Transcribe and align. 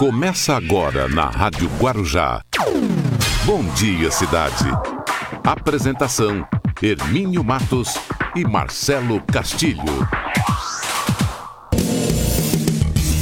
Começa 0.00 0.54
agora 0.54 1.06
na 1.08 1.26
Rádio 1.26 1.68
Guarujá. 1.78 2.40
Bom 3.44 3.62
dia, 3.74 4.10
cidade. 4.10 4.64
Apresentação: 5.44 6.48
Hermínio 6.82 7.44
Matos 7.44 7.96
e 8.34 8.42
Marcelo 8.42 9.20
Castilho. 9.30 10.08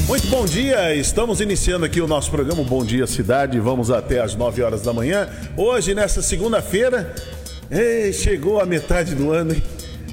Muito 0.06 0.28
bom 0.28 0.44
dia, 0.44 0.94
estamos 0.94 1.40
iniciando 1.40 1.84
aqui 1.84 2.00
o 2.00 2.06
nosso 2.06 2.30
programa 2.30 2.62
Bom 2.62 2.84
Dia 2.84 3.08
Cidade. 3.08 3.58
Vamos 3.58 3.90
até 3.90 4.20
às 4.20 4.36
9 4.36 4.62
horas 4.62 4.82
da 4.82 4.92
manhã. 4.92 5.28
Hoje, 5.56 5.96
nessa 5.96 6.22
segunda-feira, 6.22 7.12
chegou 8.12 8.60
a 8.60 8.64
metade 8.64 9.16
do 9.16 9.32
ano, 9.32 9.52
hein? 9.52 9.62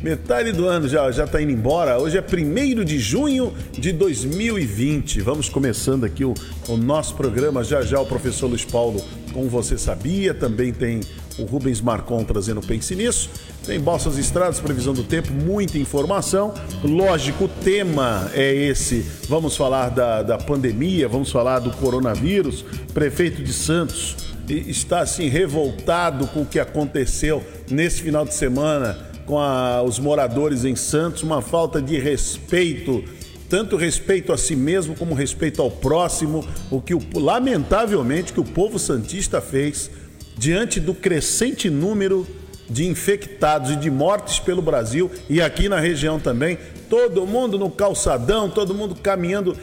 Metade 0.05 0.51
do 0.51 0.67
ano 0.67 0.87
já 0.87 1.11
já 1.11 1.23
está 1.23 1.41
indo 1.41 1.51
embora. 1.51 1.97
Hoje 1.97 2.15
é 2.15 2.21
1 2.21 2.83
de 2.83 2.99
junho 2.99 3.51
de 3.71 3.91
2020. 3.91 5.19
Vamos 5.21 5.49
começando 5.49 6.03
aqui 6.03 6.23
o, 6.23 6.35
o 6.67 6.77
nosso 6.77 7.15
programa. 7.15 7.63
Já 7.63 7.81
já 7.81 7.99
o 7.99 8.05
professor 8.05 8.45
Luiz 8.45 8.63
Paulo, 8.63 9.03
como 9.33 9.49
você 9.49 9.79
sabia, 9.79 10.31
também 10.31 10.71
tem 10.71 11.01
o 11.39 11.45
Rubens 11.45 11.81
Marcon 11.81 12.23
trazendo 12.23 12.61
Pense 12.61 12.95
Nisso. 12.95 13.31
Tem 13.65 13.79
Balsas 13.79 14.19
Estradas, 14.19 14.59
previsão 14.59 14.93
do 14.93 15.03
tempo, 15.03 15.33
muita 15.33 15.79
informação. 15.79 16.53
Lógico, 16.83 17.45
o 17.45 17.47
tema 17.47 18.29
é 18.35 18.53
esse. 18.53 19.03
Vamos 19.27 19.57
falar 19.57 19.89
da, 19.89 20.21
da 20.21 20.37
pandemia, 20.37 21.07
vamos 21.07 21.31
falar 21.31 21.57
do 21.57 21.71
coronavírus. 21.71 22.63
Prefeito 22.93 23.41
de 23.41 23.51
Santos 23.51 24.15
está 24.47 24.99
assim 24.99 25.29
revoltado 25.29 26.27
com 26.27 26.43
o 26.43 26.45
que 26.45 26.59
aconteceu 26.59 27.43
nesse 27.71 28.03
final 28.03 28.23
de 28.23 28.35
semana 28.35 29.14
com 29.25 29.39
a, 29.39 29.81
os 29.83 29.99
moradores 29.99 30.63
em 30.65 30.75
Santos, 30.75 31.23
uma 31.23 31.41
falta 31.41 31.81
de 31.81 31.99
respeito, 31.99 33.03
tanto 33.49 33.75
respeito 33.75 34.31
a 34.31 34.37
si 34.37 34.55
mesmo 34.55 34.95
como 34.95 35.13
respeito 35.13 35.61
ao 35.61 35.71
próximo, 35.71 36.45
o 36.69 36.81
que 36.81 36.93
o, 36.93 37.01
lamentavelmente 37.15 38.33
que 38.33 38.39
o 38.39 38.45
povo 38.45 38.77
santista 38.77 39.41
fez 39.41 39.89
diante 40.37 40.79
do 40.79 40.93
crescente 40.93 41.69
número 41.69 42.27
de 42.69 42.85
infectados 42.87 43.71
e 43.71 43.75
de 43.75 43.91
mortes 43.91 44.39
pelo 44.39 44.61
Brasil 44.61 45.11
e 45.29 45.41
aqui 45.41 45.69
na 45.69 45.79
região 45.79 46.19
também. 46.19 46.57
Todo 46.89 47.25
mundo 47.25 47.57
no 47.57 47.69
calçadão, 47.69 48.49
todo 48.49 48.73
mundo 48.73 48.95
caminhando, 48.95 49.57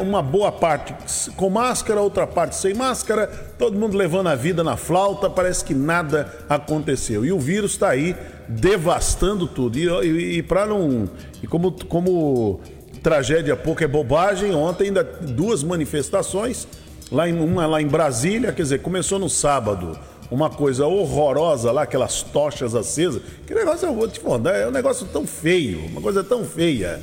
uma 0.00 0.22
boa 0.22 0.50
parte 0.50 0.94
com 1.36 1.50
máscara, 1.50 2.00
outra 2.00 2.26
parte 2.26 2.56
sem 2.56 2.72
máscara, 2.72 3.26
todo 3.58 3.78
mundo 3.78 3.96
levando 3.96 4.28
a 4.28 4.34
vida 4.34 4.64
na 4.64 4.76
flauta, 4.76 5.28
parece 5.28 5.64
que 5.64 5.74
nada 5.74 6.32
aconteceu. 6.48 7.24
E 7.24 7.32
o 7.32 7.38
vírus 7.38 7.72
está 7.72 7.90
aí 7.90 8.16
devastando 8.48 9.46
tudo. 9.46 9.78
E, 9.78 9.86
e, 9.86 10.38
e 10.38 10.42
para 10.42 10.66
não. 10.66 11.08
E 11.42 11.46
como, 11.46 11.72
como 11.86 12.60
tragédia 13.02 13.56
pouco 13.56 13.84
é 13.84 13.86
bobagem, 13.86 14.54
ontem 14.54 14.84
ainda 14.84 15.04
duas 15.04 15.62
manifestações, 15.62 16.66
lá 17.10 17.28
em, 17.28 17.38
uma 17.38 17.66
lá 17.66 17.80
em 17.80 17.86
Brasília, 17.86 18.52
quer 18.52 18.62
dizer, 18.62 18.82
começou 18.82 19.18
no 19.18 19.28
sábado 19.28 19.98
uma 20.30 20.50
coisa 20.50 20.86
horrorosa 20.86 21.70
lá, 21.70 21.82
aquelas 21.82 22.22
tochas 22.22 22.74
acesas. 22.74 23.22
Que 23.46 23.54
negócio, 23.54 23.86
eu 23.86 23.94
vou 23.94 24.08
te 24.08 24.20
falar, 24.20 24.56
é 24.56 24.66
um 24.66 24.72
negócio 24.72 25.06
tão 25.06 25.26
feio, 25.26 25.86
uma 25.86 26.00
coisa 26.00 26.24
tão 26.24 26.44
feia. 26.44 27.00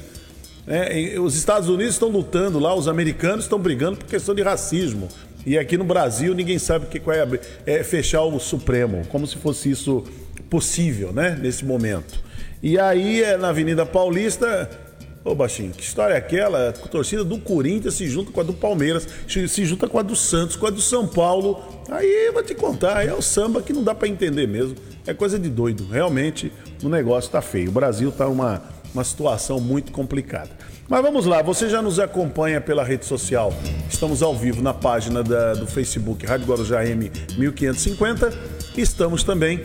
É, 0.67 1.19
os 1.19 1.35
Estados 1.35 1.67
Unidos 1.67 1.93
estão 1.93 2.09
lutando 2.09 2.57
lá, 2.59 2.73
os 2.73 2.87
americanos 2.87 3.45
estão 3.45 3.59
brigando 3.59 3.97
por 3.97 4.05
questão 4.05 4.33
de 4.33 4.41
racismo. 4.41 5.07
E 5.45 5.57
aqui 5.57 5.77
no 5.77 5.83
Brasil 5.83 6.33
ninguém 6.33 6.57
sabe 6.57 6.85
o 6.85 6.89
que 6.89 7.01
é, 7.65 7.79
é 7.79 7.83
fechar 7.83 8.23
o 8.23 8.39
Supremo, 8.39 9.05
como 9.09 9.27
se 9.27 9.35
fosse 9.35 9.69
isso 9.69 10.03
possível, 10.53 11.11
né, 11.11 11.35
nesse 11.41 11.65
momento. 11.65 12.13
E 12.61 12.77
aí, 12.77 13.23
é, 13.23 13.35
na 13.37 13.49
Avenida 13.49 13.87
Paulista, 13.87 14.69
Ô 15.25 15.33
Baixinho, 15.33 15.71
que 15.71 15.81
história 15.81 16.13
é 16.13 16.17
aquela? 16.17 16.69
A 16.69 16.73
torcida 16.73 17.23
do 17.23 17.39
Corinthians 17.39 17.95
se 17.95 18.07
junta 18.07 18.31
com 18.31 18.39
a 18.39 18.43
do 18.43 18.53
Palmeiras, 18.53 19.07
se 19.25 19.65
junta 19.65 19.87
com 19.87 19.97
a 19.97 20.03
do 20.03 20.15
Santos, 20.15 20.55
com 20.55 20.67
a 20.67 20.69
do 20.69 20.79
São 20.79 21.07
Paulo. 21.07 21.59
Aí 21.89 22.29
vou 22.31 22.43
te 22.43 22.53
contar, 22.53 23.03
é 23.03 23.13
o 23.13 23.21
samba 23.21 23.63
que 23.63 23.73
não 23.73 23.83
dá 23.83 23.95
para 23.95 24.07
entender 24.07 24.47
mesmo. 24.47 24.75
É 25.07 25.13
coisa 25.13 25.39
de 25.39 25.49
doido. 25.49 25.87
Realmente 25.87 26.51
o 26.83 26.89
negócio 26.89 27.31
tá 27.31 27.41
feio. 27.41 27.69
O 27.69 27.71
Brasil 27.71 28.11
tá 28.11 28.27
uma, 28.27 28.61
uma 28.93 29.03
situação 29.03 29.59
muito 29.59 29.91
complicada. 29.91 30.51
Mas 30.87 31.01
vamos 31.01 31.25
lá, 31.25 31.41
você 31.41 31.67
já 31.69 31.81
nos 31.81 31.97
acompanha 31.97 32.61
pela 32.61 32.83
rede 32.83 33.05
social. 33.05 33.51
Estamos 33.89 34.21
ao 34.21 34.35
vivo 34.35 34.61
na 34.61 34.73
página 34.73 35.23
da, 35.23 35.53
do 35.53 35.65
Facebook 35.65 36.25
Rádio 36.25 36.45
Guarujá 36.45 36.85
M 36.85 37.09
1550. 37.37 38.31
Estamos 38.75 39.23
também 39.23 39.61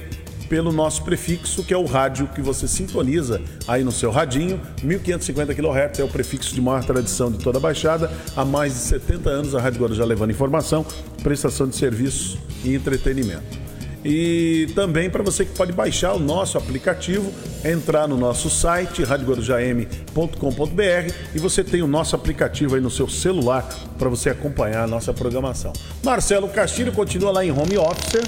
pelo 0.48 0.72
nosso 0.72 1.04
prefixo, 1.04 1.62
que 1.62 1.75
é 1.75 1.76
o 1.76 1.84
rádio 1.84 2.28
que 2.34 2.41
você 2.41 2.66
sintoniza 2.66 3.41
aí 3.66 3.84
no 3.84 3.92
seu 3.92 4.10
radinho. 4.10 4.60
1550 4.82 5.54
kHz 5.54 6.00
é 6.00 6.04
o 6.04 6.09
prefixo 6.09 6.54
de 6.54 6.60
maior 6.60 6.84
tradição 6.84 7.31
de 7.31 7.38
toda 7.38 7.59
a 7.59 7.60
Baixada. 7.60 8.10
Há 8.36 8.44
mais 8.44 8.75
de 8.75 8.81
70 8.81 9.31
anos 9.31 9.54
a 9.54 9.60
Rádio 9.60 9.81
Guarujá 9.81 10.04
levando 10.04 10.31
informação, 10.31 10.84
prestação 11.22 11.69
de 11.69 11.76
serviços 11.76 12.38
e 12.64 12.75
entretenimento. 12.75 13.69
E 14.04 14.69
também 14.75 15.10
para 15.10 15.22
você 15.22 15.44
que 15.44 15.56
pode 15.56 15.72
baixar 15.72 16.14
o 16.14 16.19
nosso 16.19 16.56
aplicativo, 16.56 17.32
entrar 17.64 18.06
no 18.06 18.16
nosso 18.16 18.48
site 18.48 19.03
radioguarujam.com.br 19.03 21.14
e 21.34 21.38
você 21.38 21.64
tem 21.64 21.82
o 21.82 21.87
nosso 21.87 22.14
aplicativo 22.14 22.76
aí 22.76 22.81
no 22.81 22.91
seu 22.91 23.08
celular 23.08 23.69
para 23.98 24.08
você 24.08 24.31
acompanhar 24.31 24.84
a 24.84 24.87
nossa 24.87 25.12
programação. 25.12 25.72
Marcelo 26.03 26.48
Castilho 26.48 26.92
continua 26.92 27.32
lá 27.32 27.44
em 27.44 27.50
home 27.50 27.76
office 27.76 28.22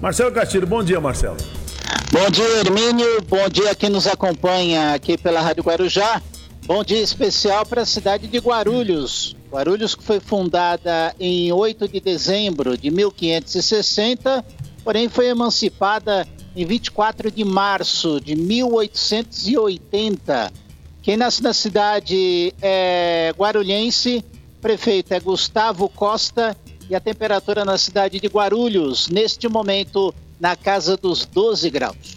Marcelo 0.00 0.30
Castilho, 0.30 0.66
bom 0.66 0.82
dia, 0.84 1.00
Marcelo. 1.00 1.38
Bom 2.12 2.28
dia, 2.30 2.58
Hermínio. 2.58 3.22
Bom 3.22 3.48
dia 3.48 3.74
quem 3.74 3.88
nos 3.88 4.06
acompanha 4.06 4.92
aqui 4.92 5.16
pela 5.16 5.40
Rádio 5.40 5.64
Guarujá. 5.64 6.20
Bom 6.66 6.84
dia 6.84 7.00
especial 7.00 7.64
para 7.64 7.80
a 7.82 7.86
cidade 7.86 8.26
de 8.26 8.38
Guarulhos. 8.38 9.34
Guarulhos 9.50 9.94
que 9.94 10.02
foi 10.02 10.20
fundada 10.20 11.14
em 11.18 11.50
8 11.50 11.88
de 11.88 11.98
dezembro 12.00 12.76
de 12.76 12.90
1560, 12.90 14.44
porém 14.84 15.08
foi 15.08 15.28
emancipada 15.28 16.28
em 16.54 16.66
24 16.66 17.30
de 17.30 17.42
março 17.44 18.20
de 18.20 18.36
1880. 18.36 20.52
Quem 21.02 21.16
nasce 21.16 21.42
na 21.42 21.54
cidade 21.54 22.52
é 22.60 23.32
guarulhense, 23.36 24.22
prefeito 24.60 25.14
é 25.14 25.20
Gustavo 25.20 25.88
Costa 25.88 26.54
e 26.88 26.94
a 26.94 27.00
temperatura 27.00 27.64
na 27.64 27.76
cidade 27.78 28.20
de 28.20 28.26
Guarulhos, 28.28 29.08
neste 29.08 29.48
momento, 29.48 30.14
na 30.38 30.54
casa 30.54 30.96
dos 30.96 31.24
12 31.24 31.68
graus. 31.70 32.16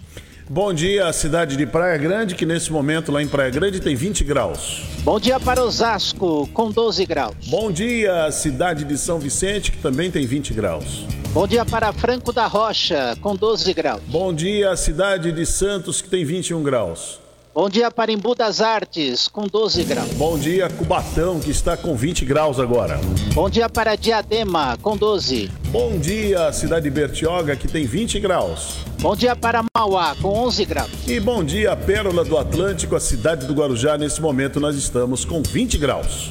Bom 0.52 0.74
dia, 0.74 1.14
cidade 1.14 1.56
de 1.56 1.66
Praia 1.68 1.96
Grande, 1.98 2.34
que 2.34 2.44
nesse 2.44 2.72
momento 2.72 3.12
lá 3.12 3.22
em 3.22 3.28
Praia 3.28 3.52
Grande 3.52 3.80
tem 3.80 3.96
20 3.96 4.24
graus. 4.24 4.82
Bom 5.04 5.20
dia 5.20 5.40
para 5.40 5.64
Osasco, 5.64 6.50
com 6.54 6.72
12 6.72 7.06
graus. 7.06 7.36
Bom 7.46 7.72
dia, 7.72 8.32
cidade 8.32 8.84
de 8.84 8.98
São 8.98 9.20
Vicente, 9.20 9.72
que 9.72 9.78
também 9.78 10.10
tem 10.10 10.26
20 10.26 10.54
graus. 10.56 11.06
Bom 11.34 11.46
dia 11.46 11.64
para 11.64 11.94
Franco 11.94 12.34
da 12.34 12.48
Rocha, 12.48 13.16
com 13.22 13.36
12 13.36 13.72
graus. 13.76 14.02
Bom 14.08 14.34
dia, 14.34 14.76
cidade 14.76 15.32
de 15.32 15.46
Santos, 15.46 16.02
que 16.02 16.10
tem 16.10 16.26
21 16.26 16.64
graus. 16.64 17.20
Bom 17.52 17.68
dia 17.68 17.90
para 17.90 18.12
Embu 18.12 18.36
das 18.36 18.62
Artes, 18.62 19.28
com 19.28 19.48
12 19.48 19.84
graus. 19.84 20.10
Bom 20.14 20.38
dia, 20.38 20.70
Cubatão, 20.70 21.40
que 21.40 21.50
está 21.50 21.76
com 21.76 21.96
20 21.96 22.24
graus 22.24 22.60
agora. 22.60 23.00
Bom 23.34 23.50
dia 23.50 23.68
para 23.68 23.96
Diadema, 23.96 24.78
com 24.84 24.96
12. 24.96 25.52
Bom 25.72 25.98
dia, 25.98 26.54
cidade 26.54 26.84
de 26.84 26.92
Bertioga, 26.92 27.56
que 27.56 27.68
tem 27.68 27.88
20 27.88 28.20
graus. 28.20 28.86
Bom 29.02 29.16
dia 29.16 29.36
para 29.36 29.64
Mauá, 29.76 30.16
com 30.22 30.30
11 30.30 30.66
graus. 30.66 30.92
E 31.08 31.20
bom 31.20 31.44
dia, 31.44 31.76
Pérola 31.76 32.24
do 32.24 32.38
Atlântico, 32.38 32.96
a 32.96 33.00
cidade 33.00 33.48
do 33.48 33.54
Guarujá. 33.56 33.98
Nesse 33.98 34.22
momento 34.22 34.60
nós 34.60 34.76
estamos 34.76 35.26
com 35.26 35.42
20 35.42 35.80
graus. 35.80 36.30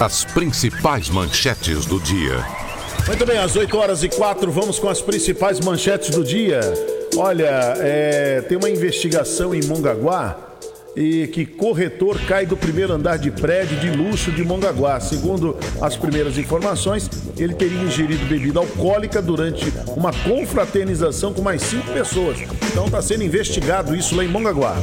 As 0.00 0.24
principais 0.24 1.08
manchetes 1.08 1.86
do 1.86 2.00
dia. 2.00 2.44
Muito 3.06 3.24
bem, 3.24 3.38
às 3.38 3.54
8 3.54 3.76
horas 3.78 4.02
e 4.02 4.08
4, 4.08 4.50
vamos 4.50 4.80
com 4.80 4.88
as 4.88 5.00
principais 5.00 5.60
manchetes 5.60 6.10
do 6.10 6.24
dia. 6.24 6.60
Olha, 7.16 7.74
é, 7.78 8.40
tem 8.42 8.56
uma 8.56 8.70
investigação 8.70 9.54
em 9.54 9.62
Mongaguá 9.64 10.48
e 10.96 11.28
que 11.28 11.46
corretor 11.46 12.18
cai 12.26 12.44
do 12.44 12.56
primeiro 12.56 12.92
andar 12.92 13.18
de 13.18 13.30
prédio 13.30 13.78
de 13.78 13.88
luxo 13.90 14.32
de 14.32 14.42
Mongaguá. 14.42 14.98
Segundo 14.98 15.56
as 15.80 15.96
primeiras 15.96 16.36
informações, 16.36 17.08
ele 17.36 17.54
teria 17.54 17.80
ingerido 17.80 18.26
bebida 18.26 18.58
alcoólica 18.58 19.22
durante 19.22 19.72
uma 19.96 20.12
confraternização 20.12 21.32
com 21.32 21.40
mais 21.40 21.62
cinco 21.62 21.92
pessoas. 21.92 22.38
Então 22.72 22.86
está 22.86 23.00
sendo 23.00 23.22
investigado 23.22 23.94
isso 23.94 24.16
lá 24.16 24.24
em 24.24 24.28
Mongaguá. 24.28 24.74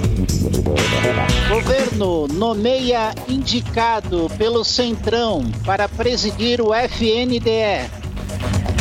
Governo 1.49 2.27
nomeia 2.27 3.13
indicado 3.27 4.29
pelo 4.37 4.63
Centrão 4.63 5.43
para 5.65 5.89
presidir 5.89 6.61
o 6.61 6.73
FNDE. 6.73 8.04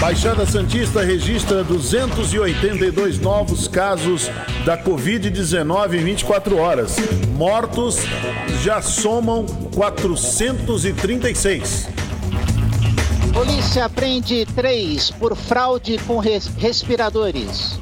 Baixada 0.05 0.45
Santista 0.45 1.03
registra 1.03 1.65
282 1.65 3.19
novos 3.21 3.67
casos 3.67 4.31
da 4.62 4.77
Covid-19 4.77 5.95
em 5.95 6.05
24 6.05 6.59
horas. 6.59 6.97
Mortos 7.29 8.01
já 8.62 8.83
somam 8.83 9.47
436. 9.75 11.89
Polícia 13.33 13.89
prende 13.89 14.45
três 14.55 15.11
por 15.11 15.35
fraude 15.35 15.97
com 16.07 16.19
res 16.19 16.49
respiradores. 16.59 17.81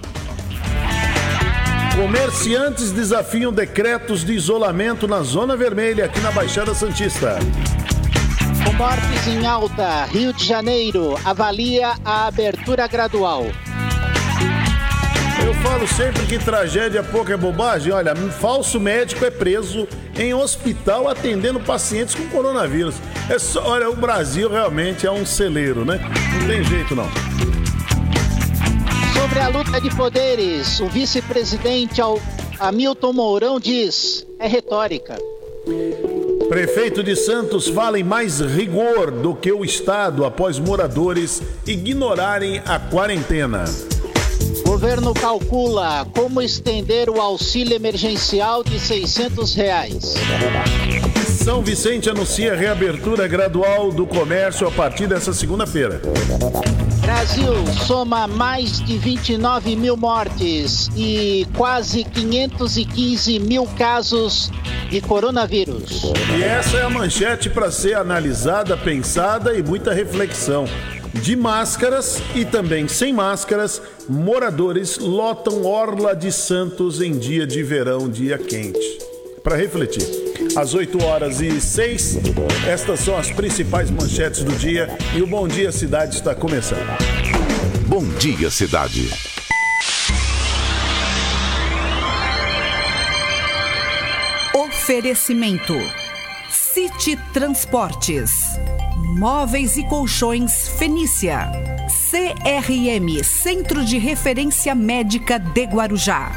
Comerciantes 1.96 2.92
desafiam 2.92 3.52
decretos 3.52 4.24
de 4.24 4.32
isolamento 4.32 5.08
na 5.08 5.24
Zona 5.24 5.56
Vermelha, 5.56 6.04
aqui 6.04 6.20
na 6.20 6.30
Baixada 6.30 6.72
Santista. 6.72 7.40
Mortes 8.70 9.28
em 9.28 9.46
alta, 9.46 10.04
Rio 10.06 10.32
de 10.32 10.44
Janeiro 10.44 11.16
avalia 11.24 11.94
a 12.04 12.26
abertura 12.26 12.86
gradual. 12.88 13.44
Eu 15.44 15.54
falo 15.54 15.86
sempre 15.86 16.26
que 16.26 16.38
tragédia 16.38 17.02
pouco 17.02 17.30
é 17.30 17.36
bobagem. 17.36 17.92
Olha, 17.92 18.12
um 18.14 18.30
falso 18.30 18.80
médico 18.80 19.24
é 19.24 19.30
preso 19.30 19.86
em 20.16 20.34
hospital 20.34 21.08
atendendo 21.08 21.60
pacientes 21.60 22.14
com 22.14 22.28
coronavírus. 22.28 22.96
É 23.30 23.38
só, 23.38 23.64
olha, 23.64 23.88
o 23.88 23.94
Brasil 23.94 24.50
realmente 24.50 25.06
é 25.06 25.10
um 25.10 25.24
celeiro, 25.24 25.84
né? 25.84 26.00
Não 26.40 26.46
tem 26.48 26.64
jeito 26.64 26.96
não. 26.96 27.08
Sobre 29.14 29.38
a 29.38 29.48
luta 29.48 29.80
de 29.80 29.94
poderes, 29.94 30.80
o 30.80 30.88
vice-presidente 30.88 32.00
Hamilton 32.58 33.12
Mourão 33.12 33.60
diz: 33.60 34.26
é 34.38 34.48
retórica. 34.48 35.16
Prefeito 36.52 37.02
de 37.02 37.16
Santos 37.16 37.66
fala 37.66 37.98
em 37.98 38.02
mais 38.02 38.38
rigor 38.38 39.10
do 39.10 39.34
que 39.34 39.50
o 39.50 39.64
Estado 39.64 40.22
após 40.22 40.58
moradores 40.58 41.42
ignorarem 41.66 42.60
a 42.66 42.78
quarentena. 42.78 43.64
Governo 44.72 45.12
calcula 45.12 46.06
como 46.14 46.40
estender 46.40 47.10
o 47.10 47.20
auxílio 47.20 47.76
emergencial 47.76 48.64
de 48.64 48.80
600 48.80 49.54
reais. 49.54 50.14
São 51.44 51.62
Vicente 51.62 52.08
anuncia 52.08 52.56
reabertura 52.56 53.28
gradual 53.28 53.92
do 53.92 54.06
comércio 54.06 54.66
a 54.66 54.70
partir 54.70 55.06
dessa 55.06 55.34
segunda-feira. 55.34 56.00
Brasil 57.02 57.52
soma 57.86 58.26
mais 58.26 58.80
de 58.80 58.96
29 58.96 59.76
mil 59.76 59.94
mortes 59.94 60.88
e 60.96 61.46
quase 61.54 62.02
515 62.02 63.40
mil 63.40 63.66
casos 63.76 64.50
de 64.88 65.02
coronavírus. 65.02 66.04
E 66.34 66.42
essa 66.42 66.78
é 66.78 66.82
a 66.82 66.88
manchete 66.88 67.50
para 67.50 67.70
ser 67.70 67.94
analisada, 67.94 68.74
pensada 68.74 69.52
e 69.52 69.62
muita 69.62 69.92
reflexão. 69.92 70.64
De 71.14 71.36
máscaras 71.36 72.22
e 72.34 72.44
também 72.44 72.88
sem 72.88 73.12
máscaras, 73.12 73.82
moradores 74.08 74.96
lotam 74.98 75.64
Orla 75.64 76.16
de 76.16 76.32
Santos 76.32 77.02
em 77.02 77.18
dia 77.18 77.46
de 77.46 77.62
verão, 77.62 78.08
dia 78.08 78.38
quente. 78.38 78.98
Para 79.42 79.56
refletir. 79.56 80.06
Às 80.56 80.72
8 80.72 81.04
horas 81.04 81.40
e 81.40 81.60
6, 81.60 82.18
estas 82.66 83.00
são 83.00 83.16
as 83.16 83.30
principais 83.30 83.90
manchetes 83.90 84.42
do 84.42 84.52
dia 84.52 84.88
e 85.14 85.20
o 85.20 85.26
Bom 85.26 85.46
Dia 85.46 85.70
Cidade 85.70 86.16
está 86.16 86.34
começando. 86.34 86.96
Bom 87.86 88.04
Dia 88.18 88.50
Cidade. 88.50 89.10
Oferecimento: 94.54 95.74
City 96.50 97.18
Transportes. 97.32 98.32
Móveis 99.18 99.76
e 99.76 99.84
Colchões 99.84 100.68
Fenícia. 100.68 101.52
CRM 102.10 103.22
Centro 103.22 103.84
de 103.84 103.98
Referência 103.98 104.74
Médica 104.74 105.38
de 105.38 105.64
Guarujá. 105.64 106.32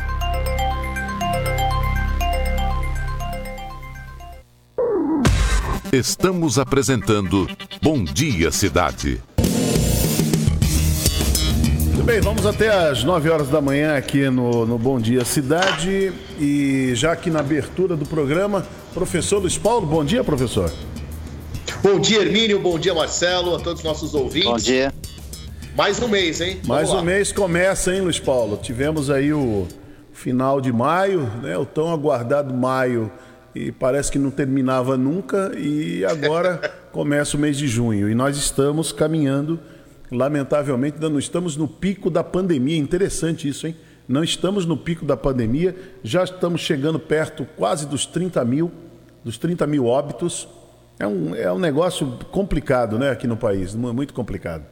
Estamos 5.89 6.60
apresentando 6.60 7.50
Bom 7.81 8.04
Dia 8.04 8.51
Cidade. 8.51 9.21
Muito 11.94 12.04
bem, 12.04 12.19
vamos 12.19 12.45
até 12.45 12.89
às 12.89 13.06
9 13.06 13.30
horas 13.30 13.48
da 13.48 13.62
manhã 13.62 13.95
aqui 13.95 14.30
no, 14.30 14.66
no 14.66 14.78
Bom 14.78 15.00
Dia 15.00 15.24
Cidade. 15.24 16.12
E 16.38 16.92
já 16.94 17.13
aqui 17.13 17.30
na 17.30 17.39
abertura 17.39 17.95
do 17.95 18.06
programa, 18.06 18.68
professor 18.94 19.39
Luiz 19.39 19.57
Paulo. 19.57 19.88
Bom 19.88 20.04
dia, 20.04 20.25
professor. 20.25 20.69
Bom 21.83 22.00
dia, 22.00 22.22
Hermínio. 22.22 22.60
Bom 22.60 22.80
dia, 22.80 22.94
Marcelo. 22.94 23.56
A 23.56 23.60
todos 23.60 23.80
os 23.80 23.83
nossos 23.86 24.13
ouvintes. 24.13 24.50
Bom 24.50 24.57
dia. 24.57 24.94
Mais 25.75 26.01
um 26.01 26.07
mês, 26.07 26.42
hein? 26.42 26.54
Vamos 26.63 26.68
Mais 26.68 26.89
lá. 26.89 27.01
um 27.01 27.04
mês 27.04 27.31
começa, 27.31 27.94
hein, 27.94 28.01
Luiz 28.01 28.19
Paulo? 28.19 28.57
Tivemos 28.57 29.10
aí 29.10 29.33
o 29.33 29.68
final 30.13 30.62
de 30.62 30.72
maio, 30.72 31.30
né? 31.42 31.57
O 31.57 31.66
tão 31.66 31.92
aguardado 31.92 32.54
maio 32.54 33.12
e 33.54 33.72
parece 33.72 34.12
que 34.12 34.18
não 34.18 34.31
terminava 34.31 34.98
nunca 34.98 35.51
e 35.57 36.04
agora 36.06 36.60
começa 36.92 37.38
o 37.38 37.39
mês 37.39 37.57
de 37.57 37.68
junho 37.68 38.10
e 38.10 38.16
nós 38.16 38.38
estamos 38.38 38.92
caminhando, 38.92 39.60
lamentavelmente, 40.12 40.95
ainda 40.95 41.10
não 41.10 41.19
estamos 41.19 41.56
no 41.57 41.68
pico 41.68 42.10
da 42.10 42.24
pandemia. 42.24 42.78
Interessante 42.78 43.48
isso, 43.48 43.68
hein? 43.68 43.75
Não 44.07 44.24
estamos 44.24 44.66
no 44.66 44.78
pico 44.78 45.04
da 45.06 45.18
pandemia, 45.18 45.75
já 46.04 46.24
estamos 46.24 46.62
chegando 46.62 47.00
perto 47.00 47.45
quase 47.57 47.86
dos 47.88 48.06
30 48.06 48.44
mil, 48.45 48.71
dos 49.24 49.38
30 49.38 49.68
mil 49.68 49.86
óbitos. 49.88 50.48
É 51.00 51.06
um, 51.06 51.36
é 51.36 51.51
um 51.51 51.59
negócio 51.59 52.18
complicado, 52.31 52.97
né, 52.97 53.09
aqui 53.12 53.27
no 53.27 53.36
país, 53.36 53.75
mu- 53.75 53.94
muito 53.94 54.13
complicado. 54.13 54.65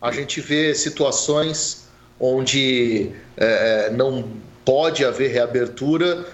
A 0.00 0.10
gente 0.10 0.40
vê 0.40 0.74
situações 0.74 1.86
onde 2.20 3.10
é, 3.36 3.90
não 3.90 4.24
pode 4.64 5.04
haver 5.04 5.30
reabertura. 5.30 6.26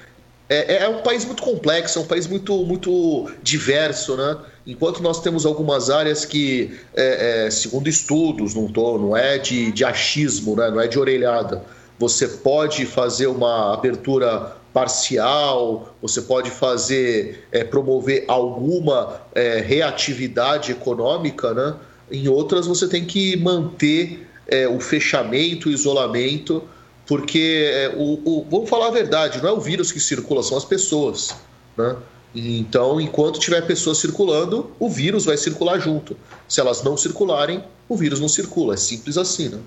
É, 0.48 0.84
é 0.84 0.88
um 0.88 1.02
país 1.02 1.24
muito 1.24 1.42
complexo, 1.42 1.98
é 1.98 2.02
um 2.02 2.06
país 2.06 2.26
muito, 2.26 2.64
muito 2.64 3.30
diverso, 3.42 4.16
né? 4.16 4.38
Enquanto 4.66 5.02
nós 5.02 5.20
temos 5.20 5.46
algumas 5.46 5.90
áreas 5.90 6.24
que, 6.24 6.78
é, 6.94 7.46
é, 7.46 7.50
segundo 7.50 7.88
estudos, 7.88 8.54
não, 8.54 8.66
tô, 8.70 8.98
não 8.98 9.16
é 9.16 9.38
de, 9.38 9.70
de 9.72 9.84
achismo, 9.84 10.56
né? 10.56 10.70
não 10.70 10.80
é 10.80 10.86
de 10.86 10.98
orelhada, 10.98 11.62
você 11.98 12.28
pode 12.28 12.84
fazer 12.84 13.26
uma 13.28 13.72
abertura 13.74 14.56
parcial, 14.72 15.94
você 16.00 16.22
pode 16.22 16.50
fazer, 16.50 17.46
é, 17.50 17.64
promover 17.64 18.24
alguma 18.28 19.20
é, 19.34 19.60
reatividade 19.60 20.72
econômica, 20.72 21.52
né? 21.54 21.74
Em 22.10 22.28
outras 22.28 22.66
você 22.66 22.86
tem 22.88 23.04
que 23.04 23.36
manter 23.36 24.26
é, 24.46 24.66
o 24.68 24.80
fechamento, 24.80 25.68
o 25.68 25.72
isolamento, 25.72 26.62
porque 27.06 27.70
é, 27.72 27.94
o, 27.96 28.20
o- 28.24 28.46
vamos 28.50 28.68
falar 28.68 28.88
a 28.88 28.90
verdade, 28.90 29.42
não 29.42 29.48
é 29.48 29.52
o 29.52 29.60
vírus 29.60 29.90
que 29.92 30.00
circula, 30.00 30.42
são 30.42 30.56
as 30.56 30.64
pessoas, 30.64 31.34
né? 31.76 31.96
Então, 32.34 33.00
enquanto 33.00 33.40
tiver 33.40 33.62
pessoas 33.66 33.98
circulando, 33.98 34.70
o 34.78 34.88
vírus 34.88 35.24
vai 35.24 35.36
circular 35.38 35.78
junto. 35.80 36.16
Se 36.46 36.60
elas 36.60 36.82
não 36.82 36.94
circularem, 36.96 37.64
o 37.88 37.96
vírus 37.96 38.20
não 38.20 38.28
circula. 38.28 38.74
É 38.74 38.76
simples 38.76 39.16
assim, 39.16 39.48
né? 39.48 39.58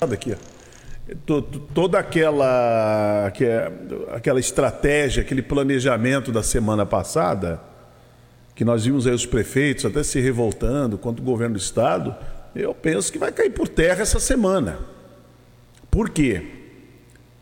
Nada 0.00 0.14
aqui, 0.14 0.32
ó. 0.32 0.53
To- 1.26 1.42
to- 1.42 1.60
Toda 1.74 1.98
aquela, 1.98 3.30
que 3.34 3.44
é- 3.44 3.70
aquela 4.14 4.40
estratégia, 4.40 5.22
aquele 5.22 5.42
planejamento 5.42 6.32
da 6.32 6.42
semana 6.42 6.86
passada, 6.86 7.60
que 8.54 8.64
nós 8.64 8.84
vimos 8.84 9.06
aí 9.06 9.12
os 9.12 9.26
prefeitos 9.26 9.84
até 9.84 10.02
se 10.02 10.20
revoltando 10.20 10.96
contra 10.96 11.20
o 11.20 11.24
governo 11.24 11.56
do 11.56 11.60
estado, 11.60 12.14
eu 12.54 12.72
penso 12.74 13.12
que 13.12 13.18
vai 13.18 13.32
cair 13.32 13.50
por 13.50 13.68
terra 13.68 14.00
essa 14.02 14.18
semana. 14.18 14.78
Por 15.90 16.08
quê? 16.08 16.42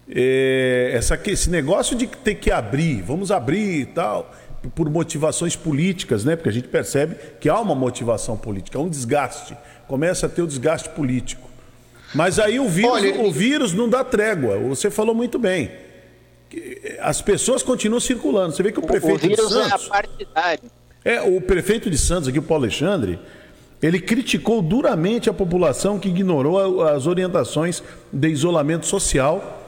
É, 0.09 0.91
essa, 0.95 1.19
esse 1.27 1.49
negócio 1.49 1.97
de 1.97 2.07
ter 2.07 2.35
que 2.35 2.51
abrir, 2.51 3.03
vamos 3.03 3.31
abrir 3.31 3.81
e 3.83 3.87
tal, 3.87 4.35
por 4.75 4.91
motivações 4.91 5.55
políticas, 5.55 6.25
né? 6.25 6.35
Porque 6.35 6.49
a 6.49 6.53
gente 6.53 6.69
percebe 6.69 7.15
que 7.41 7.49
há 7.49 7.61
uma 7.61 7.75
motivação 7.75 8.37
política, 8.37 8.79
há 8.79 8.83
um 8.83 8.89
desgaste. 8.89 9.57
Começa 9.87 10.27
a 10.27 10.29
ter 10.29 10.43
o 10.43 10.47
desgaste 10.47 10.89
político. 10.91 11.49
Mas 12.15 12.39
aí 12.39 12.61
o 12.61 12.69
vírus, 12.69 12.91
Olha, 12.93 13.21
o 13.23 13.33
vírus 13.33 13.73
não 13.73 13.89
dá 13.89 14.05
trégua. 14.05 14.59
Você 14.59 14.91
falou 14.91 15.15
muito 15.15 15.39
bem. 15.39 15.71
As 17.01 17.23
pessoas 17.23 17.63
continuam 17.63 18.01
circulando. 18.01 18.55
Você 18.55 18.63
vê 18.63 18.71
que 18.73 18.79
o 18.79 18.83
O, 18.83 18.85
o 18.85 18.89
prefeito 18.89 19.21
de 19.23 19.29
vírus 19.29 19.57
é 19.57 19.63
Santos. 19.69 19.87
apartidário. 19.87 20.63
É, 21.05 21.21
o 21.23 21.41
prefeito 21.41 21.89
de 21.91 21.97
Santos, 21.99 22.29
aqui, 22.29 22.39
o 22.39 22.43
Paulo 22.43 22.65
Alexandre, 22.65 23.19
ele 23.83 23.99
criticou 23.99 24.61
duramente 24.63 25.29
a 25.31 25.33
população 25.33 25.99
que 25.99 26.09
ignorou 26.09 26.83
a- 26.83 26.93
as 26.93 27.07
orientações 27.07 27.83
de 28.13 28.29
isolamento 28.29 28.87
social 28.87 29.61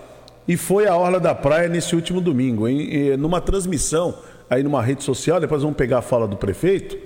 e 0.47 0.57
foi 0.57 0.87
à 0.87 0.95
Orla 0.97 1.19
da 1.19 1.35
Praia 1.35 1.69
nesse 1.69 1.97
último 1.97 2.21
domingo. 2.21 2.69
Em, 2.69 2.95
em- 3.13 3.17
numa 3.17 3.41
transmissão 3.41 4.17
aí 4.49 4.63
numa 4.63 4.83
rede 4.83 5.03
social, 5.03 5.41
depois 5.41 5.63
vamos 5.63 5.77
pegar 5.77 5.99
a 5.99 6.03
fala 6.03 6.29
do 6.29 6.37
prefeito, 6.37 6.97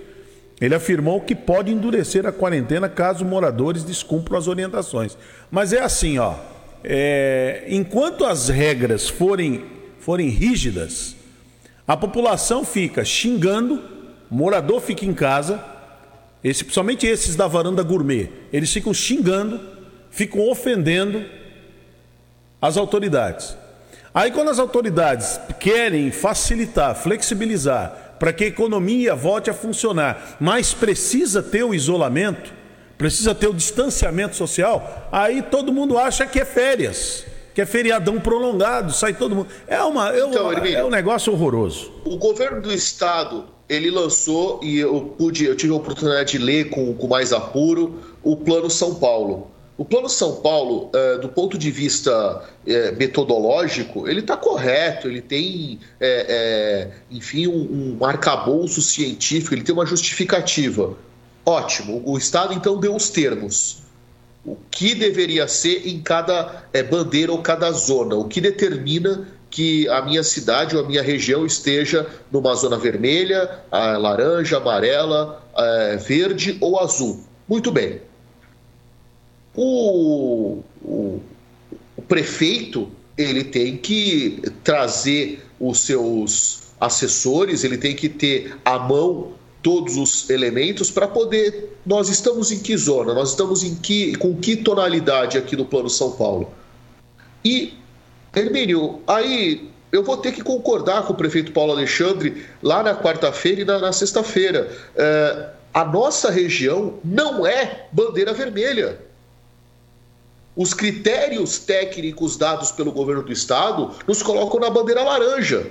ele 0.61 0.75
afirmou 0.75 1.21
que 1.21 1.35
pode 1.35 1.71
endurecer 1.71 2.27
a 2.27 2.33
quarentena 2.33 2.89
caso 2.89 3.25
moradores 3.25 3.85
descumpram 3.85 4.37
as 4.37 4.49
orientações. 4.49 5.17
Mas 5.51 5.73
é 5.73 5.81
assim, 5.81 6.19
ó. 6.19 6.35
é, 6.83 7.65
enquanto 7.69 8.25
as 8.25 8.49
regras 8.49 9.09
forem, 9.09 9.65
forem 10.01 10.29
rígidas, 10.29 11.15
a 11.87 11.97
população 11.97 12.65
fica 12.65 13.05
xingando, 13.05 13.83
morador 14.31 14.81
fica 14.81 15.05
em 15.05 15.15
casa, 15.15 15.65
esse, 16.43 16.65
principalmente 16.65 17.07
esses 17.07 17.35
da 17.35 17.47
varanda 17.47 17.83
gourmet, 17.83 18.29
eles 18.53 18.73
ficam 18.73 18.93
xingando, 18.93 19.61
ficam 20.11 20.49
ofendendo 20.49 21.25
as 22.61 22.77
autoridades. 22.77 23.57
Aí 24.13 24.31
quando 24.31 24.51
as 24.51 24.59
autoridades 24.59 25.39
querem 25.61 26.11
facilitar, 26.11 26.95
flexibilizar, 26.95 28.08
para 28.19 28.33
que 28.33 28.45
a 28.45 28.47
economia 28.49 29.15
volte 29.15 29.51
a 29.51 29.55
funcionar, 29.55 30.37
mas 30.41 30.75
precisa 30.75 31.43
ter 31.43 31.63
o 31.63 31.75
isolamento, 31.75 32.53
precisa 32.97 33.35
ter 33.35 33.47
o 33.47 33.55
distanciamento 33.55 34.35
social, 34.35 35.09
aí 35.13 35.43
todo 35.43 35.73
mundo 35.73 35.97
acha 35.97 36.27
que 36.27 36.41
é 36.41 36.45
férias, 36.45 37.25
que 37.55 37.61
é 37.61 37.67
feriadão 37.67 38.21
prolongado, 38.21 38.93
sai 38.93 39.15
todo 39.15 39.35
mundo. 39.35 39.49
É, 39.67 39.83
uma, 39.83 40.15
é, 40.15 40.21
então, 40.21 40.49
uma, 40.49 40.69
é 40.69 40.85
um 40.85 40.91
negócio 40.91 41.33
horroroso. 41.33 41.93
O 42.05 42.17
governo 42.17 42.61
do 42.61 42.73
estado, 42.73 43.47
ele 43.69 43.91
lançou, 43.91 44.61
e 44.63 44.79
eu 44.79 45.15
pude, 45.17 45.45
eu 45.45 45.57
tive 45.57 45.73
a 45.73 45.77
oportunidade 45.77 46.33
de 46.33 46.39
ler 46.39 46.71
com, 46.71 46.95
com 46.95 47.07
mais 47.07 47.33
apuro, 47.33 48.01
o 48.23 48.37
Plano 48.37 48.69
São 48.69 48.95
Paulo. 48.95 49.51
O 49.79 49.85
Plano 49.85 50.09
São 50.09 50.35
Paulo, 50.35 50.91
é, 50.93 51.19
do 51.19 51.29
ponto 51.29 51.57
de 51.57 51.71
vista 51.71 52.43
é, 52.67 52.91
metodológico, 52.91 54.09
ele 54.09 54.19
está 54.19 54.37
correto, 54.37 55.07
ele 55.07 55.21
tem, 55.21 55.79
é, 56.01 56.89
enfim, 57.09 57.47
um, 57.47 57.97
um 58.01 58.05
arcabouço 58.05 58.83
científico, 58.83 59.55
ele 59.55 59.63
tem 59.63 59.73
uma 59.73 59.87
justificativa. 59.87 60.97
Ótimo, 61.47 62.03
o 62.05 62.19
Estado 62.19 62.53
então 62.53 62.81
deu 62.81 62.93
os 62.93 63.09
termos. 63.09 63.85
O 64.45 64.57
que 64.69 64.97
deveria 64.97 65.47
ser 65.47 65.87
em 65.87 66.03
cada 66.03 66.65
bandeira 66.91 67.31
ou 67.31 67.41
cada 67.41 67.71
zona, 67.71 68.17
o 68.17 68.25
que 68.25 68.41
determina 68.41 69.29
que 69.49 69.89
a 69.91 70.03
minha 70.03 70.25
cidade 70.25 70.77
ou 70.77 70.85
a 70.85 70.89
minha 70.89 71.03
região 71.03 71.47
esteja 71.47 72.05
numa 72.33 72.55
zona 72.57 72.77
vermelha, 72.77 73.61
laranja, 73.71 74.57
amarela, 74.57 75.41
verde 76.01 76.59
ou 76.61 76.81
azul. 76.81 77.23
Muito 77.49 77.71
bem 77.71 78.08
o, 79.61 80.63
o, 80.85 81.21
prefeito 82.07 82.89
ele 83.17 83.43
tem 83.43 83.77
que 83.77 84.41
trazer 84.63 85.45
os 85.59 85.81
seus 85.81 86.61
assessores, 86.81 87.65
ele 87.65 87.77
tem 87.77 87.97
que 87.97 88.09
ter 88.09 88.57
à 88.65 88.79
mão 88.79 89.33
todos 89.61 89.97
os 89.97 90.31
elementos 90.31 90.93
para 90.93 91.09
poder. 91.09 91.77
Nós 91.85 92.09
estamos 92.09 92.53
em 92.53 92.61
que 92.61 92.77
zona? 92.77 93.13
Nós 93.13 93.31
estamos 93.31 93.65
em 93.65 93.75
que 93.75 94.15
com 94.17 94.37
que 94.37 94.55
tonalidade 94.55 95.37
aqui 95.37 95.57
no 95.57 95.65
Plano 95.65 95.91
São 95.91 96.13
Paulo? 96.13 96.49
E 97.45 97.75
Hermínio, 98.35 99.01
aí 99.09 99.69
eu 99.91 100.05
vou 100.05 100.19
ter 100.19 100.31
que 100.31 100.43
concordar 100.43 101.05
com 101.05 101.15
o 101.15 101.17
prefeito 101.17 101.51
Paulo 101.51 101.73
Alexandre 101.73 102.45
lá 102.63 102.85
na 102.85 102.95
quarta-feira 102.95 103.63
e 103.63 103.65
na, 103.65 103.81
na 103.81 103.93
sexta-feira. 103.93 104.71
É, 104.95 105.49
a 105.75 105.85
nossa 105.85 106.31
região 106.31 106.95
não 107.05 107.45
é 107.45 107.89
bandeira 107.93 108.33
vermelha 108.33 109.08
os 110.59 110.75
critérios 110.75 111.61
técnicos 111.61 112.37
dados 112.37 112.73
pelo 112.73 112.91
governo 112.91 113.23
do 113.23 113.33
estado 113.33 113.95
nos 114.09 114.25
colocam 114.25 114.59
na 114.59 114.69
bandeira 114.69 115.05
laranja. 115.05 115.71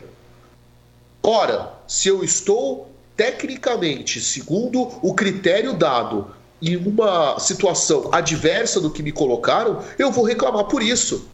Ora, 1.21 1.73
se 1.85 2.07
eu 2.07 2.23
estou 2.23 2.89
tecnicamente, 3.13 4.21
segundo 4.21 4.83
o 5.01 5.13
critério 5.13 5.73
dado, 5.73 6.31
em 6.61 6.77
uma 6.77 7.37
situação 7.37 8.09
adversa 8.13 8.79
do 8.79 8.89
que 8.89 9.03
me 9.03 9.11
colocaram, 9.11 9.83
eu 9.99 10.09
vou 10.09 10.23
reclamar 10.23 10.63
por 10.63 10.81
isso. 10.81 11.27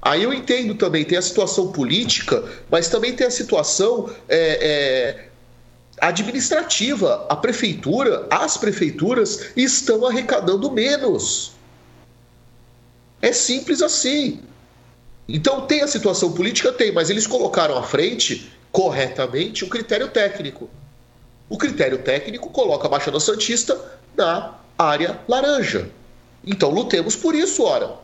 Aí 0.00 0.22
eu 0.22 0.32
entendo 0.32 0.74
também, 0.74 1.04
tem 1.04 1.18
a 1.18 1.22
situação 1.22 1.70
política, 1.70 2.42
mas 2.70 2.88
também 2.88 3.14
tem 3.14 3.26
a 3.26 3.30
situação 3.30 4.08
é, 4.26 4.38
é, 4.38 5.28
administrativa. 6.00 7.26
A 7.28 7.36
prefeitura, 7.36 8.26
as 8.30 8.56
prefeituras 8.56 9.50
estão 9.54 10.06
arrecadando 10.06 10.72
menos. 10.72 11.53
É 13.24 13.32
simples 13.32 13.80
assim. 13.80 14.40
Então 15.26 15.62
tem 15.62 15.80
a 15.80 15.88
situação 15.88 16.32
política? 16.32 16.70
Tem, 16.70 16.92
mas 16.92 17.08
eles 17.08 17.26
colocaram 17.26 17.78
à 17.78 17.82
frente, 17.82 18.52
corretamente, 18.70 19.64
o 19.64 19.68
critério 19.68 20.08
técnico. 20.08 20.68
O 21.48 21.56
critério 21.56 21.96
técnico 21.96 22.50
coloca 22.50 22.86
a 22.86 22.90
Baixada 22.90 23.18
Santista 23.18 23.80
na 24.14 24.54
área 24.78 25.18
laranja. 25.26 25.88
Então 26.44 26.68
lutemos 26.68 27.16
por 27.16 27.34
isso, 27.34 27.62
ora. 27.62 27.94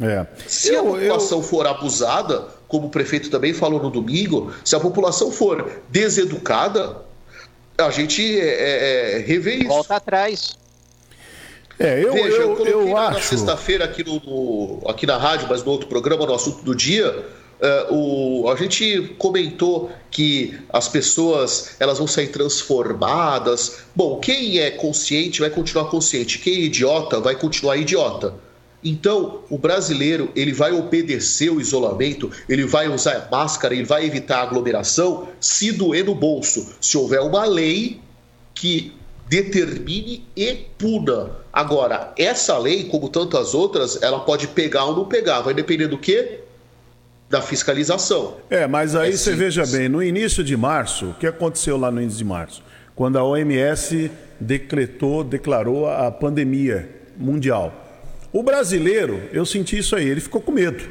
É. 0.00 0.26
Se 0.46 0.72
eu, 0.72 0.80
a 0.80 0.98
população 0.98 1.38
eu... 1.38 1.44
for 1.44 1.66
abusada, 1.66 2.48
como 2.66 2.86
o 2.86 2.90
prefeito 2.90 3.28
também 3.28 3.52
falou 3.52 3.82
no 3.82 3.90
domingo, 3.90 4.50
se 4.64 4.74
a 4.74 4.80
população 4.80 5.30
for 5.30 5.82
deseducada, 5.90 6.96
a 7.76 7.90
gente 7.90 8.40
é, 8.40 9.16
é, 9.16 9.18
revê 9.18 9.56
isso. 9.56 9.68
Volta 9.68 9.96
atrás. 9.96 10.58
É, 11.80 12.04
eu, 12.04 12.12
Veja, 12.12 12.36
eu, 12.36 12.58
eu, 12.58 12.66
eu 12.66 12.94
na, 12.94 13.08
acho. 13.08 13.14
Na 13.14 13.22
sexta-feira 13.22 13.86
aqui, 13.86 14.04
no, 14.04 14.20
no, 14.20 14.82
aqui 14.86 15.06
na 15.06 15.16
rádio, 15.16 15.46
mas 15.48 15.64
no 15.64 15.70
outro 15.70 15.88
programa, 15.88 16.26
no 16.26 16.34
assunto 16.34 16.62
do 16.62 16.74
dia, 16.74 17.10
uh, 17.10 17.94
o, 17.94 18.50
a 18.50 18.54
gente 18.54 19.14
comentou 19.16 19.90
que 20.10 20.58
as 20.68 20.88
pessoas 20.88 21.76
elas 21.80 21.96
vão 21.96 22.06
sair 22.06 22.28
transformadas. 22.28 23.78
Bom, 23.96 24.20
quem 24.20 24.58
é 24.58 24.70
consciente 24.70 25.40
vai 25.40 25.48
continuar 25.48 25.86
consciente, 25.86 26.38
quem 26.38 26.52
é 26.52 26.60
idiota 26.60 27.18
vai 27.18 27.34
continuar 27.34 27.78
idiota. 27.78 28.34
Então, 28.84 29.40
o 29.48 29.56
brasileiro 29.56 30.30
ele 30.36 30.52
vai 30.52 30.72
obedecer 30.72 31.50
o 31.50 31.60
isolamento, 31.60 32.30
ele 32.46 32.64
vai 32.66 32.88
usar 32.88 33.28
máscara, 33.30 33.74
ele 33.74 33.84
vai 33.84 34.04
evitar 34.04 34.42
aglomeração 34.42 35.28
se 35.40 35.72
doer 35.72 36.04
no 36.04 36.14
bolso. 36.14 36.74
Se 36.78 36.98
houver 36.98 37.20
uma 37.20 37.46
lei 37.46 38.00
que 38.54 38.92
determine 39.30 40.24
e 40.36 40.54
puna. 40.76 41.30
Agora, 41.52 42.12
essa 42.18 42.58
lei, 42.58 42.88
como 42.88 43.08
tantas 43.08 43.54
outras, 43.54 44.02
ela 44.02 44.18
pode 44.18 44.48
pegar 44.48 44.86
ou 44.86 44.96
não 44.96 45.04
pegar. 45.04 45.40
Vai 45.40 45.54
depender 45.54 45.86
do 45.86 45.96
quê? 45.96 46.40
Da 47.28 47.40
fiscalização. 47.40 48.38
É, 48.50 48.66
mas 48.66 48.96
aí 48.96 49.10
é 49.10 49.16
você 49.16 49.32
veja 49.36 49.64
bem, 49.64 49.88
no 49.88 50.02
início 50.02 50.42
de 50.42 50.56
março, 50.56 51.10
o 51.10 51.14
que 51.14 51.28
aconteceu 51.28 51.76
lá 51.76 51.92
no 51.92 52.02
início 52.02 52.18
de 52.18 52.24
março? 52.24 52.60
Quando 52.96 53.18
a 53.18 53.24
OMS 53.24 54.10
decretou, 54.40 55.22
declarou 55.22 55.88
a 55.88 56.10
pandemia 56.10 56.90
mundial. 57.16 57.72
O 58.32 58.42
brasileiro, 58.42 59.28
eu 59.32 59.46
senti 59.46 59.78
isso 59.78 59.94
aí, 59.94 60.08
ele 60.08 60.20
ficou 60.20 60.40
com 60.40 60.50
medo. 60.50 60.82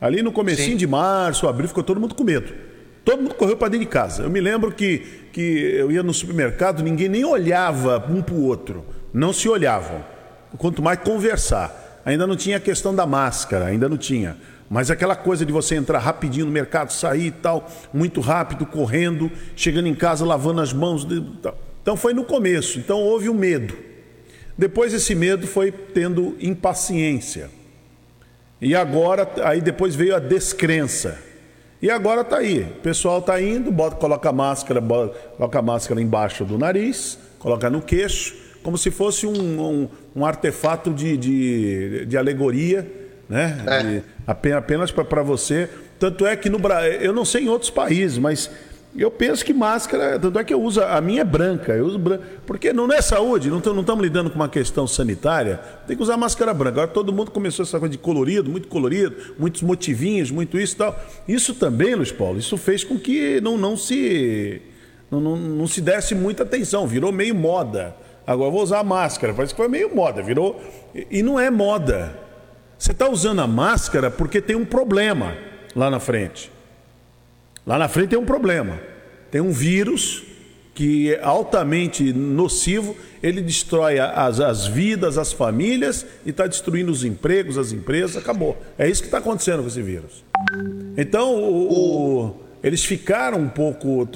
Ali 0.00 0.20
no 0.20 0.32
comecinho 0.32 0.72
Sim. 0.72 0.76
de 0.76 0.86
março, 0.88 1.46
abril, 1.46 1.68
ficou 1.68 1.84
todo 1.84 2.00
mundo 2.00 2.16
com 2.16 2.24
medo. 2.24 2.71
Todo 3.04 3.22
mundo 3.22 3.34
correu 3.34 3.56
para 3.56 3.68
dentro 3.68 3.86
de 3.86 3.90
casa. 3.90 4.22
Eu 4.22 4.30
me 4.30 4.40
lembro 4.40 4.70
que, 4.70 4.98
que 5.32 5.40
eu 5.40 5.90
ia 5.90 6.02
no 6.02 6.14
supermercado, 6.14 6.82
ninguém 6.82 7.08
nem 7.08 7.24
olhava 7.24 8.04
um 8.08 8.22
para 8.22 8.34
o 8.34 8.44
outro. 8.44 8.84
Não 9.12 9.32
se 9.32 9.48
olhavam. 9.48 10.04
Quanto 10.56 10.82
mais 10.82 10.98
conversar. 11.00 12.00
Ainda 12.04 12.26
não 12.26 12.36
tinha 12.36 12.56
a 12.56 12.60
questão 12.60 12.94
da 12.94 13.06
máscara, 13.06 13.66
ainda 13.66 13.88
não 13.88 13.96
tinha. 13.96 14.36
Mas 14.68 14.90
aquela 14.90 15.14
coisa 15.14 15.44
de 15.44 15.52
você 15.52 15.74
entrar 15.74 15.98
rapidinho 15.98 16.46
no 16.46 16.52
mercado, 16.52 16.92
sair 16.92 17.26
e 17.26 17.30
tal, 17.30 17.70
muito 17.92 18.20
rápido, 18.20 18.64
correndo, 18.64 19.30
chegando 19.54 19.86
em 19.86 19.94
casa, 19.94 20.24
lavando 20.24 20.60
as 20.60 20.72
mãos. 20.72 21.06
Então 21.82 21.96
foi 21.96 22.14
no 22.14 22.24
começo. 22.24 22.78
Então 22.78 22.98
houve 22.98 23.28
o 23.28 23.32
um 23.32 23.36
medo. 23.36 23.76
Depois 24.56 24.94
esse 24.94 25.14
medo 25.14 25.46
foi 25.46 25.72
tendo 25.72 26.36
impaciência. 26.40 27.50
E 28.60 28.74
agora, 28.74 29.28
aí 29.44 29.60
depois 29.60 29.94
veio 29.94 30.14
a 30.14 30.18
descrença. 30.20 31.31
E 31.82 31.90
agora 31.90 32.20
está 32.20 32.38
aí. 32.38 32.60
O 32.62 32.80
pessoal 32.80 33.18
está 33.18 33.42
indo, 33.42 33.72
bota, 33.72 33.96
coloca 33.96 34.28
a 34.28 34.32
máscara, 34.32 34.80
bota, 34.80 35.18
coloca 35.36 35.58
a 35.58 35.62
máscara 35.62 36.00
embaixo 36.00 36.44
do 36.44 36.56
nariz, 36.56 37.18
coloca 37.40 37.68
no 37.68 37.82
queixo, 37.82 38.36
como 38.62 38.78
se 38.78 38.88
fosse 38.88 39.26
um, 39.26 39.60
um, 39.60 39.88
um 40.14 40.24
artefato 40.24 40.94
de, 40.94 41.16
de, 41.16 42.06
de, 42.06 42.16
alegoria, 42.16 42.88
né? 43.28 43.64
É. 43.66 43.82
De, 43.82 44.02
apenas 44.54 44.92
para 44.92 45.24
você. 45.24 45.68
Tanto 45.98 46.24
é 46.24 46.36
que 46.36 46.48
no 46.48 46.60
Brasil, 46.60 47.00
eu 47.00 47.12
não 47.12 47.24
sei 47.24 47.44
em 47.44 47.48
outros 47.48 47.70
países, 47.70 48.16
mas 48.16 48.48
eu 48.94 49.10
penso 49.10 49.44
que 49.44 49.54
máscara, 49.54 50.18
tanto 50.18 50.38
é 50.38 50.44
que 50.44 50.52
eu 50.52 50.60
uso, 50.60 50.82
a 50.82 51.00
minha 51.00 51.22
é 51.22 51.24
branca, 51.24 51.72
eu 51.72 51.86
uso 51.86 51.98
branca, 51.98 52.24
porque 52.46 52.74
não 52.74 52.92
é 52.92 53.00
saúde, 53.00 53.48
não 53.48 53.58
estamos 53.58 54.02
lidando 54.02 54.28
com 54.28 54.36
uma 54.36 54.48
questão 54.48 54.86
sanitária, 54.86 55.60
tem 55.86 55.96
que 55.96 56.02
usar 56.02 56.18
máscara 56.18 56.52
branca. 56.52 56.80
Agora 56.80 56.88
todo 56.88 57.12
mundo 57.12 57.30
começou 57.30 57.62
essa 57.62 57.78
coisa 57.78 57.92
de 57.92 57.98
colorido, 57.98 58.50
muito 58.50 58.68
colorido, 58.68 59.14
muitos 59.38 59.62
motivinhos, 59.62 60.30
muito 60.30 60.58
isso 60.58 60.74
e 60.74 60.78
tal. 60.78 61.04
Isso 61.26 61.54
também, 61.54 61.94
Luiz 61.94 62.12
Paulo, 62.12 62.38
isso 62.38 62.56
fez 62.58 62.84
com 62.84 62.98
que 62.98 63.40
não, 63.40 63.56
não 63.56 63.78
se 63.78 64.60
não, 65.10 65.20
não, 65.20 65.36
não 65.36 65.66
se 65.66 65.80
desse 65.80 66.14
muita 66.14 66.42
atenção, 66.42 66.86
virou 66.86 67.10
meio 67.12 67.34
moda. 67.34 67.96
Agora 68.26 68.50
vou 68.50 68.62
usar 68.62 68.80
a 68.80 68.84
máscara, 68.84 69.32
parece 69.32 69.54
que 69.54 69.60
foi 69.60 69.68
meio 69.68 69.94
moda, 69.94 70.22
virou. 70.22 70.60
E 71.10 71.22
não 71.22 71.40
é 71.40 71.50
moda. 71.50 72.14
Você 72.78 72.92
está 72.92 73.08
usando 73.08 73.40
a 73.40 73.46
máscara 73.46 74.10
porque 74.10 74.40
tem 74.40 74.54
um 74.56 74.64
problema 74.64 75.34
lá 75.74 75.90
na 75.90 75.98
frente. 75.98 76.50
Lá 77.66 77.78
na 77.78 77.88
frente 77.88 78.10
tem 78.10 78.18
um 78.18 78.24
problema. 78.24 78.80
Tem 79.30 79.40
um 79.40 79.52
vírus 79.52 80.24
que 80.74 81.12
é 81.14 81.22
altamente 81.22 82.12
nocivo, 82.12 82.96
ele 83.22 83.42
destrói 83.42 83.98
as, 83.98 84.40
as 84.40 84.66
vidas, 84.66 85.18
as 85.18 85.32
famílias 85.32 86.06
e 86.24 86.30
está 86.30 86.46
destruindo 86.46 86.90
os 86.90 87.04
empregos, 87.04 87.58
as 87.58 87.72
empresas, 87.72 88.16
acabou. 88.16 88.56
É 88.78 88.88
isso 88.88 89.02
que 89.02 89.08
está 89.08 89.18
acontecendo 89.18 89.60
com 89.62 89.68
esse 89.68 89.82
vírus. 89.82 90.24
Então, 90.96 91.34
o, 91.34 91.72
o, 91.72 92.36
eles 92.62 92.84
ficaram 92.84 93.38
um 93.38 93.48
pouco, 93.48 94.08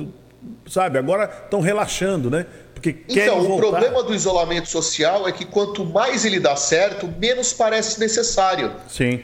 sabe, 0.66 0.98
agora 0.98 1.30
estão 1.44 1.60
relaxando, 1.60 2.30
né? 2.30 2.46
Porque 2.72 2.96
então, 3.08 3.42
voltar. 3.42 3.54
o 3.54 3.70
problema 3.70 4.02
do 4.02 4.14
isolamento 4.14 4.68
social 4.68 5.26
é 5.28 5.32
que 5.32 5.44
quanto 5.44 5.84
mais 5.84 6.24
ele 6.24 6.40
dá 6.40 6.56
certo, 6.56 7.08
menos 7.18 7.52
parece 7.52 7.98
necessário. 8.00 8.72
Sim. 8.88 9.20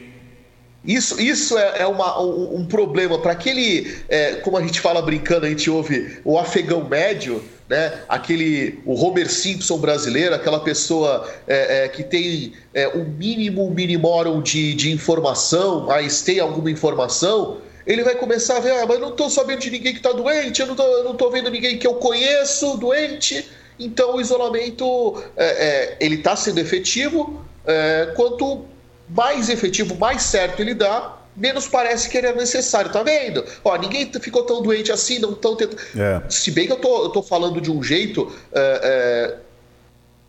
Isso, 0.85 1.19
isso 1.21 1.57
é, 1.57 1.81
é 1.81 1.87
uma, 1.87 2.21
um, 2.21 2.57
um 2.57 2.65
problema 2.65 3.17
para 3.17 3.31
aquele, 3.31 3.95
é, 4.09 4.35
como 4.35 4.57
a 4.57 4.61
gente 4.61 4.81
fala 4.81 5.01
brincando, 5.01 5.45
a 5.45 5.49
gente 5.49 5.69
ouve 5.69 6.19
o 6.25 6.37
afegão 6.37 6.83
médio, 6.83 7.41
né? 7.69 8.01
Aquele 8.09 8.79
o 8.85 8.93
Homer 8.93 9.31
Simpson 9.31 9.77
brasileiro, 9.77 10.35
aquela 10.35 10.59
pessoa 10.59 11.31
é, 11.47 11.85
é, 11.85 11.87
que 11.87 12.03
tem 12.03 12.53
é, 12.73 12.89
o 12.89 13.05
mínimo 13.05 13.69
minimorum 13.71 14.41
de, 14.41 14.73
de 14.73 14.91
informação, 14.91 15.85
mas 15.85 16.21
tem 16.21 16.39
alguma 16.41 16.69
informação, 16.69 17.57
ele 17.87 18.03
vai 18.03 18.15
começar 18.15 18.57
a 18.57 18.59
ver, 18.59 18.71
ah, 18.71 18.85
mas 18.85 18.99
não 18.99 19.09
estou 19.09 19.29
sabendo 19.29 19.59
de 19.59 19.71
ninguém 19.71 19.93
que 19.93 19.99
está 19.99 20.11
doente, 20.11 20.61
eu 20.61 20.67
não 20.67 21.11
estou 21.11 21.31
vendo 21.31 21.49
ninguém 21.49 21.77
que 21.77 21.87
eu 21.87 21.95
conheço 21.95 22.77
doente. 22.77 23.49
Então 23.79 24.15
o 24.15 24.21
isolamento 24.21 25.23
é, 25.35 25.95
ele 25.99 26.15
está 26.15 26.35
sendo 26.35 26.59
efetivo. 26.59 27.41
É, 27.65 28.11
quanto 28.15 28.65
mais 29.09 29.49
efetivo, 29.49 29.95
mais 29.95 30.23
certo 30.23 30.61
ele 30.61 30.73
dá, 30.73 31.17
menos 31.35 31.67
parece 31.67 32.09
que 32.09 32.17
ele 32.17 32.27
é 32.27 32.35
necessário, 32.35 32.91
tá 32.91 33.03
vendo? 33.03 33.43
Ó, 33.63 33.75
ninguém 33.77 34.09
ficou 34.19 34.43
tão 34.43 34.61
doente 34.61 34.91
assim, 34.91 35.19
não 35.19 35.33
tão 35.33 35.55
tentando. 35.55 35.81
É. 35.95 36.21
Se 36.29 36.51
bem 36.51 36.67
que 36.67 36.73
eu 36.73 36.77
tô, 36.77 37.03
eu 37.03 37.09
tô 37.09 37.23
falando 37.23 37.59
de 37.59 37.71
um 37.71 37.81
jeito. 37.81 38.31
É, 38.51 38.79
é, 38.83 39.37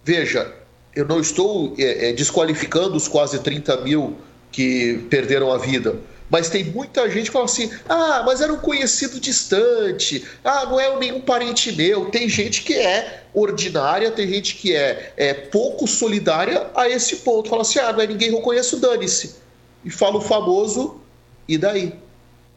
veja, 0.03 0.53
eu 0.95 1.07
não 1.07 1.21
estou 1.21 1.75
é, 1.79 2.11
é, 2.11 2.13
desqualificando 2.13 2.97
os 2.97 3.09
quase 3.09 3.39
30 3.41 3.79
mil 3.79 4.17
que 4.51 5.05
perderam 5.11 5.53
a 5.53 5.59
vida. 5.59 5.97
Mas 6.31 6.49
tem 6.49 6.65
muita 6.65 7.09
gente 7.11 7.27
que 7.27 7.33
fala 7.33 7.45
assim: 7.45 7.71
ah, 7.89 8.23
mas 8.25 8.41
era 8.41 8.53
um 8.53 8.59
conhecido 8.59 9.21
distante, 9.21 10.25
ah, 10.43 10.67
não 10.67 10.81
é 10.81 10.99
nenhum 10.99 11.21
parente 11.21 11.71
meu. 11.73 12.07
Tem 12.07 12.29
gente 12.29 12.63
que 12.63 12.75
é 12.75 13.25
ordinária, 13.33 14.11
tem 14.11 14.29
gente 14.29 14.55
que 14.55 14.75
é, 14.75 15.13
é 15.17 15.35
pouco 15.35 15.87
solidária 15.87 16.71
a 16.75 16.89
esse 16.89 17.17
ponto. 17.17 17.49
Fala 17.49 17.63
assim: 17.63 17.79
ah, 17.79 17.93
não 17.93 18.01
é 18.01 18.07
ninguém 18.07 18.31
que 18.31 18.35
eu 18.37 18.41
conheço, 18.41 18.81
dane-se 18.81 19.45
e 19.85 19.91
fala 19.91 20.17
o 20.17 20.21
famoso, 20.21 21.01
e 21.47 21.59
daí? 21.59 21.95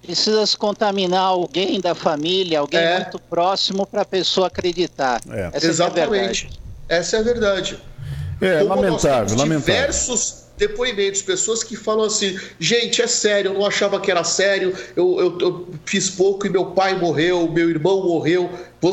Precisa 0.02 0.46
se 0.46 0.56
contaminar 0.56 1.24
alguém 1.24 1.82
da 1.82 1.94
família, 1.94 2.60
alguém 2.60 2.80
é. 2.80 3.00
muito 3.00 3.20
próximo 3.20 3.86
para 3.86 4.04
a 4.04 4.06
pessoa 4.06 4.48
acreditar. 4.48 5.22
É. 5.30 5.50
Essa 5.54 5.68
Exatamente. 5.68 6.50
É 6.88 6.98
Essa 6.98 7.18
é 7.18 7.20
a 7.20 7.24
verdade. 7.24 7.78
É, 8.40 8.60
Como 8.60 8.70
lamentável, 8.70 9.38
lamentável. 9.38 9.76
Diversos 9.76 10.47
depoimentos, 10.58 11.22
pessoas 11.22 11.64
que 11.64 11.76
falam 11.76 12.06
assim: 12.06 12.38
gente, 12.60 13.02
é 13.02 13.08
sério, 13.08 13.52
eu 13.52 13.54
não 13.54 13.66
achava 13.66 14.00
que 14.00 14.10
era 14.10 14.24
sério, 14.24 14.74
eu, 14.96 15.20
eu, 15.20 15.38
eu, 15.40 15.68
fiz 15.86 16.10
pouco 16.10 16.48
e 16.48 16.50
meu 16.50 16.68
pai 16.68 16.98
morreu, 16.98 17.50
meu 17.52 17.70
irmão 17.70 18.04
morreu. 18.04 18.50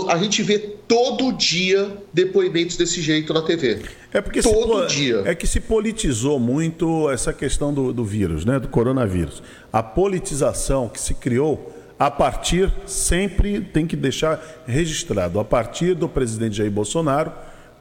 A 0.08 0.16
gente 0.16 0.42
vê 0.42 0.58
todo 0.58 1.32
dia 1.32 1.98
depoimentos 2.12 2.76
desse 2.76 3.02
jeito 3.02 3.34
na 3.34 3.42
TV. 3.42 3.82
É 4.12 4.20
porque 4.20 4.40
todo 4.40 4.88
se, 4.88 4.96
dia. 4.96 5.22
É 5.24 5.34
que 5.34 5.46
se 5.46 5.60
politizou 5.60 6.38
muito 6.38 7.10
essa 7.10 7.32
questão 7.32 7.72
do, 7.72 7.92
do 7.92 8.04
vírus, 8.04 8.44
né, 8.44 8.58
do 8.58 8.68
coronavírus. 8.68 9.42
A 9.72 9.82
politização 9.82 10.88
que 10.88 11.00
se 11.00 11.14
criou 11.14 11.72
a 11.98 12.10
partir, 12.10 12.72
sempre 12.86 13.60
tem 13.60 13.86
que 13.86 13.96
deixar 13.96 14.64
registrado, 14.66 15.38
a 15.38 15.44
partir 15.44 15.94
do 15.94 16.08
presidente 16.08 16.56
Jair 16.56 16.70
Bolsonaro, 16.70 17.32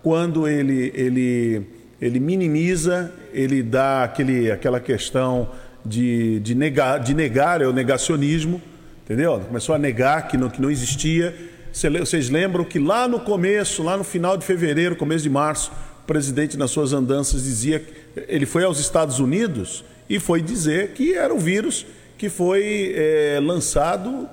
quando 0.02 0.48
ele. 0.48 0.92
ele 0.96 1.73
ele 2.02 2.20
minimiza, 2.20 3.12
ele 3.34 3.64
dá 3.64 4.04
aquele, 4.04 4.52
aquela 4.52 4.80
questão 4.80 5.50
de, 5.86 6.40
de, 6.40 6.56
negar, 6.56 7.00
de 7.00 7.14
negar, 7.14 7.62
é 7.62 7.68
o 7.68 7.74
negacionismo, 7.74 8.62
entendeu? 9.04 9.40
Começou 9.40 9.76
a 9.76 9.78
negar 9.78 10.28
que 10.28 10.38
não, 10.38 10.50
que 10.50 10.62
não 10.62 10.72
existia. 10.72 11.36
Vocês 11.72 12.30
lembram 12.30 12.64
que 12.64 12.80
lá 12.80 13.08
no 13.08 13.20
começo, 13.20 13.84
lá 13.84 13.98
no 13.98 14.04
final 14.04 14.38
de 14.38 14.46
fevereiro, 14.46 14.96
começo 14.96 15.24
de 15.24 15.30
março, 15.30 15.72
o 16.04 16.06
presidente, 16.06 16.58
nas 16.58 16.72
suas 16.72 16.94
andanças, 16.94 17.44
dizia 17.44 17.80
que 17.80 17.94
ele 18.28 18.46
foi 18.46 18.64
aos 18.64 18.80
Estados 18.80 19.20
Unidos 19.20 19.84
e 20.10 20.20
foi 20.20 20.42
dizer 20.42 20.90
que 20.90 21.14
era 21.14 21.34
o 21.34 21.40
vírus 21.40 21.86
que 22.18 22.30
foi 22.30 22.94
é, 22.96 23.40
lançado 23.42 24.30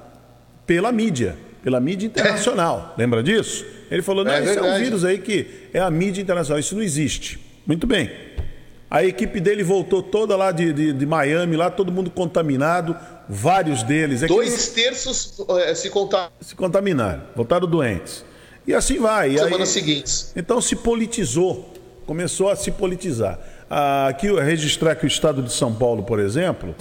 pela 0.67 0.93
mídia, 0.93 1.37
pela 1.62 1.81
mídia 1.81 2.07
internacional. 2.07 2.95
Lembra 2.99 3.23
disso? 3.23 3.64
Ele 3.90 4.02
falou: 4.02 4.25
não, 4.25 4.33
é 4.33 4.45
esse 4.45 4.59
é 4.59 4.62
um 4.62 4.79
vírus 4.79 5.05
aí 5.05 5.19
que 5.19 5.47
é 5.73 5.81
a 5.81 5.90
mídia 5.90 6.21
internacional, 6.21 6.61
isso 6.61 6.75
não 6.75 6.83
existe. 6.83 7.50
Muito 7.70 7.86
bem. 7.86 8.10
A 8.90 9.04
equipe 9.04 9.38
dele 9.38 9.62
voltou 9.62 10.02
toda 10.02 10.34
lá 10.36 10.50
de, 10.50 10.72
de, 10.72 10.92
de 10.92 11.06
Miami, 11.06 11.54
lá 11.54 11.70
todo 11.70 11.92
mundo 11.92 12.10
contaminado, 12.10 12.96
vários 13.28 13.84
deles. 13.84 14.24
É 14.24 14.26
Dois 14.26 14.48
eles... 14.48 14.68
terços 14.70 15.40
é, 15.50 15.72
se, 15.76 15.88
contam... 15.88 16.28
se 16.40 16.56
contaminaram, 16.56 17.22
voltaram 17.36 17.68
doentes. 17.68 18.24
E 18.66 18.74
assim 18.74 18.98
vai. 18.98 19.38
Semanas 19.38 19.61
aí... 19.61 19.66
seguintes. 19.66 20.33
Então 20.35 20.61
se 20.61 20.74
politizou, 20.74 21.72
começou 22.06 22.50
a 22.50 22.56
se 22.56 22.72
politizar. 22.72 23.38
Ah, 23.70 24.09
aqui 24.09 24.26
registrar 24.40 24.96
que 24.96 25.04
o 25.04 25.06
estado 25.06 25.40
de 25.40 25.52
São 25.52 25.72
Paulo, 25.72 26.02
por 26.02 26.18
exemplo, 26.18 26.74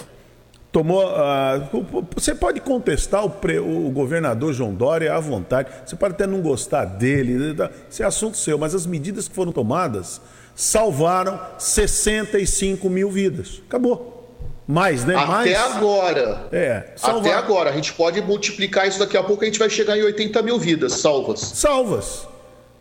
tomou. 0.72 1.08
Ah, 1.08 1.70
você 2.16 2.34
pode 2.34 2.62
contestar 2.62 3.24
o, 3.24 3.30
pre, 3.30 3.60
o, 3.60 3.92
governador 3.92 4.54
João 4.54 4.74
Dória 4.74 5.14
à 5.14 5.20
vontade, 5.20 5.70
você 5.86 5.96
pode 5.96 6.16
até 6.16 6.26
não 6.26 6.42
gostar 6.42 6.86
dele, 6.86 7.56
isso 7.88 8.02
é 8.02 8.08
assunto 8.08 8.38
seu, 8.38 8.58
mas 8.58 8.74
as 8.74 8.88
medidas 8.88 9.28
que 9.28 9.36
foram 9.36 9.52
tomadas 9.52 10.20
salvaram 10.60 11.40
65 11.58 12.90
mil 12.90 13.10
vidas. 13.10 13.62
Acabou. 13.66 14.28
Mais, 14.68 15.06
né? 15.06 15.16
Até 15.16 15.26
Mais. 15.26 15.58
agora. 15.58 16.50
É. 16.52 16.92
Salvar. 16.98 17.22
Até 17.22 17.34
agora. 17.34 17.70
A 17.70 17.74
gente 17.74 17.94
pode 17.94 18.22
multiplicar 18.22 18.86
isso 18.86 19.00
daqui 19.00 19.16
a 19.16 19.24
pouco, 19.24 19.44
a 19.44 19.46
gente 19.46 19.58
vai 19.58 19.70
chegar 19.70 19.98
em 19.98 20.04
80 20.04 20.42
mil 20.42 20.60
vidas 20.60 20.94
salvas. 20.96 21.40
Salvas. 21.40 22.28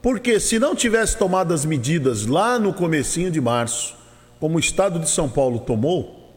Porque 0.02 0.40
se 0.40 0.58
não 0.58 0.74
tivesse 0.74 1.16
tomado 1.16 1.54
as 1.54 1.64
medidas 1.64 2.26
lá 2.26 2.58
no 2.58 2.74
comecinho 2.74 3.30
de 3.30 3.40
março, 3.40 3.94
como 4.40 4.56
o 4.56 4.60
estado 4.60 4.98
de 4.98 5.08
São 5.08 5.28
Paulo 5.28 5.60
tomou, 5.60 6.34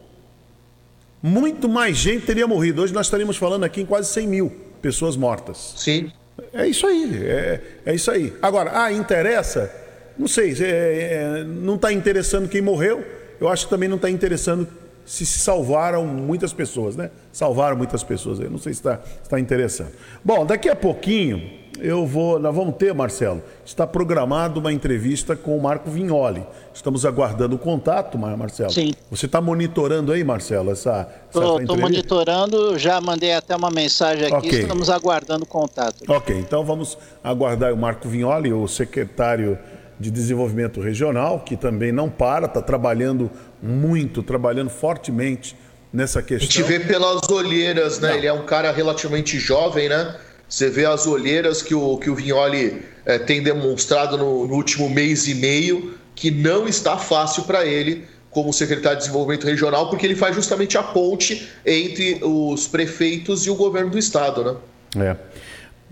muito 1.20 1.68
mais 1.68 1.96
gente 1.96 2.24
teria 2.24 2.46
morrido. 2.46 2.82
Hoje 2.82 2.94
nós 2.94 3.06
estaríamos 3.06 3.36
falando 3.36 3.64
aqui 3.64 3.80
em 3.80 3.86
quase 3.86 4.12
100 4.12 4.26
mil 4.28 4.52
pessoas 4.80 5.16
mortas. 5.16 5.74
Sim. 5.76 6.12
É 6.52 6.68
isso 6.68 6.86
aí, 6.86 7.20
é, 7.24 7.60
é 7.84 7.94
isso 7.94 8.10
aí. 8.12 8.32
Agora, 8.40 8.70
ah, 8.80 8.92
interessa 8.92 9.81
não 10.18 10.28
sei, 10.28 10.52
é, 10.60 10.64
é, 10.64 11.44
não 11.44 11.76
está 11.76 11.92
interessando 11.92 12.48
quem 12.48 12.60
morreu, 12.60 13.04
eu 13.40 13.48
acho 13.48 13.64
que 13.64 13.70
também 13.70 13.88
não 13.88 13.96
está 13.96 14.10
interessando 14.10 14.68
se 15.04 15.26
salvaram 15.26 16.06
muitas 16.06 16.52
pessoas, 16.52 16.96
né? 16.96 17.10
Salvaram 17.32 17.76
muitas 17.76 18.04
pessoas, 18.04 18.38
eu 18.38 18.50
não 18.50 18.58
sei 18.58 18.72
se 18.72 18.80
está 18.80 19.00
tá 19.28 19.40
interessando. 19.40 19.90
Bom, 20.24 20.46
daqui 20.46 20.68
a 20.68 20.76
pouquinho 20.76 21.60
eu 21.80 22.06
vou, 22.06 22.38
nós 22.38 22.54
vamos 22.54 22.76
ter, 22.76 22.94
Marcelo, 22.94 23.42
está 23.64 23.86
programado 23.86 24.60
uma 24.60 24.72
entrevista 24.72 25.34
com 25.34 25.56
o 25.56 25.62
Marco 25.62 25.90
Vignoli. 25.90 26.46
Estamos 26.72 27.04
aguardando 27.04 27.56
o 27.56 27.58
contato, 27.58 28.16
Marcelo. 28.16 28.70
Sim. 28.70 28.92
Você 29.10 29.26
está 29.26 29.40
monitorando 29.40 30.12
aí, 30.12 30.22
Marcelo, 30.22 30.70
essa, 30.70 31.08
Estou 31.28 31.76
monitorando, 31.76 32.78
já 32.78 33.00
mandei 33.00 33.32
até 33.32 33.56
uma 33.56 33.70
mensagem 33.70 34.26
aqui, 34.26 34.48
okay. 34.48 34.60
estamos 34.60 34.88
aguardando 34.88 35.42
o 35.44 35.46
contato. 35.46 36.04
Ok, 36.06 36.38
então 36.38 36.64
vamos 36.64 36.96
aguardar 37.24 37.72
o 37.72 37.76
Marco 37.76 38.08
Vignoli, 38.08 38.52
o 38.52 38.68
secretário 38.68 39.58
de 39.98 40.10
Desenvolvimento 40.10 40.80
Regional, 40.80 41.40
que 41.40 41.56
também 41.56 41.92
não 41.92 42.08
para, 42.08 42.46
está 42.46 42.60
trabalhando 42.60 43.30
muito, 43.62 44.22
trabalhando 44.22 44.70
fortemente 44.70 45.56
nessa 45.92 46.22
questão. 46.22 46.48
A 46.48 46.50
gente 46.50 46.62
vê 46.62 46.80
pelas 46.80 47.28
olheiras, 47.28 48.00
né? 48.00 48.10
Não. 48.10 48.16
Ele 48.16 48.26
é 48.26 48.32
um 48.32 48.44
cara 48.44 48.72
relativamente 48.72 49.38
jovem, 49.38 49.88
né? 49.88 50.16
Você 50.48 50.68
vê 50.68 50.84
as 50.84 51.06
olheiras 51.06 51.62
que 51.62 51.74
o, 51.74 51.96
que 51.96 52.10
o 52.10 52.14
Vignoli 52.14 52.82
é, 53.06 53.18
tem 53.18 53.42
demonstrado 53.42 54.18
no, 54.18 54.46
no 54.46 54.54
último 54.54 54.88
mês 54.88 55.26
e 55.26 55.34
meio, 55.34 55.94
que 56.14 56.30
não 56.30 56.68
está 56.68 56.98
fácil 56.98 57.44
para 57.44 57.64
ele 57.64 58.04
como 58.30 58.52
secretário 58.52 58.98
de 58.98 59.04
Desenvolvimento 59.04 59.46
Regional, 59.46 59.90
porque 59.90 60.06
ele 60.06 60.16
faz 60.16 60.34
justamente 60.34 60.76
a 60.78 60.82
ponte 60.82 61.48
entre 61.64 62.18
os 62.22 62.66
prefeitos 62.66 63.46
e 63.46 63.50
o 63.50 63.54
governo 63.54 63.90
do 63.90 63.98
estado, 63.98 64.60
né? 64.94 65.10
É. 65.10 65.16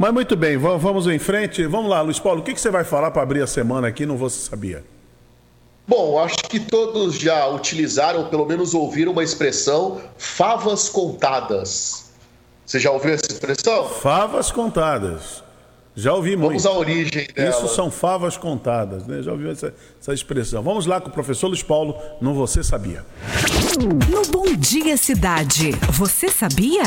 Mas 0.01 0.15
muito 0.15 0.35
bem, 0.35 0.57
vamos 0.57 1.07
em 1.09 1.19
frente. 1.19 1.67
Vamos 1.67 1.91
lá, 1.91 2.01
Luiz 2.01 2.19
Paulo, 2.19 2.41
o 2.41 2.43
que 2.43 2.59
você 2.59 2.71
vai 2.71 2.85
falar 2.85 3.11
para 3.11 3.21
abrir 3.21 3.43
a 3.43 3.47
semana 3.47 3.87
aqui 3.87 4.07
no 4.07 4.17
Você 4.17 4.49
Sabia? 4.49 4.83
Bom, 5.87 6.19
acho 6.19 6.39
que 6.39 6.59
todos 6.59 7.17
já 7.17 7.47
utilizaram, 7.49 8.25
pelo 8.31 8.47
menos 8.47 8.73
ouviram 8.73 9.13
uma 9.13 9.23
expressão 9.23 10.01
favas 10.17 10.89
contadas. 10.89 12.13
Você 12.65 12.81
já 12.81 12.91
ouviu 12.91 13.13
essa 13.13 13.31
expressão? 13.31 13.91
Favas 13.91 14.51
contadas. 14.51 15.45
Já 15.95 16.15
ouvi 16.15 16.35
muito. 16.35 16.63
Vamos 16.63 16.65
à 16.65 16.73
origem 16.73 17.29
dela. 17.35 17.51
Isso 17.51 17.69
são 17.69 17.91
favas 17.91 18.39
contadas, 18.39 19.07
né? 19.07 19.23
Já 19.23 19.33
ouviu 19.33 19.51
essa, 19.51 19.75
essa 20.01 20.15
expressão. 20.15 20.63
Vamos 20.63 20.87
lá 20.87 20.99
com 20.99 21.11
o 21.11 21.13
professor 21.13 21.49
Luiz 21.49 21.63
Paulo 21.63 21.95
no 22.23 22.33
Você 22.33 22.63
Sabia. 22.63 23.05
No 23.79 24.23
Bom 24.33 24.47
Dia 24.57 24.97
Cidade, 24.97 25.73
você 25.93 26.31
sabia? 26.31 26.85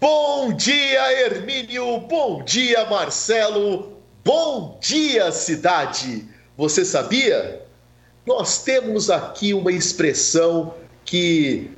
Bom 0.00 0.54
dia, 0.54 1.26
Hermínio. 1.26 2.00
Bom 2.00 2.42
dia, 2.42 2.86
Marcelo. 2.86 3.98
Bom 4.24 4.78
dia, 4.80 5.30
cidade. 5.30 6.24
Você 6.56 6.86
sabia? 6.86 7.60
Nós 8.24 8.62
temos 8.62 9.10
aqui 9.10 9.52
uma 9.52 9.70
expressão 9.70 10.72
que 11.04 11.70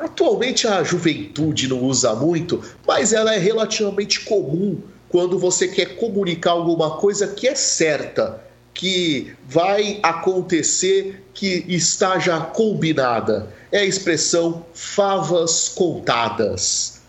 atualmente 0.00 0.66
a 0.66 0.82
juventude 0.82 1.68
não 1.68 1.84
usa 1.84 2.12
muito, 2.12 2.60
mas 2.84 3.12
ela 3.12 3.32
é 3.32 3.38
relativamente 3.38 4.24
comum 4.24 4.80
quando 5.08 5.38
você 5.38 5.68
quer 5.68 5.94
comunicar 5.94 6.50
alguma 6.50 6.96
coisa 6.96 7.28
que 7.28 7.46
é 7.46 7.54
certa, 7.54 8.42
que 8.74 9.32
vai 9.46 10.00
acontecer, 10.02 11.24
que 11.32 11.64
está 11.68 12.18
já 12.18 12.40
combinada. 12.40 13.48
É 13.70 13.78
a 13.78 13.84
expressão 13.84 14.66
favas 14.74 15.68
contadas. 15.68 16.99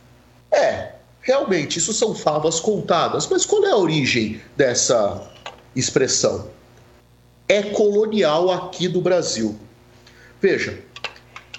É, 0.52 0.92
Realmente, 1.22 1.78
isso 1.78 1.94
são 1.94 2.16
favas 2.16 2.60
contadas. 2.60 3.28
Mas 3.28 3.46
qual 3.46 3.64
é 3.66 3.72
a 3.72 3.78
origem 3.78 4.42
dessa 4.58 5.30
expressão? 5.76 6.50
É 7.48 7.62
colonial 7.62 8.50
aqui 8.50 8.88
do 8.88 9.02
Brasil. 9.02 9.58
Veja, 10.42 10.80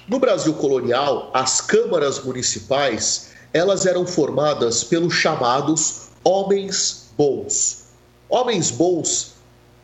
no 0.08 0.18
Brasil 0.18 0.54
colonial, 0.54 1.30
as 1.32 1.60
câmaras 1.60 2.22
municipais 2.22 3.30
elas 3.54 3.84
eram 3.84 4.06
formadas 4.06 4.82
pelos 4.82 5.14
chamados 5.14 6.08
homens 6.24 7.10
bons. 7.16 7.84
Homens 8.28 8.70
bons, 8.70 9.34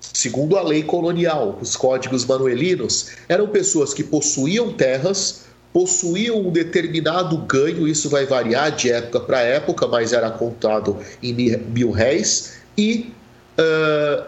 segundo 0.00 0.56
a 0.56 0.62
lei 0.62 0.82
colonial, 0.82 1.58
os 1.60 1.76
códigos 1.76 2.24
manuelinos, 2.24 3.10
eram 3.28 3.46
pessoas 3.48 3.92
que 3.92 4.02
possuíam 4.02 4.72
terras, 4.72 5.44
possuíam 5.72 6.38
um 6.38 6.50
determinado 6.50 7.37
ganho, 7.38 7.87
isso 7.87 8.09
vai 8.09 8.26
variar 8.26 8.74
de 8.74 8.90
época 8.90 9.20
para 9.20 9.40
época, 9.40 9.87
mas 9.87 10.12
era 10.12 10.31
contado 10.31 10.98
em 11.22 11.33
mil 11.35 11.90
réis, 11.90 12.54
e 12.76 13.12
uh, 13.59 14.24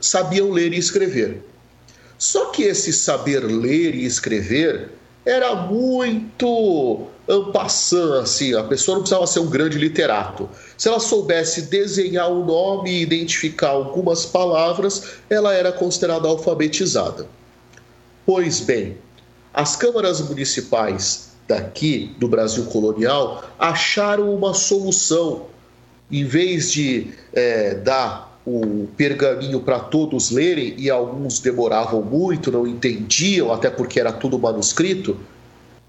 sabiam 0.00 0.50
ler 0.50 0.72
e 0.72 0.78
escrever. 0.78 1.42
Só 2.18 2.46
que 2.46 2.62
esse 2.62 2.92
saber 2.92 3.40
ler 3.40 3.94
e 3.94 4.04
escrever 4.04 4.90
era 5.24 5.54
muito 5.54 7.08
ampassant, 7.28 8.22
assim, 8.22 8.54
a 8.54 8.62
pessoa 8.62 8.96
não 8.96 9.02
precisava 9.02 9.26
ser 9.26 9.40
um 9.40 9.50
grande 9.50 9.76
literato. 9.76 10.48
Se 10.78 10.88
ela 10.88 11.00
soubesse 11.00 11.62
desenhar 11.62 12.30
o 12.30 12.42
um 12.42 12.44
nome 12.44 12.90
e 12.90 13.02
identificar 13.02 13.70
algumas 13.70 14.24
palavras, 14.24 15.16
ela 15.28 15.52
era 15.52 15.72
considerada 15.72 16.28
alfabetizada. 16.28 17.26
Pois 18.24 18.60
bem, 18.60 18.96
as 19.56 19.74
câmaras 19.74 20.20
municipais 20.20 21.30
daqui 21.48 22.14
do 22.18 22.28
Brasil 22.28 22.66
colonial 22.66 23.42
acharam 23.58 24.34
uma 24.34 24.52
solução. 24.52 25.46
Em 26.12 26.24
vez 26.24 26.70
de 26.70 27.08
é, 27.32 27.74
dar 27.76 28.38
o 28.46 28.86
pergaminho 28.98 29.60
para 29.60 29.80
todos 29.80 30.30
lerem, 30.30 30.74
e 30.76 30.90
alguns 30.90 31.40
demoravam 31.40 32.02
muito, 32.02 32.52
não 32.52 32.66
entendiam, 32.66 33.50
até 33.50 33.70
porque 33.70 33.98
era 33.98 34.12
tudo 34.12 34.38
manuscrito, 34.38 35.18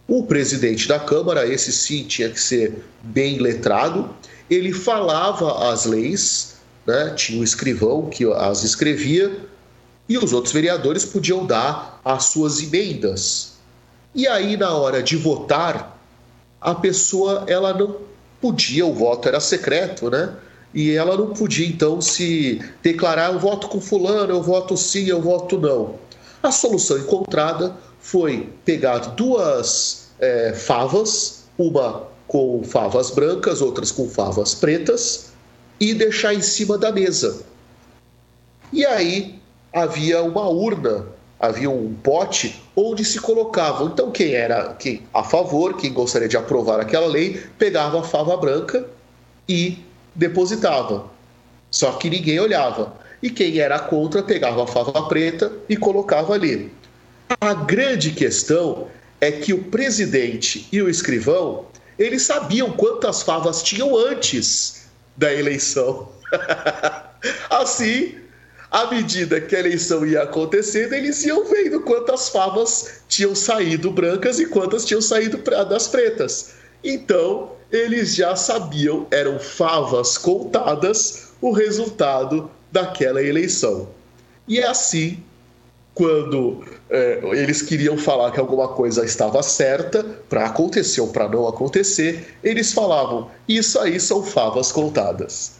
o 0.08 0.24
presidente 0.24 0.88
da 0.88 0.98
Câmara, 0.98 1.46
esse 1.46 1.74
sim 1.74 2.06
tinha 2.06 2.30
que 2.30 2.40
ser 2.40 2.86
bem 3.04 3.38
letrado, 3.38 4.10
ele 4.50 4.72
falava 4.72 5.70
as 5.70 5.86
leis, 5.86 6.56
né? 6.86 7.14
tinha 7.18 7.42
o 7.42 7.44
escrivão 7.44 8.10
que 8.10 8.24
as 8.34 8.64
escrevia, 8.64 9.38
e 10.08 10.18
os 10.18 10.32
outros 10.32 10.54
vereadores 10.54 11.04
podiam 11.04 11.46
dar 11.46 12.00
as 12.06 12.26
suas 12.26 12.64
emendas. 12.64 13.57
E 14.14 14.28
aí, 14.28 14.58
na 14.58 14.74
hora 14.74 15.04
de 15.04 15.16
votar, 15.16 15.98
a 16.60 16.74
pessoa 16.74 17.46
ela 17.48 17.74
não 17.74 17.98
podia, 18.42 18.86
o 18.86 18.94
voto 18.94 19.28
era 19.28 19.40
secreto, 19.40 20.10
né? 20.10 20.34
E 20.74 20.92
ela 20.92 21.16
não 21.16 21.34
podia 21.34 21.68
então 21.68 22.02
se 22.02 22.62
declarar: 22.82 23.34
eu 23.34 23.40
voto 23.40 23.68
com 23.68 23.80
Fulano, 23.80 24.34
eu 24.34 24.42
voto 24.42 24.76
sim, 24.76 25.06
eu 25.06 25.22
voto 25.22 25.58
não. 25.58 25.96
A 26.42 26.52
solução 26.52 26.98
encontrada 26.98 27.76
foi 28.00 28.50
pegar 28.64 29.00
duas 29.00 30.10
é, 30.20 30.54
favas, 30.54 31.46
uma 31.58 32.04
com 32.28 32.64
favas 32.64 33.12
brancas, 33.12 33.62
outras 33.62 33.92
com 33.92 34.10
favas 34.10 34.54
pretas, 34.54 35.28
e 35.80 35.94
deixar 35.94 36.34
em 36.34 36.42
cima 36.42 36.78
da 36.78 36.92
mesa. 36.92 37.42
E 38.72 38.86
aí 38.86 39.40
havia 39.74 40.22
uma 40.22 40.48
urna 40.48 41.06
havia 41.40 41.70
um 41.70 41.94
pote 41.94 42.62
onde 42.78 43.04
se 43.04 43.20
colocavam. 43.20 43.88
Então, 43.88 44.12
quem 44.12 44.34
era 44.34 44.76
quem, 44.76 45.02
a 45.12 45.24
favor, 45.24 45.76
quem 45.76 45.92
gostaria 45.92 46.28
de 46.28 46.38
aprovar 46.38 46.80
aquela 46.80 47.08
lei, 47.08 47.44
pegava 47.58 48.00
a 48.00 48.04
fava 48.04 48.38
branca 48.38 48.86
e 49.50 49.80
depositava. 50.14 51.10
Só 51.72 51.94
que 51.94 52.08
ninguém 52.08 52.40
olhava. 52.40 52.94
E 53.22 53.32
quem 53.32 53.58
era 53.58 53.80
contra 53.80 54.22
pegava 54.22 54.64
a 54.64 54.68
fava 54.68 55.08
preta 55.08 55.52
e 55.68 55.76
colocava 55.76 56.34
ali. 56.36 56.72
A 57.42 57.56
grande 57.56 58.12
questão 58.12 58.88
é 59.20 59.32
que 59.32 59.52
o 59.54 59.64
presidente 59.64 60.68
e 60.72 60.80
o 60.80 60.88
escrivão 60.88 61.66
eles 61.98 62.22
sabiam 62.22 62.72
quantas 62.72 63.24
favas 63.24 63.64
tinham 63.64 63.98
antes 63.98 64.88
da 65.16 65.34
eleição. 65.34 66.10
assim, 67.50 68.16
à 68.70 68.88
medida 68.88 69.40
que 69.40 69.56
a 69.56 69.60
eleição 69.60 70.06
ia 70.06 70.24
acontecendo, 70.24 70.94
eles 70.94 71.24
iam 71.24 71.46
vendo 71.46 71.82
quantas 71.82 72.30
favas 72.30 73.02
tinham 73.08 73.34
saído 73.34 73.92
brancas 73.92 74.40
e 74.40 74.46
quantas 74.46 74.86
tinham 74.86 75.02
saído 75.02 75.38
das 75.70 75.88
pretas. 75.88 76.54
Então, 76.84 77.52
eles 77.72 78.16
já 78.16 78.36
sabiam, 78.36 79.08
eram 79.10 79.40
favas 79.40 80.18
contadas, 80.18 81.30
o 81.42 81.52
resultado 81.52 82.50
daquela 82.72 83.22
eleição. 83.22 83.90
E 84.48 84.60
é 84.60 84.68
assim, 84.68 85.24
quando 85.94 86.64
é, 86.90 87.20
eles 87.34 87.62
queriam 87.62 87.98
falar 87.98 88.32
que 88.32 88.40
alguma 88.40 88.68
coisa 88.68 89.04
estava 89.04 89.42
certa, 89.42 90.04
para 90.30 90.46
acontecer 90.46 91.02
ou 91.02 91.08
para 91.08 91.28
não 91.28 91.48
acontecer, 91.48 92.38
eles 92.44 92.72
falavam: 92.72 93.30
Isso 93.48 93.80
aí 93.80 94.00
são 94.00 94.24
favas 94.24 94.72
contadas. 94.72 95.54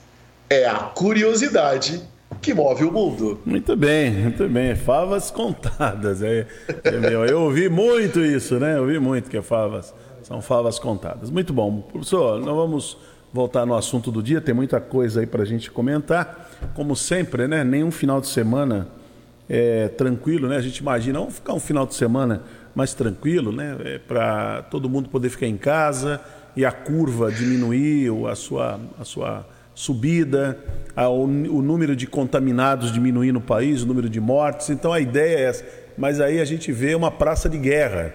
É 0.50 0.66
a 0.66 0.76
curiosidade 0.76 2.02
que 2.42 2.54
move 2.54 2.84
o 2.84 2.92
mundo. 2.92 3.40
Muito 3.46 3.76
bem, 3.76 4.12
muito 4.12 4.48
bem. 4.48 4.76
Favas 4.76 5.32
contadas. 5.32 6.22
É, 6.22 6.48
é 6.84 6.92
meu, 6.92 7.26
eu 7.26 7.42
ouvi 7.42 7.70
muito 7.70 8.20
isso, 8.20 8.60
né? 8.60 8.78
Eu 8.78 8.82
ouvi 8.82 9.00
muito 9.00 9.30
que 9.30 9.38
é 9.38 9.42
favas, 9.42 9.94
são 10.24 10.42
favas 10.42 10.80
contadas. 10.80 11.30
Muito 11.30 11.54
bom. 11.54 11.82
Professor, 11.82 12.40
nós 12.40 12.56
vamos 12.56 12.98
voltar 13.34 13.66
no 13.66 13.76
assunto 13.76 14.12
do 14.12 14.24
dia, 14.24 14.42
tem 14.42 14.56
muita 14.56 14.80
coisa 14.80 15.20
aí 15.20 15.28
para 15.28 15.44
a 15.44 15.46
gente 15.46 15.70
comentar. 15.70 16.50
Como 16.74 16.96
sempre, 16.96 17.48
né? 17.48 17.64
Nenhum 17.64 17.92
final 17.92 18.20
de 18.20 18.28
semana 18.28 18.88
é 19.50 19.88
tranquilo, 19.90 20.48
né? 20.48 20.58
A 20.58 20.62
gente 20.62 20.78
imagina, 20.78 21.20
vamos 21.20 21.36
ficar 21.36 21.54
um 21.54 21.60
final 21.60 21.86
de 21.86 21.96
semana 21.96 22.44
mais 22.74 22.94
tranquilo, 22.94 23.52
né? 23.52 23.78
É, 23.84 23.98
para 23.98 24.64
todo 24.64 24.90
mundo 24.90 25.10
poder 25.10 25.30
ficar 25.30 25.48
em 25.48 25.58
casa 25.58 26.22
e 26.56 26.66
a 26.66 26.72
curva 26.72 27.32
diminuir, 27.32 28.10
a 28.30 28.36
sua, 28.36 28.80
a 29.00 29.04
sua 29.04 29.46
subida, 29.78 30.58
o, 30.96 31.28
número 31.28 31.96
de 31.96 32.08
contaminados 32.08 32.92
diminuir 32.92 33.32
no 33.32 33.40
país, 33.40 33.84
o 33.84 33.86
número 33.86 34.10
de 34.10 34.20
mortes. 34.20 34.72
Então 34.72 34.92
a 34.92 35.00
ideia 35.00 35.38
é 35.38 35.44
essa. 35.44 35.66
Mas 35.96 36.20
aí 36.20 36.40
a 36.40 36.46
gente 36.46 36.72
vê 36.72 36.96
uma 36.96 37.12
praça 37.12 37.48
de 37.48 37.60
guerra. 37.60 38.12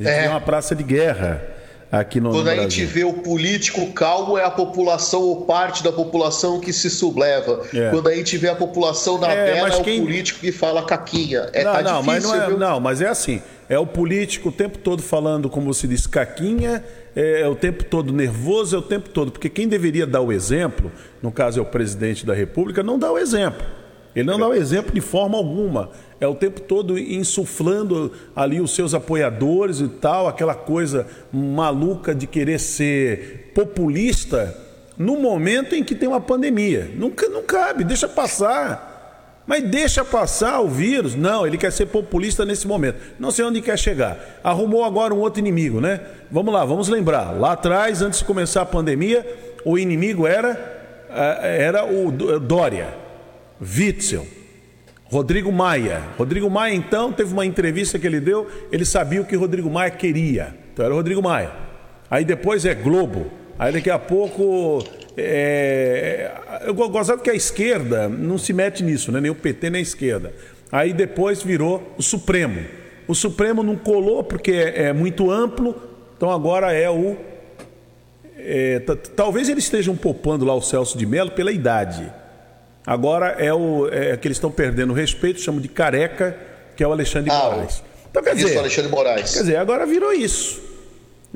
A 0.00 0.02
gente 0.02 0.12
é. 0.12 0.22
vê 0.22 0.28
uma 0.28 0.40
praça 0.40 0.74
de 0.74 0.82
guerra 0.82 1.46
aqui 1.92 2.20
no 2.20 2.30
Quando 2.30 2.46
no 2.46 2.50
a 2.50 2.56
gente 2.56 2.84
vê 2.84 3.04
o 3.04 3.12
político 3.12 3.92
calmo, 3.92 4.36
é 4.36 4.42
a 4.42 4.50
população 4.50 5.22
ou 5.22 5.46
parte 5.46 5.84
da 5.84 5.92
população 5.92 6.58
que 6.58 6.72
se 6.72 6.90
subleva. 6.90 7.62
É. 7.72 7.90
Quando 7.90 8.08
a 8.08 8.14
gente 8.14 8.36
vê 8.36 8.48
a 8.48 8.56
população 8.56 9.16
na 9.16 9.32
é, 9.32 9.58
é 9.58 9.82
quem... 9.82 10.00
o 10.00 10.06
político 10.06 10.40
que 10.40 10.50
fala 10.50 10.84
caquinha. 10.84 11.48
É, 11.52 11.62
não, 11.62 11.72
tá 11.72 11.82
não, 11.82 12.02
difícil, 12.02 12.30
mas 12.30 12.48
não, 12.48 12.56
é, 12.56 12.58
não, 12.58 12.80
mas 12.80 13.00
é 13.00 13.06
assim. 13.06 13.40
É 13.68 13.78
o 13.78 13.86
político 13.86 14.50
o 14.50 14.52
tempo 14.52 14.78
todo 14.78 15.02
falando, 15.02 15.50
como 15.50 15.74
se 15.74 15.88
diz, 15.88 16.06
caquinha, 16.06 16.84
é, 17.14 17.40
é, 17.40 17.48
o 17.48 17.56
tempo 17.56 17.84
todo 17.84 18.12
nervoso, 18.12 18.76
é 18.76 18.78
o 18.78 18.82
tempo 18.82 19.08
todo. 19.08 19.32
Porque 19.32 19.48
quem 19.48 19.66
deveria 19.66 20.06
dar 20.06 20.20
o 20.20 20.32
exemplo, 20.32 20.92
no 21.22 21.32
caso 21.32 21.58
é 21.58 21.62
o 21.62 21.66
presidente 21.66 22.24
da 22.24 22.34
República, 22.34 22.82
não 22.82 22.98
dá 22.98 23.10
o 23.10 23.18
exemplo. 23.18 23.66
Ele 24.14 24.26
não 24.26 24.38
dá 24.38 24.48
o 24.48 24.54
exemplo 24.54 24.94
de 24.94 25.00
forma 25.02 25.36
alguma. 25.36 25.90
É 26.18 26.26
o 26.26 26.34
tempo 26.34 26.62
todo 26.62 26.98
insuflando 26.98 28.12
ali 28.34 28.60
os 28.62 28.74
seus 28.74 28.94
apoiadores 28.94 29.80
e 29.80 29.88
tal, 29.88 30.26
aquela 30.26 30.54
coisa 30.54 31.06
maluca 31.30 32.14
de 32.14 32.26
querer 32.26 32.58
ser 32.58 33.52
populista 33.54 34.56
no 34.96 35.18
momento 35.18 35.74
em 35.74 35.84
que 35.84 35.94
tem 35.94 36.08
uma 36.08 36.20
pandemia. 36.20 36.90
Nunca 36.94 37.28
não 37.28 37.42
cabe, 37.42 37.84
deixa 37.84 38.08
passar. 38.08 38.95
Mas 39.46 39.62
deixa 39.62 40.04
passar 40.04 40.60
o 40.60 40.68
vírus. 40.68 41.14
Não, 41.14 41.46
ele 41.46 41.56
quer 41.56 41.70
ser 41.70 41.86
populista 41.86 42.44
nesse 42.44 42.66
momento. 42.66 42.98
Não 43.18 43.30
sei 43.30 43.44
onde 43.44 43.62
quer 43.62 43.78
chegar. 43.78 44.40
Arrumou 44.42 44.84
agora 44.84 45.14
um 45.14 45.18
outro 45.18 45.38
inimigo, 45.38 45.80
né? 45.80 46.00
Vamos 46.30 46.52
lá, 46.52 46.64
vamos 46.64 46.88
lembrar. 46.88 47.30
Lá 47.38 47.52
atrás, 47.52 48.02
antes 48.02 48.18
de 48.18 48.24
começar 48.24 48.62
a 48.62 48.66
pandemia, 48.66 49.24
o 49.64 49.78
inimigo 49.78 50.26
era, 50.26 50.58
eh, 51.08 51.64
era 51.64 51.84
o 51.84 52.10
Dória, 52.40 52.88
Witzel, 53.60 54.26
Rodrigo 55.04 55.52
Maia. 55.52 56.02
Rodrigo 56.18 56.50
Maia, 56.50 56.74
então, 56.74 57.12
teve 57.12 57.32
uma 57.32 57.46
entrevista 57.46 57.98
que 57.98 58.06
ele 58.06 58.20
deu, 58.20 58.48
ele 58.72 58.84
sabia 58.84 59.20
o 59.20 59.24
que 59.24 59.36
Rodrigo 59.36 59.70
Maia 59.70 59.90
queria. 59.90 60.56
Então 60.72 60.84
era 60.84 60.92
o 60.92 60.96
Rodrigo 60.96 61.22
Maia. 61.22 61.52
Aí 62.10 62.24
depois 62.24 62.64
é 62.64 62.74
Globo. 62.74 63.30
Aí 63.58 63.72
daqui 63.72 63.90
a 63.90 63.98
pouco 63.98 64.84
é, 65.16 66.30
eu 66.66 66.74
gostava 66.74 67.20
que 67.22 67.30
a 67.30 67.34
esquerda 67.34 68.08
não 68.08 68.36
se 68.36 68.52
mete 68.52 68.82
nisso, 68.82 69.10
né? 69.10 69.20
nem 69.20 69.30
o 69.30 69.34
PT 69.34 69.70
nem 69.70 69.78
a 69.78 69.82
esquerda. 69.82 70.32
Aí 70.70 70.92
depois 70.92 71.42
virou 71.42 71.94
o 71.96 72.02
Supremo. 72.02 72.64
O 73.08 73.14
Supremo 73.14 73.62
não 73.62 73.76
colou 73.76 74.22
porque 74.22 74.52
é, 74.52 74.84
é 74.84 74.92
muito 74.92 75.30
amplo, 75.30 75.74
então 76.16 76.30
agora 76.30 76.72
é 76.72 76.90
o. 76.90 77.16
É, 78.38 78.80
talvez 79.14 79.48
eles 79.48 79.64
estejam 79.64 79.96
poupando 79.96 80.44
lá 80.44 80.54
o 80.54 80.60
Celso 80.60 80.98
de 80.98 81.06
Mello 81.06 81.30
pela 81.30 81.50
idade. 81.50 82.12
Agora 82.86 83.36
é 83.38 83.52
o 83.52 83.88
é 83.90 84.16
que 84.16 84.28
eles 84.28 84.36
estão 84.36 84.50
perdendo 84.50 84.90
o 84.90 84.94
respeito, 84.94 85.40
chamam 85.40 85.60
de 85.60 85.68
careca, 85.68 86.36
que 86.76 86.84
é 86.84 86.86
o 86.86 86.92
Alexandre 86.92 87.30
ah, 87.30 87.50
Moraes. 87.50 87.82
Então 88.10 88.22
quer 88.22 88.36
isso, 88.36 88.46
dizer, 88.46 88.58
Alexandre 88.58 88.90
Moraes. 88.90 89.32
Quer 89.32 89.40
dizer, 89.40 89.56
agora 89.56 89.86
virou 89.86 90.12
isso. 90.12 90.62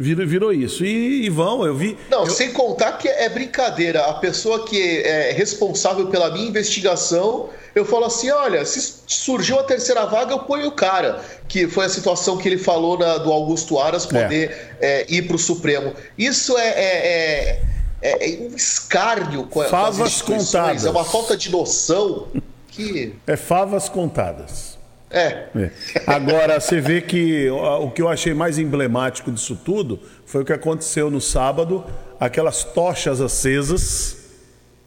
Virou, 0.01 0.27
virou 0.27 0.51
isso. 0.51 0.83
E, 0.83 1.27
e, 1.27 1.29
vão, 1.29 1.63
eu 1.63 1.75
vi. 1.75 1.95
Não, 2.09 2.21
eu... 2.21 2.31
sem 2.31 2.55
contar 2.55 2.93
que 2.93 3.07
é 3.07 3.29
brincadeira. 3.29 4.07
A 4.07 4.15
pessoa 4.15 4.65
que 4.65 5.03
é 5.03 5.31
responsável 5.33 6.07
pela 6.07 6.31
minha 6.31 6.49
investigação, 6.49 7.51
eu 7.75 7.85
falo 7.85 8.07
assim: 8.07 8.31
olha, 8.31 8.65
se 8.65 8.95
surgiu 9.07 9.61
a 9.61 9.63
terceira 9.63 10.07
vaga, 10.07 10.33
eu 10.33 10.39
ponho 10.39 10.69
o 10.69 10.73
cara. 10.73 11.23
Que 11.47 11.69
foi 11.69 11.85
a 11.85 11.89
situação 11.91 12.39
que 12.39 12.49
ele 12.49 12.57
falou 12.57 12.97
na, 12.97 13.19
do 13.19 13.31
Augusto 13.31 13.79
Aras 13.79 14.07
poder 14.07 14.73
é. 14.81 15.03
É, 15.03 15.07
ir 15.07 15.27
para 15.27 15.37
o 15.37 15.39
Supremo. 15.39 15.93
Isso 16.17 16.57
é, 16.57 16.69
é, 16.69 17.63
é, 18.01 18.33
é 18.33 18.39
um 18.41 18.57
escárnio 18.57 19.45
com, 19.49 19.63
favas 19.65 20.23
contadas. 20.23 20.87
É 20.87 20.91
uma 20.91 21.05
falta 21.05 21.37
de 21.37 21.51
noção 21.51 22.29
que. 22.69 23.15
É 23.27 23.37
favas 23.37 23.87
contadas. 23.87 24.80
É. 25.11 25.47
é. 25.57 25.71
Agora, 26.07 26.61
você 26.61 26.81
vê 26.81 27.01
que 27.01 27.51
o 27.51 27.91
que 27.91 28.01
eu 28.01 28.09
achei 28.09 28.33
mais 28.33 28.59
emblemático 28.59 29.31
disso 29.33 29.59
tudo 29.65 29.99
foi 30.25 30.43
o 30.43 30.45
que 30.45 30.53
aconteceu 30.53 31.11
no 31.11 31.21
sábado, 31.21 31.85
aquelas 32.19 32.63
tochas 32.63 33.21
acesas, 33.21 34.17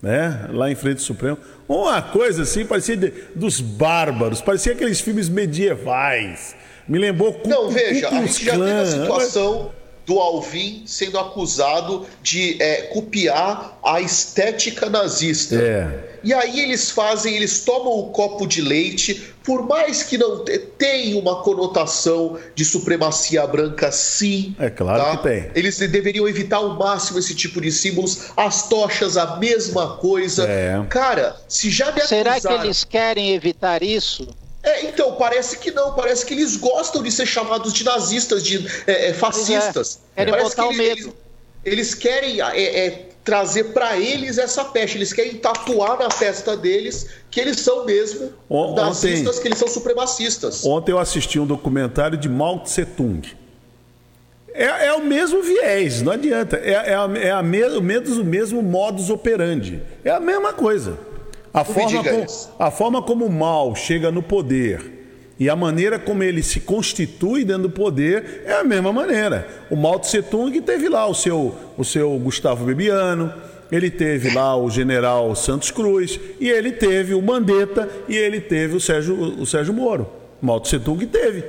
né, 0.01 0.47
lá 0.51 0.71
em 0.71 0.75
frente 0.75 0.99
ao 0.99 1.03
Supremo. 1.03 1.37
Uma 1.67 2.01
coisa 2.01 2.43
assim, 2.43 2.65
parecia 2.65 2.95
de, 2.95 3.13
dos 3.35 3.59
bárbaros, 3.59 4.41
parecia 4.41 4.73
aqueles 4.73 5.01
filmes 5.01 5.27
medievais. 5.27 6.55
Me 6.87 6.97
lembrou 6.97 7.41
Não, 7.45 7.69
veja, 7.69 8.09
a 8.09 8.11
gente 8.11 8.45
já 8.45 8.53
teve 8.53 8.71
a 8.71 8.85
situação 8.85 9.71
do 10.05 10.19
Alvin 10.19 10.83
sendo 10.85 11.17
acusado 11.17 12.05
de 12.21 12.61
é, 12.61 12.83
copiar 12.93 13.79
a 13.83 14.01
estética 14.01 14.89
nazista. 14.89 15.55
É. 15.55 16.13
E 16.23 16.33
aí 16.33 16.61
eles 16.61 16.89
fazem, 16.89 17.35
eles 17.35 17.65
tomam 17.65 17.99
o 17.99 18.09
copo 18.11 18.47
de 18.47 18.61
leite, 18.61 19.33
por 19.43 19.67
mais 19.67 20.03
que 20.03 20.17
não 20.17 20.45
tenha 20.77 21.19
uma 21.19 21.41
conotação 21.41 22.39
de 22.55 22.63
supremacia 22.63 23.45
branca, 23.45 23.91
sim. 23.91 24.55
É 24.57 24.69
claro 24.69 25.03
tá? 25.03 25.17
que 25.17 25.23
tem. 25.23 25.51
Eles 25.53 25.77
deveriam 25.77 26.25
evitar 26.27 26.57
ao 26.57 26.77
máximo 26.77 27.19
esse 27.19 27.35
tipo 27.35 27.59
de 27.59 27.71
símbolos. 27.71 28.31
As 28.37 28.69
tochas, 28.69 29.17
a 29.17 29.35
mesma 29.35 29.97
coisa. 29.97 30.45
É. 30.47 30.81
Cara, 30.89 31.35
se 31.47 31.69
já 31.69 31.91
me 31.91 31.99
Será 32.01 32.39
que 32.39 32.47
eles 32.47 32.85
querem 32.85 33.33
evitar 33.33 33.83
isso? 33.83 34.27
É, 34.63 34.85
então, 34.85 35.15
parece 35.15 35.59
que 35.59 35.71
não, 35.71 35.93
parece 35.93 36.25
que 36.25 36.33
eles 36.33 36.55
gostam 36.55 37.03
de 37.03 37.11
ser 37.11 37.25
chamados 37.25 37.73
de 37.73 37.83
nazistas, 37.83 38.41
de 38.41 38.65
é, 38.87 39.09
é, 39.09 39.13
fascistas. 39.13 39.99
É. 40.15 40.23
Querem 40.23 40.41
botar 40.41 40.63
que 40.63 40.73
o 40.73 40.77
medo. 40.77 40.99
Eles, 40.99 41.13
eles 41.65 41.93
querem 41.93 42.41
é, 42.41 42.85
é 42.87 43.09
trazer 43.23 43.65
para 43.73 43.97
eles 43.97 44.37
essa 44.37 44.65
peste, 44.65 44.97
eles 44.97 45.13
querem 45.13 45.35
tatuar 45.35 45.97
na 45.97 46.09
testa 46.09 46.57
deles 46.57 47.07
que 47.31 47.39
eles 47.39 47.59
são 47.59 47.85
mesmo 47.85 48.33
ontem, 48.49 48.81
nazistas, 48.81 49.39
que 49.39 49.47
eles 49.47 49.57
são 49.57 49.67
supremacistas. 49.67 50.65
Ontem 50.65 50.91
eu 50.91 50.99
assisti 50.99 51.39
um 51.39 51.45
documentário 51.45 52.17
de 52.17 52.27
Mao 52.27 52.59
Tse 52.59 52.85
Tung. 52.85 53.21
É, 54.53 54.87
é 54.87 54.93
o 54.93 55.03
mesmo 55.03 55.41
viés, 55.41 56.01
não 56.01 56.11
adianta. 56.11 56.57
É, 56.57 56.71
é, 56.71 56.93
a, 56.93 57.09
é 57.17 57.31
a 57.31 57.41
me, 57.41 57.63
o, 57.65 57.81
mesmo, 57.81 58.21
o 58.21 58.25
mesmo 58.25 58.61
modus 58.61 59.09
operandi. 59.09 59.81
É 60.03 60.11
a 60.11 60.19
mesma 60.19 60.53
coisa. 60.53 60.97
A, 61.53 61.63
forma, 61.63 62.03
com, 62.03 62.25
a 62.57 62.71
forma 62.71 63.01
como 63.01 63.25
o 63.25 63.31
mal 63.31 63.75
chega 63.75 64.11
no 64.11 64.23
poder 64.23 65.03
e 65.39 65.49
a 65.49 65.55
maneira 65.55 65.99
como 65.99 66.23
ele 66.23 66.41
se 66.41 66.59
constitui 66.59 67.43
dentro 67.43 67.63
do 67.63 67.69
poder 67.69 68.43
é 68.45 68.53
a 68.53 68.63
mesma 68.63 68.93
maneira. 68.93 69.47
O 69.69 69.75
Mao 69.75 69.99
Tse 69.99 70.21
Tung 70.21 70.59
teve 70.61 70.87
lá 70.89 71.07
o 71.07 71.13
seu, 71.13 71.55
o 71.77 71.83
seu 71.83 72.11
Gustavo 72.19 72.65
Bebiano, 72.65 73.33
ele 73.71 73.89
teve 73.89 74.33
lá 74.33 74.55
o 74.55 74.69
general 74.69 75.35
Santos 75.35 75.71
Cruz, 75.71 76.19
e 76.39 76.49
ele 76.49 76.71
teve 76.71 77.13
o 77.13 77.21
Mandetta, 77.21 77.89
e 78.07 78.15
ele 78.15 78.39
teve 78.39 78.75
o 78.75 78.79
Sérgio, 78.79 79.15
o 79.15 79.45
Sérgio 79.45 79.73
Moro. 79.73 80.07
O 80.41 80.45
Mao 80.45 80.59
Tse 80.59 80.79
Tung 80.79 81.03
teve. 81.07 81.43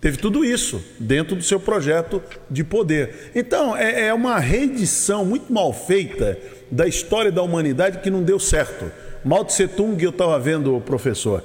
Teve 0.00 0.16
tudo 0.16 0.44
isso 0.44 0.82
dentro 0.98 1.36
do 1.36 1.42
seu 1.42 1.58
projeto 1.58 2.22
de 2.50 2.62
poder. 2.62 3.30
Então, 3.34 3.76
é, 3.76 4.06
é 4.06 4.14
uma 4.14 4.38
reedição 4.38 5.24
muito 5.24 5.52
mal 5.52 5.72
feita 5.72 6.38
da 6.70 6.86
história 6.86 7.32
da 7.32 7.42
humanidade 7.42 7.98
que 7.98 8.10
não 8.10 8.22
deu 8.22 8.38
certo. 8.38 8.90
Mao 9.22 9.44
Tse 9.44 9.68
Tung, 9.68 10.02
eu 10.02 10.10
estava 10.10 10.38
vendo 10.38 10.80
professor, 10.80 11.44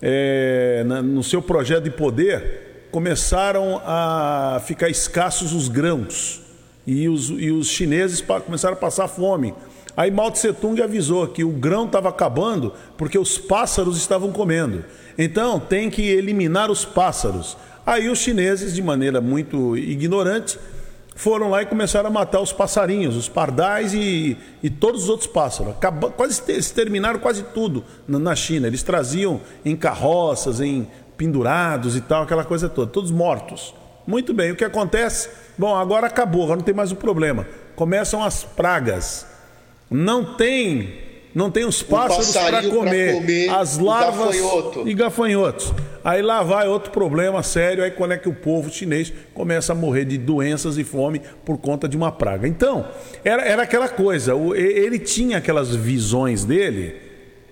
é, 0.00 0.84
no 0.84 1.24
seu 1.24 1.42
projeto 1.42 1.82
de 1.84 1.90
poder, 1.90 2.88
começaram 2.92 3.82
a 3.84 4.62
ficar 4.64 4.88
escassos 4.88 5.52
os 5.52 5.68
grãos 5.68 6.42
e 6.86 7.08
os, 7.08 7.30
e 7.30 7.50
os 7.50 7.66
chineses 7.66 8.22
começaram 8.44 8.74
a 8.74 8.78
passar 8.78 9.08
fome. 9.08 9.52
Aí 9.96 10.08
Mao 10.08 10.30
Tse 10.30 10.52
Tung 10.52 10.80
avisou 10.80 11.26
que 11.26 11.42
o 11.42 11.50
grão 11.50 11.86
estava 11.86 12.10
acabando 12.10 12.72
porque 12.96 13.18
os 13.18 13.38
pássaros 13.38 13.96
estavam 13.96 14.30
comendo. 14.30 14.84
Então 15.18 15.58
tem 15.58 15.90
que 15.90 16.02
eliminar 16.02 16.70
os 16.70 16.84
pássaros. 16.84 17.56
Aí 17.84 18.08
os 18.08 18.20
chineses, 18.20 18.72
de 18.72 18.82
maneira 18.82 19.20
muito 19.20 19.76
ignorante, 19.76 20.58
foram 21.16 21.48
lá 21.48 21.62
e 21.62 21.66
começaram 21.66 22.08
a 22.08 22.12
matar 22.12 22.40
os 22.40 22.52
passarinhos, 22.52 23.16
os 23.16 23.28
pardais 23.28 23.94
e, 23.94 24.36
e 24.62 24.68
todos 24.68 25.04
os 25.04 25.08
outros 25.08 25.26
pássaros. 25.26 25.72
Acabou, 25.72 26.10
quase 26.10 26.40
exterminaram 26.52 27.18
quase 27.18 27.42
tudo 27.42 27.82
na, 28.06 28.18
na 28.18 28.36
China. 28.36 28.66
Eles 28.66 28.82
traziam 28.82 29.40
em 29.64 29.74
carroças, 29.74 30.60
em 30.60 30.86
pendurados 31.16 31.96
e 31.96 32.02
tal, 32.02 32.22
aquela 32.22 32.44
coisa 32.44 32.68
toda, 32.68 32.92
todos 32.92 33.10
mortos. 33.10 33.74
Muito 34.06 34.34
bem, 34.34 34.52
o 34.52 34.56
que 34.56 34.64
acontece? 34.64 35.30
Bom, 35.56 35.74
agora 35.74 36.06
acabou, 36.06 36.44
agora 36.44 36.58
não 36.58 36.64
tem 36.64 36.74
mais 36.74 36.92
o 36.92 36.96
problema. 36.96 37.48
Começam 37.74 38.22
as 38.22 38.44
pragas. 38.44 39.26
Não 39.90 40.36
tem 40.36 41.05
não 41.36 41.50
tem 41.50 41.66
os 41.66 41.82
pássaros 41.82 42.32
para 42.32 42.62
comer, 42.62 43.12
comer, 43.12 43.50
as 43.50 43.76
larvas 43.76 44.34
gafanhoto. 44.34 44.88
e 44.88 44.94
gafanhotos. 44.94 45.74
Aí 46.02 46.22
lá 46.22 46.42
vai 46.42 46.66
outro 46.66 46.90
problema 46.90 47.42
sério, 47.42 47.84
aí 47.84 47.90
quando 47.90 48.12
é 48.12 48.16
que 48.16 48.26
o 48.26 48.32
povo 48.32 48.70
chinês 48.70 49.12
começa 49.34 49.72
a 49.72 49.76
morrer 49.76 50.06
de 50.06 50.16
doenças 50.16 50.78
e 50.78 50.84
fome 50.84 51.20
por 51.44 51.58
conta 51.58 51.86
de 51.86 51.94
uma 51.94 52.10
praga. 52.10 52.48
Então, 52.48 52.88
era, 53.22 53.44
era 53.44 53.64
aquela 53.64 53.86
coisa, 53.86 54.32
ele 54.54 54.98
tinha 54.98 55.36
aquelas 55.36 55.76
visões 55.76 56.42
dele 56.42 56.96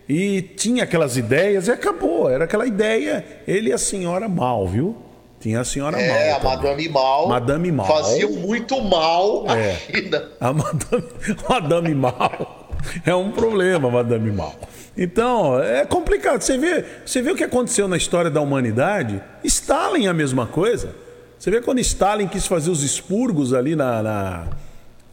e 0.08 0.40
tinha 0.40 0.84
aquelas 0.84 1.18
ideias 1.18 1.68
e 1.68 1.70
acabou, 1.70 2.30
era 2.30 2.44
aquela 2.44 2.66
ideia, 2.66 3.22
ele 3.46 3.68
e 3.68 3.72
a 3.74 3.78
senhora 3.78 4.30
mal, 4.30 4.66
viu? 4.66 4.96
Tinha 5.38 5.60
a 5.60 5.64
senhora 5.64 6.00
é, 6.00 6.08
mal. 6.08 6.16
É, 6.16 6.32
a 6.32 6.40
Madame 6.40 6.88
Mal. 6.88 7.28
Madame 7.28 7.70
Mal. 7.70 7.86
Faziam 7.86 8.30
muito 8.30 8.80
mal 8.80 9.44
é, 9.50 9.76
A 10.40 10.54
Madame, 10.54 11.04
Madame 11.46 11.94
Mal. 11.94 12.63
É 13.04 13.14
um 13.14 13.30
problema, 13.30 13.90
Madame 13.90 14.30
Mal. 14.30 14.54
Então, 14.96 15.60
é 15.60 15.84
complicado. 15.84 16.40
Você 16.40 16.56
vê, 16.56 16.84
você 17.04 17.20
vê 17.20 17.32
o 17.32 17.36
que 17.36 17.44
aconteceu 17.44 17.88
na 17.88 17.96
história 17.96 18.30
da 18.30 18.40
humanidade? 18.40 19.22
Stalin 19.42 20.06
é 20.06 20.08
a 20.08 20.14
mesma 20.14 20.46
coisa. 20.46 20.94
Você 21.38 21.50
vê 21.50 21.60
quando 21.60 21.80
Stalin 21.80 22.28
quis 22.28 22.46
fazer 22.46 22.70
os 22.70 22.82
expurgos 22.82 23.52
ali 23.52 23.74
na, 23.76 24.02
na, 24.02 24.46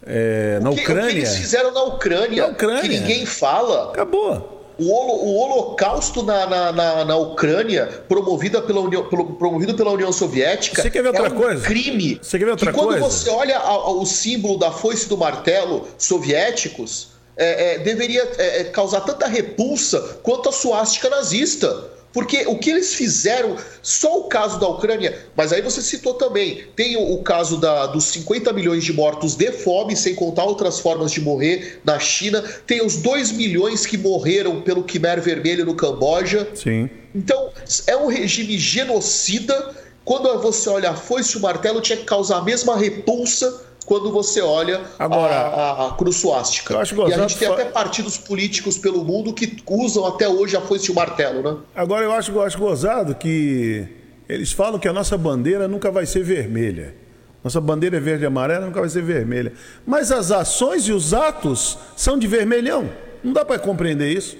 é, 0.06 0.60
na 0.62 0.72
que, 0.72 0.82
Ucrânia. 0.82 1.04
O 1.04 1.10
que 1.10 1.18
eles 1.18 1.36
fizeram 1.36 1.74
na 1.74 1.84
Ucrânia, 1.84 2.44
na 2.44 2.54
Ucrânia. 2.54 2.82
que 2.82 2.88
ninguém 2.88 3.26
fala. 3.26 3.90
Acabou. 3.90 4.60
O, 4.78 4.86
o 4.86 5.36
holocausto 5.36 6.24
na, 6.24 6.48
na, 6.48 6.72
na, 6.72 7.06
na, 7.06 7.16
Ucrânia, 7.18 7.88
promovida 8.08 8.62
pela 8.62 8.80
União, 8.80 9.04
promovido 9.04 9.76
pela 9.76 9.92
União 9.92 10.12
Soviética, 10.12 10.82
você 10.82 10.90
quer 10.90 11.04
ver 11.04 11.10
outra 11.10 11.28
é 11.28 11.30
um 11.30 11.36
coisa? 11.36 11.64
crime. 11.66 12.20
Você 12.22 12.40
quer 12.40 12.46
ver 12.46 12.52
outra 12.52 12.72
que 12.72 12.78
quando 12.80 13.00
coisa? 13.00 13.10
você 13.10 13.30
olha 13.30 13.58
a, 13.58 13.70
a, 13.70 13.92
o 13.92 14.06
símbolo 14.06 14.58
da 14.58 14.72
foice 14.72 15.08
do 15.08 15.18
martelo 15.18 15.88
soviéticos, 15.98 17.10
é, 17.38 17.76
é, 17.76 17.80
deveria 17.80 18.30
é, 18.38 18.62
é, 18.62 18.63
causar 18.65 19.02
tanta 19.02 19.28
repulsa 19.28 20.20
quanto 20.22 20.50
a 20.50 20.52
suástica 20.52 21.10
nazista. 21.10 21.91
Porque 22.13 22.46
o 22.46 22.58
que 22.58 22.70
eles 22.70 22.94
fizeram, 22.94 23.56
só 23.82 24.20
o 24.20 24.24
caso 24.26 24.60
da 24.60 24.67
Ucrânia, 24.67 25.17
mas 25.36 25.54
aí 25.54 25.62
você 25.62 25.82
citou 25.82 26.15
também, 26.15 26.65
tem 26.76 26.98
o, 26.98 27.13
o 27.13 27.24
caso 27.24 27.58
da, 27.58 27.86
dos 27.88 28.04
50 28.06 28.52
milhões 28.52 28.84
de 28.84 28.91
mortos 28.91 29.36
de 29.36 29.50
fome, 29.52 29.96
sem 29.96 30.13
contar 30.13 30.44
outras 30.44 30.80
formas 30.80 31.12
de 31.12 31.22
morrer 31.22 31.80
na 31.86 32.00
China, 32.00 32.44
tem 32.67 32.86
os 32.86 32.98
2 32.98 33.32
milhões 33.32 33.86
que 33.86 33.98
morreram 33.98 34.62
pelo 34.62 34.84
Khmer 34.84 35.22
Vermelho 35.22 35.65
no 35.65 35.74
Camboja. 35.74 36.50
Sim. 36.54 36.89
Então, 37.15 37.50
é 37.88 37.96
um 37.96 38.08
regime 38.08 38.58
genocida. 38.58 39.74
Quando 40.04 40.38
você 40.41 40.67
olha 40.67 40.89
a 40.89 40.96
foice 40.96 41.36
e 41.36 41.38
o 41.38 41.41
martelo, 41.41 41.80
tinha 41.80 41.98
que 41.98 42.06
causar 42.06 42.39
a 42.39 42.41
mesma 42.41 42.76
repulsa 42.76 43.71
quando 43.86 44.12
você 44.12 44.41
olha 44.41 44.82
Agora, 44.98 45.34
a, 45.34 45.72
a, 45.72 45.88
a 45.88 45.91
cruz 45.94 46.15
suástica. 46.17 46.76
E 46.76 47.13
a 47.13 47.17
gente 47.17 47.38
tem 47.38 47.48
até 47.48 47.65
partidos 47.65 48.17
políticos 48.17 48.78
pelo 48.78 49.04
mundo 49.04 49.34
que 49.34 49.58
usam 49.67 50.06
até 50.06 50.28
hoje 50.28 50.56
a 50.56 50.62
foice 50.62 50.89
e 50.89 50.91
o 50.91 50.96
martelo, 50.96 51.41
né? 51.41 51.58
Agora 51.76 52.04
eu 52.06 52.12
acho, 52.12 52.32
eu 52.32 52.41
acho 52.41 52.58
gozado 52.58 53.15
que 53.15 53.88
eles 54.30 54.52
falam 54.52 54.80
que 54.80 54.88
a 54.88 54.94
nossa 54.94 55.17
bandeira 55.17 55.67
nunca 55.67 55.91
vai 55.91 56.06
ser 56.06 56.24
vermelha. 56.24 56.96
Nossa 57.44 57.60
bandeira 57.60 57.98
é 57.98 58.00
verde 58.00 58.24
e 58.24 58.28
amarela, 58.28 58.65
nunca 58.65 58.80
vai 58.80 58.89
ser 58.89 59.02
vermelha. 59.02 59.54
Mas 59.86 60.12
as 60.12 60.32
ações 60.32 60.88
e 60.88 60.91
os 60.91 61.13
atos 61.13 61.78
são 61.96 62.17
de 62.17 62.28
vermelhão. 62.28 62.89
Não 63.24 63.34
dá 63.34 63.44
para 63.44 63.58
compreender 63.58 64.12
isso. 64.12 64.38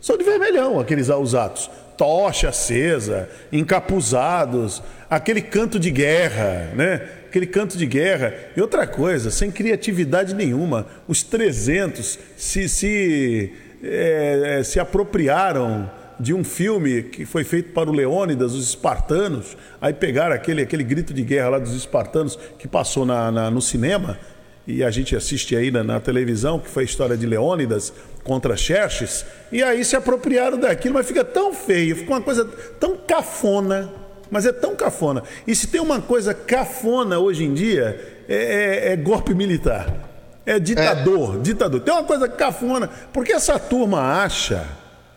São 0.00 0.16
de 0.16 0.24
vermelhão 0.24 0.80
aqueles 0.80 1.08
os 1.08 1.34
atos. 1.34 1.70
Tocha 1.96 2.48
acesa, 2.48 3.28
encapuzados, 3.52 4.82
aquele 5.08 5.42
canto 5.42 5.78
de 5.78 5.90
guerra, 5.90 6.72
né? 6.74 7.19
Aquele 7.30 7.46
canto 7.46 7.78
de 7.78 7.86
guerra. 7.86 8.34
E 8.56 8.60
outra 8.60 8.86
coisa, 8.86 9.30
sem 9.30 9.50
criatividade 9.50 10.34
nenhuma, 10.34 10.86
os 11.08 11.22
300 11.22 12.18
se, 12.36 12.68
se, 12.68 13.52
é, 13.82 14.58
é, 14.58 14.62
se 14.62 14.78
apropriaram 14.78 15.90
de 16.18 16.34
um 16.34 16.44
filme 16.44 17.04
que 17.04 17.24
foi 17.24 17.44
feito 17.44 17.72
para 17.72 17.88
o 17.88 17.92
Leônidas, 17.92 18.52
os 18.52 18.68
espartanos. 18.68 19.56
Aí 19.80 19.94
pegaram 19.94 20.34
aquele, 20.34 20.62
aquele 20.62 20.84
grito 20.84 21.14
de 21.14 21.22
guerra 21.22 21.50
lá 21.50 21.58
dos 21.58 21.74
espartanos 21.74 22.38
que 22.58 22.68
passou 22.68 23.06
na, 23.06 23.30
na 23.30 23.50
no 23.50 23.62
cinema 23.62 24.18
e 24.66 24.84
a 24.84 24.90
gente 24.90 25.16
assiste 25.16 25.56
aí 25.56 25.70
na, 25.70 25.82
na, 25.82 25.98
televisão, 26.00 26.58
que 26.58 26.68
foi 26.68 26.82
a 26.82 26.86
história 26.86 27.16
de 27.16 27.26
Leônidas 27.26 27.92
contra 28.22 28.56
Xerxes, 28.56 29.24
e 29.50 29.62
aí 29.62 29.84
se 29.84 29.96
apropriaram 29.96 30.58
daquilo, 30.58 30.94
mas 30.94 31.06
fica 31.06 31.24
tão 31.24 31.54
feio, 31.54 31.96
fica 31.96 32.12
uma 32.12 32.20
coisa 32.20 32.44
tão 32.78 32.96
cafona, 32.96 33.90
mas 34.30 34.46
é 34.46 34.52
tão 34.52 34.76
cafona. 34.76 35.22
E 35.46 35.54
se 35.54 35.66
tem 35.66 35.80
uma 35.80 36.00
coisa 36.00 36.32
cafona 36.32 37.18
hoje 37.18 37.44
em 37.44 37.52
dia, 37.54 38.22
é, 38.28 38.88
é, 38.88 38.92
é 38.92 38.96
golpe 38.96 39.34
militar. 39.34 40.08
É 40.46 40.58
ditador, 40.58 41.36
é. 41.36 41.38
ditador. 41.38 41.80
Tem 41.80 41.92
uma 41.92 42.04
coisa 42.04 42.28
cafona, 42.28 42.88
porque 43.12 43.32
essa 43.32 43.58
turma 43.58 44.22
acha, 44.22 44.66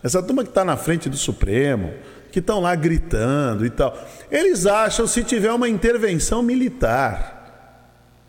essa 0.03 0.21
turma 0.21 0.43
que 0.43 0.49
está 0.49 0.65
na 0.65 0.77
frente 0.77 1.09
do 1.09 1.17
Supremo, 1.17 1.93
que 2.31 2.39
estão 2.39 2.59
lá 2.59 2.75
gritando 2.75 3.65
e 3.65 3.69
tal, 3.69 3.97
eles 4.31 4.65
acham 4.65 5.05
se 5.07 5.23
tiver 5.23 5.51
uma 5.51 5.69
intervenção 5.69 6.41
militar 6.41 7.33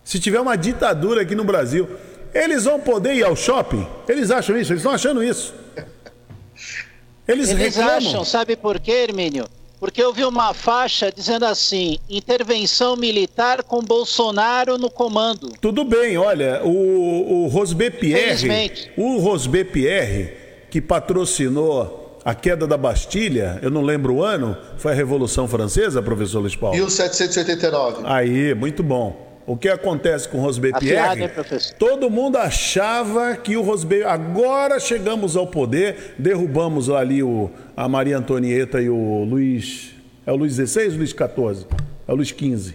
se 0.05 0.21
tiver 0.21 0.39
uma 0.39 0.55
ditadura 0.55 1.23
aqui 1.23 1.35
no 1.35 1.45
Brasil, 1.45 1.89
eles 2.35 2.65
vão 2.65 2.79
poder 2.79 3.15
ir 3.15 3.25
ao 3.25 3.35
shopping? 3.35 3.87
Eles 4.07 4.31
acham 4.31 4.57
isso? 4.59 4.73
Eles 4.73 4.83
estão 4.83 4.93
achando 4.93 5.25
isso? 5.25 5.55
Eles, 7.27 7.49
eles 7.49 7.79
acham, 7.79 8.23
sabe 8.23 8.55
por 8.55 8.79
quê, 8.79 9.07
Hermínio? 9.09 9.47
Porque 9.85 10.03
eu 10.03 10.15
vi 10.15 10.25
uma 10.25 10.55
faixa 10.55 11.13
dizendo 11.13 11.45
assim: 11.45 11.99
intervenção 12.09 12.97
militar 12.97 13.63
com 13.63 13.83
Bolsonaro 13.83 14.79
no 14.79 14.89
comando. 14.89 15.53
Tudo 15.61 15.85
bem, 15.85 16.17
olha, 16.17 16.63
o, 16.65 17.45
o 17.45 17.49
Rosbé 17.49 17.91
Pierre, 17.91 18.73
o 18.97 19.19
Rosbé 19.19 19.63
Pierre, 19.63 20.33
que 20.71 20.81
patrocinou 20.81 22.19
a 22.25 22.35
queda 22.35 22.67
da 22.67 22.79
Bastilha, 22.79 23.59
eu 23.61 23.71
não 23.71 23.83
lembro 23.83 24.15
o 24.15 24.25
ano, 24.25 24.57
foi 24.79 24.93
a 24.93 24.95
Revolução 24.95 25.47
Francesa, 25.47 26.01
professor 26.03 26.41
Luiz 26.41 26.57
Paulo? 26.57 26.75
1789. 26.75 28.05
Aí, 28.05 28.55
muito 28.55 28.83
bom. 28.83 29.24
O 29.47 29.57
que 29.57 29.69
acontece 29.69 30.29
com 30.29 30.39
o 30.39 30.41
Rosbepierre? 30.41 31.21
Né, 31.21 31.31
todo 31.79 32.09
mundo 32.09 32.39
achava 32.39 33.37
que 33.37 33.57
o 33.57 33.63
Rosbepierre. 33.63 34.11
Agora 34.11 34.81
chegamos 34.81 35.37
ao 35.37 35.47
poder, 35.47 36.15
derrubamos 36.19 36.89
ali 36.89 37.23
o, 37.23 37.51
a 37.77 37.87
Maria 37.89 38.19
Antonieta 38.19 38.81
e 38.81 38.89
o 38.89 39.25
Luiz. 39.25 39.91
É 40.27 40.33
o 40.33 40.37
Luiz 40.37 40.55
XVI 40.55 40.93
ou 40.93 40.97
Luiz 40.97 41.11
XIV? 41.11 41.67
É 42.09 42.13
o 42.13 42.15
Luiz 42.17 42.29
XV. 42.29 42.75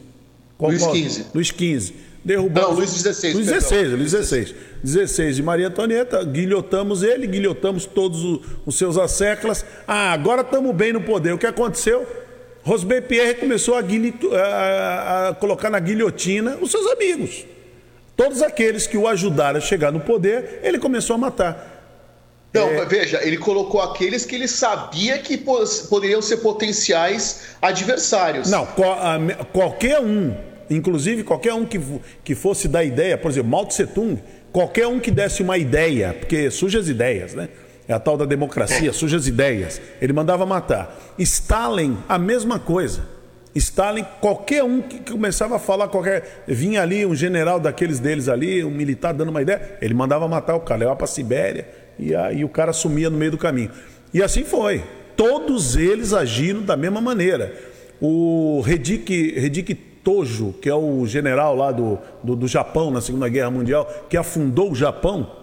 Qual, 0.58 0.69
Luiz 0.71 0.84
XV. 0.84 1.25
Luiz 1.34 1.47
XV. 1.47 1.93
Derrubamos. 2.23 2.69
Não, 2.69 2.75
Luiz 2.75 2.91
XVI. 2.91 3.34
Luiz 3.34 3.47
XVI, 3.47 3.86
Luiz 3.95 4.12
XVI. 4.12 4.55
16 4.84 5.38
de 5.38 5.43
Maria 5.43 5.67
Antonieta, 5.67 6.23
guilhotamos 6.23 7.03
ele, 7.03 7.27
guilhotamos 7.27 7.86
todos 7.86 8.23
os, 8.23 8.39
os 8.65 8.77
seus 8.77 8.97
asseclas. 8.97 9.65
Ah, 9.88 10.12
agora 10.12 10.41
estamos 10.41 10.75
bem 10.75 10.93
no 10.93 11.01
poder. 11.01 11.34
O 11.34 11.38
que 11.38 11.47
aconteceu? 11.47 12.05
Rosbepierre 12.63 13.36
começou 13.36 13.76
a, 13.76 13.80
a, 13.80 15.30
a, 15.30 15.34
colocar 15.36 15.69
na 15.69 15.80
guilhotina 15.80 16.58
os 16.62 16.72
seus 16.72 16.86
amigos. 16.88 17.45
Todos 18.15 18.41
aqueles 18.41 18.86
que 18.86 18.98
o 18.98 19.08
ajudaram 19.08 19.58
a 19.58 19.62
chegar 19.62 19.91
no 19.91 20.00
poder, 20.00 20.60
ele 20.62 20.78
começou 20.78 21.15
a 21.15 21.17
matar. 21.17 21.80
Não, 22.54 22.67
é... 22.67 22.86
veja, 22.86 23.22
ele 23.24 23.38
colocou 23.38 23.82
aqueles 23.82 24.26
que 24.26 24.36
ele 24.36 24.48
sabia 24.48 25.17
que 25.19 25.38
poderiam 25.89 26.22
ser 26.22 26.38
potenciais 26.38 27.56
adversários. 27.62 28.50
Não, 28.50 28.67
qualquer 29.54 30.00
um, 30.00 30.36
inclusive 30.69 31.24
qualquer 31.24 31.54
um 31.54 31.65
que, 31.65 31.80
que 32.24 32.36
fosse 32.36 32.67
dar 32.67 32.84
ideia, 32.84 33.17
por 33.17 33.32
exemplo, 33.32 33.50
Mao 33.50 33.65
Tse 33.65 33.88
Tung, 33.88 34.22
qualquer 34.52 34.88
um 34.88 35.00
que 35.00 35.12
desse 35.12 35.41
uma 35.41 35.58
ideia, 35.58 36.13
porque 36.13 36.50
surge 36.52 36.78
as 36.78 36.88
ideias, 36.88 37.34
né? 37.34 37.50
É 37.89 37.93
a 37.93 37.99
tal 37.99 38.15
da 38.15 38.23
democracia, 38.23 38.93
sujas 38.93 39.28
ideias. 39.28 39.82
Ele 39.99 40.13
mandava 40.13 40.45
matar. 40.45 40.95
Stalin, 41.17 41.97
a 42.08 42.19
mesma 42.19 42.60
coisa. 42.60 43.02
Stalin, 43.56 44.06
qualquer 44.21 44.63
um 44.63 44.80
que 44.80 45.12
começava 45.12 45.56
a 45.56 45.60
falar, 45.60 45.88
qualquer. 45.88 46.43
Vinha 46.47 46.84
ali 46.84 47.04
um 47.04 47.15
general 47.15 47.60
daqueles 47.60 47.99
deles 47.99 48.30
ali, 48.30 48.63
um 48.63 48.69
militar 48.69 49.12
dando 49.12 49.30
uma 49.30 49.41
ideia, 49.41 49.80
ele 49.82 49.95
mandava 49.95 50.28
matar 50.28 50.56
o 50.56 50.60
cara, 50.60 50.82
levava 50.82 50.97
para 50.97 51.06
a 51.06 51.08
Sibéria 51.08 51.67
e 51.97 52.15
aí 52.15 52.45
o 52.45 52.49
cara 52.49 52.71
sumia 52.71 53.10
no 53.10 53.17
meio 53.17 53.32
do 53.32 53.39
caminho. 53.39 53.71
E 54.13 54.21
assim 54.21 54.43
foi. 54.43 54.84
Todos 55.17 55.75
eles 55.75 56.13
agiram 56.13 56.62
da 56.62 56.78
mesma 56.78 57.02
maneira. 57.02 57.54
O 57.99 58.62
Redik, 58.62 59.38
Redik 59.38 59.73
Tojo, 59.73 60.54
que 60.62 60.69
é 60.69 60.75
o 60.75 61.08
general 61.08 61.56
lá 61.56 61.71
do, 61.71 61.97
do, 62.23 62.36
do 62.36 62.47
Japão 62.47 62.91
na 62.91 63.02
Segunda 63.02 63.28
Guerra 63.28 63.49
Mundial, 63.49 64.06
que 64.08 64.15
afundou 64.15 64.71
o 64.71 64.75
Japão, 64.75 65.38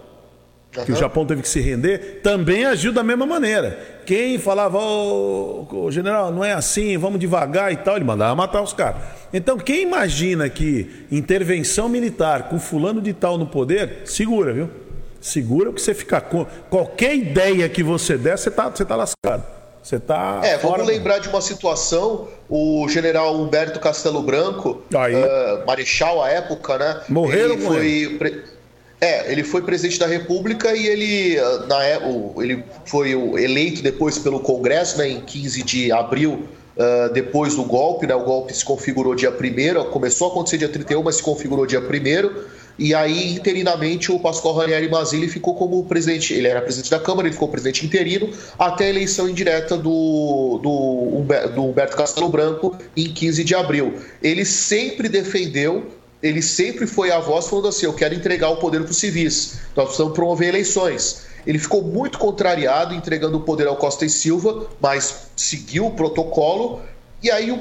que 0.85 0.91
o 0.91 0.95
Japão 0.95 1.25
teve 1.25 1.41
que 1.41 1.49
se 1.49 1.59
render, 1.59 2.21
também 2.23 2.65
agiu 2.65 2.91
da 2.91 3.03
mesma 3.03 3.25
maneira. 3.25 3.77
Quem 4.05 4.37
falava, 4.37 4.77
oh, 4.79 5.89
general, 5.89 6.31
não 6.31 6.43
é 6.43 6.53
assim, 6.53 6.97
vamos 6.97 7.19
devagar 7.19 7.71
e 7.71 7.77
tal, 7.77 7.95
ele 7.95 8.05
mandava 8.05 8.35
matar 8.35 8.61
os 8.61 8.73
caras. 8.73 9.01
Então, 9.33 9.57
quem 9.57 9.81
imagina 9.81 10.49
que 10.49 11.05
intervenção 11.11 11.89
militar 11.89 12.49
com 12.49 12.59
fulano 12.59 13.01
de 13.01 13.13
tal 13.13 13.37
no 13.37 13.47
poder, 13.47 14.01
segura, 14.05 14.53
viu? 14.53 14.69
Segura 15.19 15.73
que 15.73 15.81
você 15.81 15.93
ficar 15.93 16.21
com 16.21 16.45
qualquer 16.69 17.15
ideia 17.15 17.67
que 17.67 17.83
você 17.83 18.17
der, 18.17 18.37
você 18.37 18.51
tá, 18.51 18.69
você 18.69 18.85
tá 18.85 18.95
lascado. 18.95 19.57
Você 19.87 19.99
tá. 19.99 20.41
É, 20.43 20.57
vamos 20.57 20.85
lembrar 20.85 21.19
de 21.19 21.29
uma 21.29 21.39
situação, 21.39 22.27
o 22.49 22.87
general 22.89 23.35
Humberto 23.35 23.79
Castelo 23.79 24.21
Branco, 24.21 24.81
uh, 24.91 25.65
marechal 25.65 26.21
à 26.21 26.29
época, 26.29 26.77
né? 26.77 27.01
Morreram 27.07 27.53
ele 27.53 28.17
foi. 28.17 28.43
É, 28.99 29.31
ele 29.31 29.43
foi 29.43 29.61
presidente 29.61 29.99
da 29.99 30.07
República 30.07 30.75
e 30.75 30.87
ele, 30.87 31.35
na, 31.67 31.85
é, 31.85 31.99
ele 32.37 32.63
foi 32.85 33.11
eleito 33.11 33.83
depois 33.83 34.17
pelo 34.17 34.39
Congresso, 34.39 34.97
né, 34.97 35.07
em 35.07 35.21
15 35.21 35.61
de 35.63 35.91
abril, 35.91 36.47
uh, 36.75 37.13
depois 37.13 37.55
do 37.55 37.63
golpe. 37.63 38.07
Né, 38.07 38.15
o 38.15 38.23
golpe 38.23 38.53
se 38.53 38.65
configurou 38.65 39.13
dia 39.13 39.29
1 39.29 39.91
começou 39.91 40.29
a 40.29 40.31
acontecer 40.31 40.57
dia 40.57 40.69
31, 40.69 41.03
mas 41.03 41.17
se 41.17 41.23
configurou 41.23 41.67
dia 41.67 41.79
1 41.79 42.57
e 42.79 42.93
aí, 42.93 43.33
interinamente, 43.33 44.11
o 44.11 44.19
Pascoal 44.19 44.55
Ranieri 44.55 44.87
Mazzilli 44.87 45.27
ficou 45.27 45.55
como 45.55 45.83
presidente. 45.85 46.33
Ele 46.33 46.47
era 46.47 46.61
presidente 46.61 46.91
da 46.91 46.99
Câmara, 46.99 47.27
ele 47.27 47.33
ficou 47.33 47.47
presidente 47.47 47.85
interino 47.85 48.29
até 48.57 48.85
a 48.85 48.89
eleição 48.89 49.27
indireta 49.27 49.75
do, 49.75 50.59
do, 50.61 51.23
do 51.55 51.63
Humberto 51.63 51.97
Castelo 51.97 52.29
Branco 52.29 52.77
em 52.95 53.11
15 53.11 53.43
de 53.43 53.55
abril. 53.55 53.95
Ele 54.21 54.45
sempre 54.45 55.09
defendeu 55.09 55.87
ele 56.21 56.41
sempre 56.41 56.87
foi 56.87 57.11
a 57.11 57.19
voz 57.19 57.47
falando 57.47 57.67
assim: 57.67 57.85
eu 57.85 57.93
quero 57.93 58.13
entregar 58.13 58.49
o 58.49 58.57
poder 58.57 58.81
para 58.81 58.91
os 58.91 58.97
civis, 58.97 59.59
nós 59.75 59.85
precisamos 59.85 60.13
promover 60.13 60.49
eleições. 60.49 61.27
Ele 61.45 61.59
ficou 61.59 61.81
muito 61.81 62.17
contrariado 62.17 62.93
entregando 62.93 63.37
o 63.37 63.41
poder 63.41 63.67
ao 63.67 63.77
Costa 63.77 64.05
e 64.05 64.09
Silva, 64.09 64.67
mas 64.81 65.29
seguiu 65.35 65.85
o 65.85 65.91
protocolo. 65.91 66.81
E 67.23 67.31
aí, 67.31 67.57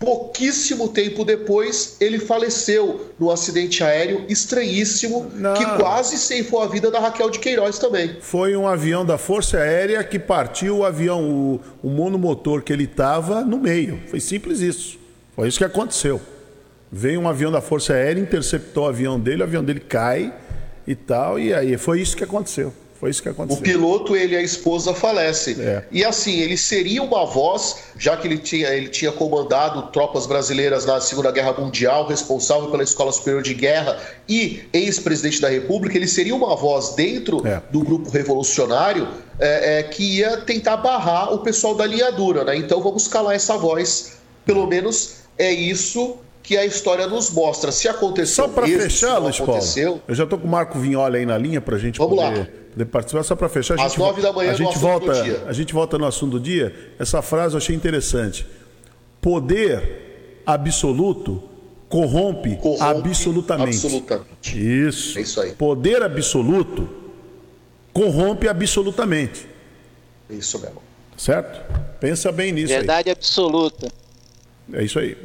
pouquíssimo 0.00 0.88
tempo 0.88 1.24
depois, 1.24 1.96
ele 2.00 2.18
faleceu 2.18 3.12
no 3.20 3.30
acidente 3.30 3.84
aéreo 3.84 4.24
estranhíssimo, 4.28 5.30
Não. 5.34 5.54
que 5.54 5.64
quase 5.78 6.18
ceifou 6.18 6.60
a 6.60 6.66
vida 6.66 6.90
da 6.90 6.98
Raquel 6.98 7.30
de 7.30 7.38
Queiroz 7.38 7.78
também. 7.78 8.16
Foi 8.20 8.56
um 8.56 8.66
avião 8.66 9.06
da 9.06 9.16
Força 9.16 9.58
Aérea 9.58 10.02
que 10.02 10.18
partiu 10.18 10.78
o 10.78 10.84
avião, 10.84 11.30
o, 11.30 11.60
o 11.82 11.88
monomotor 11.88 12.62
que 12.62 12.72
ele 12.72 12.84
estava, 12.84 13.42
no 13.42 13.58
meio. 13.58 14.00
Foi 14.08 14.18
simples 14.18 14.60
isso. 14.60 14.98
Foi 15.36 15.46
isso 15.46 15.58
que 15.58 15.64
aconteceu. 15.64 16.20
Veio 16.92 17.20
um 17.20 17.28
avião 17.28 17.52
da 17.52 17.60
Força 17.60 17.92
Aérea, 17.92 18.20
interceptou 18.20 18.84
o 18.84 18.88
avião 18.88 19.18
dele, 19.18 19.42
o 19.42 19.44
avião 19.44 19.62
dele 19.62 19.80
cai 19.80 20.32
e 20.86 20.94
tal, 20.94 21.38
e 21.38 21.54
aí 21.54 21.76
foi 21.76 22.00
isso 22.00 22.16
que 22.16 22.24
aconteceu. 22.24 22.72
Foi 23.00 23.08
isso 23.08 23.22
que 23.22 23.30
aconteceu. 23.30 23.60
O 23.60 23.62
piloto, 23.62 24.14
ele 24.14 24.34
e 24.34 24.36
a 24.36 24.42
esposa 24.42 24.92
falecem. 24.92 25.56
É. 25.58 25.84
E 25.90 26.04
assim, 26.04 26.40
ele 26.40 26.54
seria 26.54 27.02
uma 27.02 27.24
voz, 27.24 27.76
já 27.96 28.14
que 28.14 28.28
ele 28.28 28.36
tinha, 28.36 28.68
ele 28.68 28.88
tinha 28.88 29.10
comandado 29.10 29.90
tropas 29.90 30.26
brasileiras 30.26 30.84
na 30.84 31.00
Segunda 31.00 31.30
Guerra 31.32 31.54
Mundial, 31.54 32.06
responsável 32.06 32.70
pela 32.70 32.82
Escola 32.82 33.10
Superior 33.10 33.42
de 33.42 33.54
Guerra 33.54 33.98
e 34.28 34.64
ex-presidente 34.70 35.40
da 35.40 35.48
República, 35.48 35.96
ele 35.96 36.06
seria 36.06 36.34
uma 36.34 36.54
voz 36.54 36.90
dentro 36.90 37.46
é. 37.46 37.62
do 37.70 37.80
grupo 37.80 38.10
revolucionário 38.10 39.08
é, 39.38 39.78
é 39.78 39.82
que 39.82 40.18
ia 40.18 40.36
tentar 40.36 40.76
barrar 40.76 41.32
o 41.32 41.38
pessoal 41.38 41.74
da 41.74 41.86
linha 41.86 42.12
dura, 42.12 42.44
né? 42.44 42.54
Então 42.54 42.82
vamos 42.82 43.08
calar 43.08 43.34
essa 43.34 43.56
voz. 43.56 44.18
Pelo 44.44 44.66
menos 44.66 45.20
é 45.38 45.50
isso 45.50 46.18
que 46.50 46.56
a 46.56 46.66
história 46.66 47.06
nos 47.06 47.30
mostra. 47.30 47.70
Se 47.70 47.86
aconteceu 47.86 48.46
Só 48.46 48.50
para 48.50 48.66
fechar, 48.66 49.18
Luiz 49.18 49.38
Paulo, 49.38 49.62
eu 50.08 50.14
já 50.16 50.24
estou 50.24 50.36
com 50.36 50.48
o 50.48 50.50
Marco 50.50 50.80
Vinholi 50.80 51.18
aí 51.18 51.24
na 51.24 51.38
linha 51.38 51.60
para 51.60 51.76
a 51.76 51.78
gente 51.78 51.96
Vamos 51.96 52.16
poder, 52.16 52.50
poder, 52.72 52.84
participar. 52.86 53.22
Só 53.22 53.36
para 53.36 53.48
fechar, 53.48 53.78
a 53.78 53.84
Às 53.84 53.92
gente, 53.92 54.00
nove 54.00 54.20
da 54.20 54.32
manhã 54.32 54.50
a 54.50 54.54
gente 54.54 54.76
volta, 54.76 55.12
A 55.46 55.52
gente 55.52 55.72
volta 55.72 55.96
no 55.96 56.04
assunto 56.04 56.32
do 56.32 56.40
dia. 56.40 56.74
Essa 56.98 57.22
frase 57.22 57.54
eu 57.54 57.58
achei 57.58 57.76
interessante. 57.76 58.44
Poder 59.20 60.42
absoluto 60.44 61.40
corrompe, 61.88 62.56
corrompe 62.56 62.82
absolutamente. 62.82 63.76
absolutamente. 63.76 64.88
Isso. 64.88 65.16
É 65.20 65.22
isso 65.22 65.40
aí. 65.40 65.52
Poder 65.52 66.02
absoluto 66.02 66.88
corrompe 67.92 68.48
absolutamente. 68.48 69.46
Isso 70.28 70.58
mesmo. 70.58 70.82
Certo? 71.16 71.60
Pensa 72.00 72.32
bem 72.32 72.50
nisso. 72.50 72.72
Verdade 72.72 73.08
aí. 73.08 73.12
absoluta. 73.12 73.86
É 74.72 74.82
isso 74.82 74.98
aí. 74.98 75.16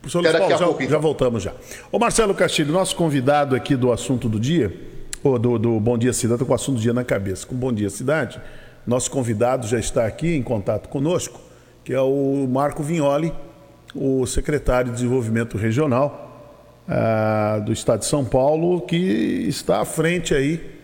Professor 0.00 0.20
Luiz 0.20 0.32
Paulo, 0.32 0.50
já, 0.50 0.58
pouco, 0.58 0.82
então. 0.82 0.92
já, 0.92 0.98
voltamos 0.98 1.42
já. 1.42 1.52
O 1.92 1.98
Marcelo 1.98 2.34
Castilho, 2.34 2.72
nosso 2.72 2.96
convidado 2.96 3.54
aqui 3.54 3.76
do 3.76 3.92
assunto 3.92 4.28
do 4.28 4.40
dia, 4.40 4.74
ou 5.22 5.38
do, 5.38 5.58
do 5.58 5.78
Bom 5.78 5.98
Dia 5.98 6.12
Cidade, 6.12 6.44
com 6.44 6.52
o 6.52 6.54
assunto 6.54 6.76
do 6.76 6.82
dia 6.82 6.94
na 6.94 7.04
cabeça. 7.04 7.46
Com 7.46 7.54
Bom 7.54 7.72
Dia 7.72 7.90
Cidade, 7.90 8.40
Nosso 8.86 9.10
convidado 9.10 9.66
já 9.66 9.78
está 9.78 10.06
aqui 10.06 10.34
em 10.34 10.42
contato 10.42 10.88
conosco, 10.88 11.40
que 11.84 11.92
é 11.92 12.00
o 12.00 12.48
Marco 12.50 12.82
Vignoli, 12.82 13.32
o 13.94 14.26
secretário 14.26 14.90
de 14.90 14.96
Desenvolvimento 14.96 15.58
Regional 15.58 16.50
uh, 16.88 17.62
do 17.62 17.72
Estado 17.72 18.00
de 18.00 18.06
São 18.06 18.24
Paulo, 18.24 18.80
que 18.80 18.96
está 18.96 19.80
à 19.80 19.84
frente 19.84 20.34
aí 20.34 20.78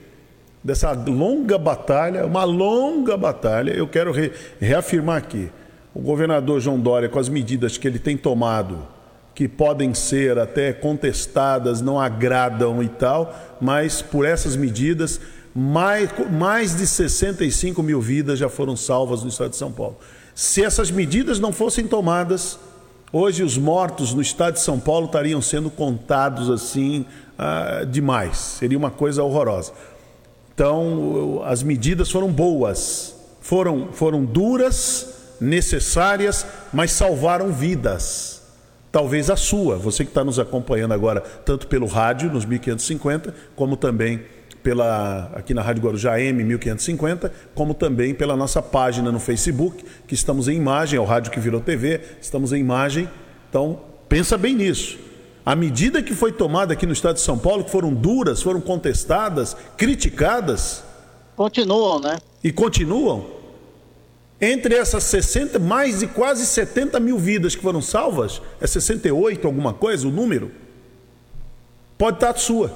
dessa 0.63 0.93
longa 0.93 1.57
batalha, 1.57 2.27
uma 2.27 2.45
longa 2.45 3.17
batalha. 3.17 3.73
Eu 3.73 3.89
quero 3.89 4.13
re, 4.13 4.31
reafirmar 4.61 5.17
aqui: 5.17 5.51
o 5.95 6.01
governador 6.01 6.61
João 6.61 6.79
Dória, 6.79 7.09
com 7.09 7.19
as 7.19 7.31
medidas 7.31 7.79
que 7.79 7.89
ele 7.89 7.99
tem 7.99 8.17
tomado, 8.17 8.87
que 9.37 9.47
podem 9.47 9.93
ser 9.93 10.39
até 10.39 10.73
contestadas, 10.73 11.83
não 11.83 12.01
agradam 12.01 12.83
e 12.83 12.89
tal, 12.89 13.37
mas 13.61 14.01
por 14.01 14.25
essas 14.25 14.57
medidas, 14.57 15.21
mais, 15.55 16.09
mais 16.33 16.75
de 16.75 16.87
65 16.87 17.83
mil 17.83 18.01
vidas 18.01 18.39
já 18.39 18.49
foram 18.49 18.75
salvas 18.75 19.23
no 19.23 19.29
estado 19.29 19.51
de 19.51 19.57
São 19.57 19.71
Paulo. 19.71 19.99
Se 20.35 20.65
essas 20.65 20.91
medidas 20.91 21.39
não 21.39 21.53
fossem 21.53 21.87
tomadas, 21.87 22.59
hoje 23.13 23.43
os 23.43 23.59
mortos 23.59 24.15
no 24.15 24.23
estado 24.23 24.55
de 24.55 24.61
São 24.61 24.81
Paulo 24.81 25.05
estariam 25.05 25.43
sendo 25.43 25.69
contados 25.69 26.49
assim 26.49 27.05
ah, 27.39 27.85
demais. 27.87 28.39
Seria 28.39 28.79
uma 28.79 28.91
coisa 28.91 29.23
horrorosa. 29.23 29.73
Então, 30.55 31.43
as 31.45 31.63
medidas 31.63 32.11
foram 32.11 32.33
boas, 32.33 33.15
foram, 33.43 33.89
foram 33.93 34.25
duras, 34.25 35.09
necessárias, 35.39 36.47
mas 36.73 36.91
salvaram 36.93 37.53
vidas. 37.53 38.36
Talvez 38.91 39.29
a 39.31 39.37
sua, 39.37 39.77
você 39.77 40.05
que 40.05 40.11
está 40.11 40.25
nos 40.25 40.39
acompanhando 40.39 40.95
agora, 40.95 41.21
tanto 41.21 41.67
pelo 41.67 41.87
rádio, 41.87 42.33
nos 42.33 42.45
1550, 42.45 43.35
como 43.55 43.77
também 43.77 44.23
pela, 44.63 45.31
aqui 45.35 45.55
na 45.55 45.63
Rádio 45.63 45.83
Guarujá 45.85 46.21
M 46.21 46.43
1550, 46.43 47.33
como 47.55 47.73
também 47.73 48.13
pela 48.13 48.37
nossa 48.37 48.61
página 48.61 49.13
no 49.13 49.21
Facebook, 49.21 49.85
que 50.09 50.15
estamos 50.15 50.49
em 50.49 50.57
imagem, 50.57 50.97
é 50.99 51.01
o 51.01 51.05
rádio 51.05 51.31
que 51.31 51.39
virou 51.39 51.61
TV, 51.61 52.01
estamos 52.21 52.53
em 52.53 52.59
imagem. 52.59 53.09
Então, 53.49 53.79
pensa 54.09 54.37
bem 54.37 54.57
nisso. 54.57 54.99
A 55.45 55.55
medida 55.55 56.03
que 56.03 56.13
foi 56.13 56.33
tomada 56.33 56.73
aqui 56.73 56.85
no 56.85 56.93
estado 56.93 57.15
de 57.15 57.21
São 57.21 57.39
Paulo, 57.39 57.63
que 57.63 57.71
foram 57.71 57.95
duras, 57.95 58.43
foram 58.43 58.61
contestadas, 58.61 59.57
criticadas. 59.77 60.83
Continuam, 61.37 62.01
né? 62.01 62.19
E 62.43 62.51
continuam. 62.51 63.36
Entre 64.41 64.75
essas 64.75 65.05
60, 65.05 65.59
mais 65.59 66.01
de 66.01 66.07
quase 66.07 66.45
70 66.45 67.01
mil 67.01 67.19
vidas 67.19 67.55
que 67.55 67.63
foram 67.63 67.81
salvas, 67.81 68.43
é 68.61 68.67
68 68.67 69.47
alguma 69.47 69.73
coisa 69.73 70.07
o 70.07 70.11
número? 70.11 70.51
Pode 71.97 72.19
estar 72.19 72.31
a 72.31 72.35
sua. 72.35 72.71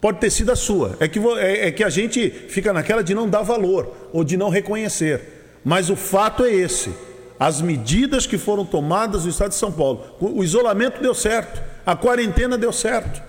Pode 0.00 0.18
ter 0.18 0.30
sido 0.30 0.50
a 0.50 0.56
sua. 0.56 0.96
É 0.98 1.06
que, 1.06 1.18
é, 1.18 1.68
é 1.68 1.72
que 1.72 1.84
a 1.84 1.90
gente 1.90 2.30
fica 2.30 2.72
naquela 2.72 3.04
de 3.04 3.14
não 3.14 3.28
dar 3.28 3.42
valor 3.42 3.94
ou 4.12 4.24
de 4.24 4.36
não 4.36 4.48
reconhecer. 4.48 5.58
Mas 5.62 5.90
o 5.90 5.96
fato 5.96 6.44
é 6.44 6.50
esse. 6.50 6.90
As 7.38 7.60
medidas 7.60 8.26
que 8.26 8.38
foram 8.38 8.64
tomadas 8.64 9.24
no 9.24 9.30
estado 9.30 9.50
de 9.50 9.56
São 9.56 9.70
Paulo, 9.70 10.04
o 10.18 10.42
isolamento 10.42 11.02
deu 11.02 11.14
certo. 11.14 11.62
A 11.84 11.94
quarentena 11.94 12.56
deu 12.56 12.72
certo. 12.72 13.22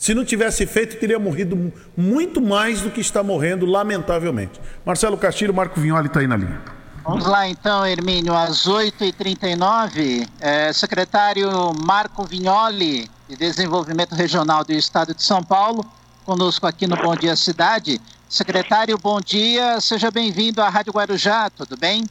Se 0.00 0.14
não 0.14 0.24
tivesse 0.24 0.66
feito, 0.66 0.98
teria 0.98 1.18
morrido 1.18 1.70
muito 1.94 2.40
mais 2.40 2.80
do 2.80 2.90
que 2.90 3.02
está 3.02 3.22
morrendo, 3.22 3.66
lamentavelmente. 3.66 4.58
Marcelo 4.82 5.14
Castilho, 5.18 5.52
Marco 5.52 5.78
Vignoli 5.78 6.06
está 6.06 6.20
aí 6.20 6.26
na 6.26 6.38
linha. 6.38 6.58
Vamos 7.04 7.26
lá 7.26 7.46
então, 7.46 7.84
Hermínio, 7.84 8.34
às 8.34 8.66
8h39, 8.66 10.26
é, 10.40 10.72
secretário 10.72 11.50
Marco 11.84 12.24
Vignoli, 12.24 13.10
de 13.28 13.36
Desenvolvimento 13.36 14.14
Regional 14.14 14.64
do 14.64 14.72
Estado 14.72 15.14
de 15.14 15.22
São 15.22 15.42
Paulo, 15.42 15.84
conosco 16.24 16.66
aqui 16.66 16.86
no 16.86 16.96
Bom 16.96 17.14
Dia 17.14 17.36
Cidade. 17.36 18.00
Secretário, 18.26 18.96
bom 18.96 19.20
dia, 19.20 19.78
seja 19.82 20.10
bem-vindo 20.10 20.62
à 20.62 20.70
Rádio 20.70 20.94
Guarujá, 20.94 21.50
tudo 21.50 21.76
bem? 21.76 22.04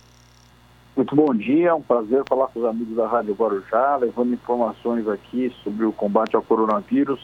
Muito 0.96 1.16
bom 1.16 1.34
dia, 1.34 1.70
é 1.70 1.74
um 1.74 1.82
prazer 1.82 2.22
falar 2.30 2.50
com 2.50 2.60
os 2.60 2.66
amigos 2.68 2.96
da 2.96 3.08
Rádio 3.08 3.34
Guarujá, 3.34 3.96
levando 3.96 4.32
informações 4.32 5.08
aqui 5.08 5.52
sobre 5.64 5.88
o 5.88 5.92
combate 5.92 6.36
ao 6.36 6.44
coronavírus 6.44 7.20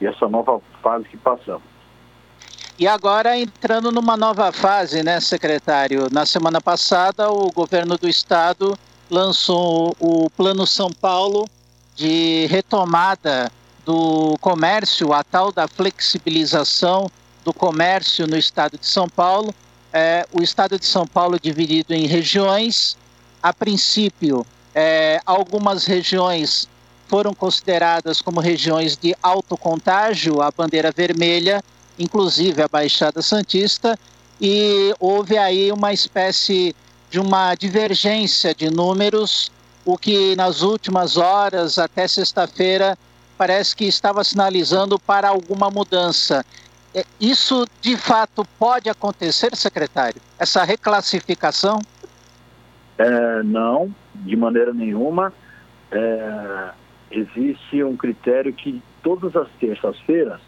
e 0.00 0.06
essa 0.06 0.28
nova 0.28 0.60
fase 0.82 1.04
que 1.04 1.16
passamos. 1.16 1.76
E 2.78 2.86
agora 2.86 3.38
entrando 3.38 3.90
numa 3.90 4.16
nova 4.16 4.52
fase, 4.52 5.02
né, 5.02 5.18
secretário? 5.18 6.08
Na 6.12 6.26
semana 6.26 6.60
passada, 6.60 7.30
o 7.30 7.50
governo 7.50 7.96
do 7.96 8.06
estado 8.06 8.78
lançou 9.10 9.96
o 9.98 10.28
Plano 10.30 10.66
São 10.66 10.90
Paulo 10.90 11.48
de 11.94 12.46
retomada 12.50 13.50
do 13.84 14.36
comércio, 14.40 15.14
a 15.14 15.24
tal 15.24 15.50
da 15.50 15.66
flexibilização 15.66 17.10
do 17.42 17.54
comércio 17.54 18.26
no 18.26 18.36
estado 18.36 18.76
de 18.76 18.86
São 18.86 19.08
Paulo. 19.08 19.54
É, 19.90 20.26
o 20.32 20.42
estado 20.42 20.78
de 20.78 20.84
São 20.84 21.06
Paulo 21.06 21.40
dividido 21.40 21.94
em 21.94 22.06
regiões, 22.06 22.98
a 23.42 23.54
princípio, 23.54 24.44
é, 24.74 25.20
algumas 25.24 25.86
regiões 25.86 26.68
foram 27.08 27.34
consideradas 27.34 28.20
como 28.20 28.40
regiões 28.40 28.96
de 28.96 29.14
alto 29.22 29.56
contágio, 29.56 30.42
a 30.42 30.50
bandeira 30.50 30.90
vermelha, 30.90 31.62
inclusive 31.98 32.62
a 32.62 32.68
Baixada 32.68 33.22
Santista, 33.22 33.98
e 34.40 34.94
houve 35.00 35.38
aí 35.38 35.72
uma 35.72 35.92
espécie 35.92 36.74
de 37.10 37.18
uma 37.20 37.54
divergência 37.54 38.54
de 38.54 38.68
números, 38.68 39.50
o 39.84 39.96
que 39.96 40.34
nas 40.36 40.62
últimas 40.62 41.16
horas, 41.16 41.78
até 41.78 42.08
sexta-feira, 42.08 42.98
parece 43.38 43.74
que 43.74 43.84
estava 43.84 44.24
sinalizando 44.24 44.98
para 44.98 45.28
alguma 45.28 45.70
mudança. 45.70 46.44
É, 46.94 47.04
isso 47.20 47.66
de 47.80 47.96
fato 47.96 48.44
pode 48.58 48.88
acontecer, 48.88 49.54
secretário? 49.54 50.20
Essa 50.38 50.64
reclassificação? 50.64 51.78
É, 52.98 53.42
não, 53.42 53.94
de 54.14 54.34
maneira 54.34 54.72
nenhuma. 54.72 55.32
É, 55.90 56.70
existe 57.10 57.82
um 57.82 57.96
critério 57.96 58.52
que 58.52 58.82
todas 59.02 59.34
as 59.36 59.48
terças-feiras 59.60 60.40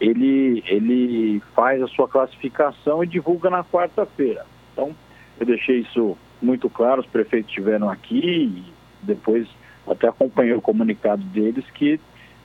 ele, 0.00 0.62
ele 0.66 1.40
faz 1.54 1.82
a 1.82 1.86
sua 1.86 2.08
classificação 2.08 3.04
e 3.04 3.06
divulga 3.06 3.48
na 3.48 3.62
quarta-feira. 3.62 4.44
Então, 4.72 4.94
eu 5.38 5.46
deixei 5.46 5.80
isso 5.80 6.16
muito 6.40 6.68
claro, 6.68 7.00
os 7.00 7.06
prefeitos 7.06 7.50
estiveram 7.50 7.88
aqui 7.88 8.20
e 8.20 8.72
depois 9.02 9.48
até 9.86 10.08
acompanhei 10.08 10.54
o 10.54 10.60
comunicado 10.60 11.22
deles 11.24 11.64
que 11.70 12.00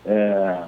é, 0.06 0.64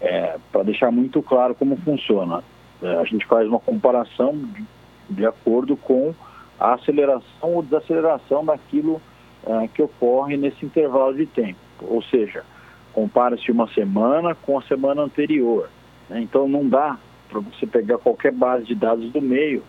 é, 0.00 0.36
para 0.50 0.64
deixar 0.64 0.90
muito 0.90 1.22
claro 1.22 1.54
como 1.54 1.76
funciona. 1.76 2.42
É, 2.82 2.96
a 2.96 3.04
gente 3.04 3.24
faz 3.26 3.48
uma 3.48 3.60
comparação 3.60 4.36
de, 4.36 4.64
de 5.10 5.26
acordo 5.26 5.76
com 5.76 6.14
a 6.58 6.74
aceleração 6.74 7.54
ou 7.54 7.62
desaceleração 7.62 8.44
daquilo 8.44 9.00
uh, 9.44 9.68
que 9.74 9.82
ocorre 9.82 10.36
nesse 10.36 10.64
intervalo 10.64 11.14
de 11.14 11.26
tempo. 11.26 11.65
Ou 11.82 12.02
seja, 12.02 12.44
compara-se 12.92 13.50
uma 13.50 13.68
semana 13.68 14.34
com 14.34 14.58
a 14.58 14.62
semana 14.62 15.02
anterior. 15.02 15.68
Né? 16.08 16.20
Então 16.20 16.48
não 16.48 16.68
dá 16.68 16.98
para 17.28 17.40
você 17.40 17.66
pegar 17.66 17.98
qualquer 17.98 18.32
base 18.32 18.64
de 18.64 18.74
dados 18.74 19.10
do 19.12 19.20
meio 19.20 19.62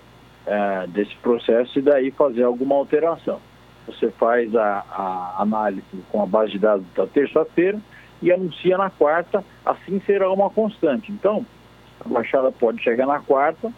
uh, 0.45 0.87
desse 0.87 1.15
processo 1.17 1.79
e 1.79 1.81
daí 1.81 2.11
fazer 2.11 2.43
alguma 2.43 2.75
alteração. 2.75 3.39
Você 3.85 4.11
faz 4.11 4.53
a, 4.55 4.83
a 4.89 5.41
análise 5.41 5.83
com 6.11 6.21
a 6.21 6.25
base 6.25 6.51
de 6.51 6.59
dados 6.59 6.85
da 6.95 7.07
terça-feira 7.07 7.79
e 8.21 8.31
anuncia 8.31 8.77
na 8.77 8.89
quarta, 8.89 9.43
assim 9.65 10.01
será 10.05 10.31
uma 10.31 10.49
constante. 10.49 11.11
Então, 11.11 11.45
a 12.03 12.07
baixada 12.07 12.51
pode 12.51 12.81
chegar 12.81 13.05
na 13.05 13.19
quarta, 13.19 13.71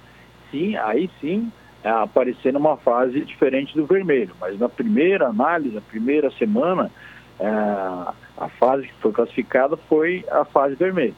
sim, 0.51 0.75
aí 0.77 1.09
sim 1.19 1.51
é, 1.83 1.89
aparecer 1.89 2.51
numa 2.53 2.77
fase 2.77 3.21
diferente 3.21 3.75
do 3.75 3.85
vermelho. 3.85 4.35
Mas 4.39 4.59
na 4.59 4.67
primeira 4.67 5.27
análise, 5.27 5.75
na 5.75 5.81
primeira 5.81 6.31
semana, 6.31 6.91
é, 7.39 7.45
a 8.37 8.49
fase 8.59 8.87
que 8.87 8.93
foi 9.01 9.11
classificada 9.11 9.77
foi 9.87 10.25
a 10.29 10.45
fase 10.45 10.75
vermelha. 10.75 11.15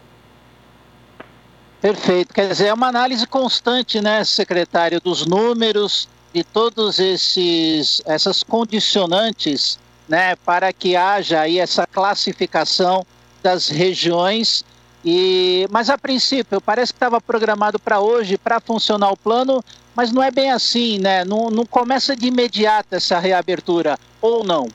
Perfeito. 1.82 2.34
Quer 2.34 2.50
dizer, 2.50 2.68
é 2.68 2.74
uma 2.74 2.88
análise 2.88 3.26
constante, 3.26 4.00
né, 4.00 4.24
secretário, 4.24 5.02
dos 5.02 5.26
números, 5.26 6.08
de 6.34 6.44
todos 6.44 7.00
esses 7.00 8.02
essas 8.06 8.44
condicionantes, 8.44 9.80
né, 10.08 10.36
para 10.36 10.72
que 10.72 10.96
haja 10.96 11.42
aí 11.42 11.60
essa 11.60 11.88
classificação 11.88 13.06
das 13.42 13.68
regiões 13.68 14.64
e, 15.04 15.68
mas 15.72 15.90
a 15.90 15.98
princípio, 15.98 16.62
parece 16.62 16.94
que 16.94 16.98
estava 16.98 17.20
programado 17.20 17.80
para 17.80 18.00
hoje, 18.00 18.38
para 18.38 18.60
funcionar 18.60 19.12
o 19.12 19.18
plano, 19.18 19.64
mas 19.96 20.12
não 20.12 20.22
é 20.22 20.30
bem 20.30 20.52
assim, 20.52 21.00
né? 21.00 21.26
Não, 21.26 21.50
não 21.50 21.66
começa 21.66 22.16
de 22.16 22.28
imediato 22.28 22.94
essa 22.94 23.20
reabertura, 23.20 23.98
ou 24.22 24.44
não? 24.44 24.68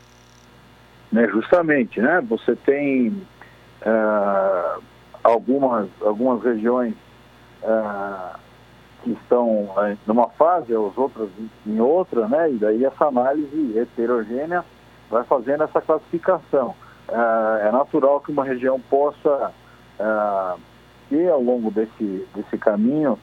Né, 1.16 1.26
justamente, 1.28 1.98
né? 1.98 2.20
Você 2.28 2.54
tem 2.54 3.08
uh, 3.08 4.82
algumas, 5.24 5.88
algumas 6.02 6.42
regiões 6.42 6.92
uh, 7.62 8.38
que 9.02 9.12
estão 9.12 9.62
uh, 9.62 9.96
numa 10.06 10.28
fase, 10.28 10.74
as 10.74 10.98
outras 10.98 11.30
em 11.66 11.80
outra, 11.80 12.28
né? 12.28 12.50
E 12.50 12.56
daí 12.56 12.84
essa 12.84 13.06
análise 13.06 13.78
heterogênea 13.78 14.62
vai 15.10 15.24
fazendo 15.24 15.64
essa 15.64 15.80
classificação. 15.80 16.74
é 17.62 17.72
natural 17.72 18.20
que 18.20 18.30
uma 18.30 18.44
região 18.44 18.78
possa 18.78 19.52
ter 21.08 21.30
ao 21.30 21.40
longo 21.40 21.70
desse, 21.70 22.26
desse 22.34 22.58
caminho 22.58 23.18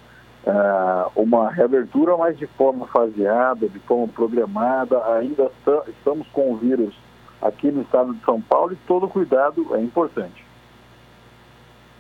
uma 1.16 1.52
reabertura, 1.52 2.18
mas 2.18 2.40
de 2.40 2.48
forma 2.48 2.88
faseada, 2.88 3.68
de 3.68 3.80
forma 3.80 4.08
programada. 4.08 4.98
Ainda 5.18 5.52
estamos 5.88 6.26
com 6.30 6.54
o 6.54 6.58
vírus 6.58 7.03
aqui 7.44 7.72
no 7.72 7.82
estado 7.82 8.14
de 8.14 8.24
São 8.24 8.42
Paulo 8.42 8.74
e 8.74 8.76
todo 8.88 9.08
cuidado 9.08 9.76
é 9.76 9.82
importante. 9.82 10.44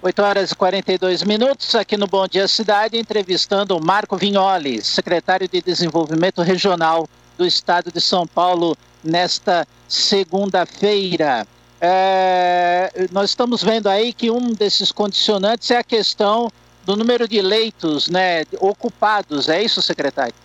8 0.01 0.21
horas 0.21 0.51
e 0.51 0.55
42 0.55 1.23
minutos, 1.23 1.75
aqui 1.75 1.95
no 1.95 2.07
Bom 2.07 2.27
Dia 2.27 2.47
Cidade, 2.47 2.97
entrevistando 2.97 3.77
o 3.77 3.85
Marco 3.85 4.17
Vignoli, 4.17 4.81
secretário 4.81 5.47
de 5.47 5.61
Desenvolvimento 5.61 6.41
Regional 6.41 7.07
do 7.37 7.45
Estado 7.45 7.91
de 7.91 8.01
São 8.01 8.27
Paulo, 8.27 8.75
nesta 9.03 9.65
segunda-feira. 9.87 11.47
É, 11.79 13.07
nós 13.11 13.29
estamos 13.29 13.63
vendo 13.63 13.87
aí 13.87 14.13
que 14.13 14.29
um 14.29 14.53
desses 14.53 14.91
condicionantes 14.91 15.71
é 15.71 15.77
a 15.77 15.83
questão 15.83 16.49
do 16.85 16.97
número 16.97 17.27
de 17.27 17.41
leitos 17.41 18.09
né, 18.09 18.43
ocupados, 18.59 19.47
é 19.47 19.61
isso, 19.61 19.81
secretário? 19.81 20.35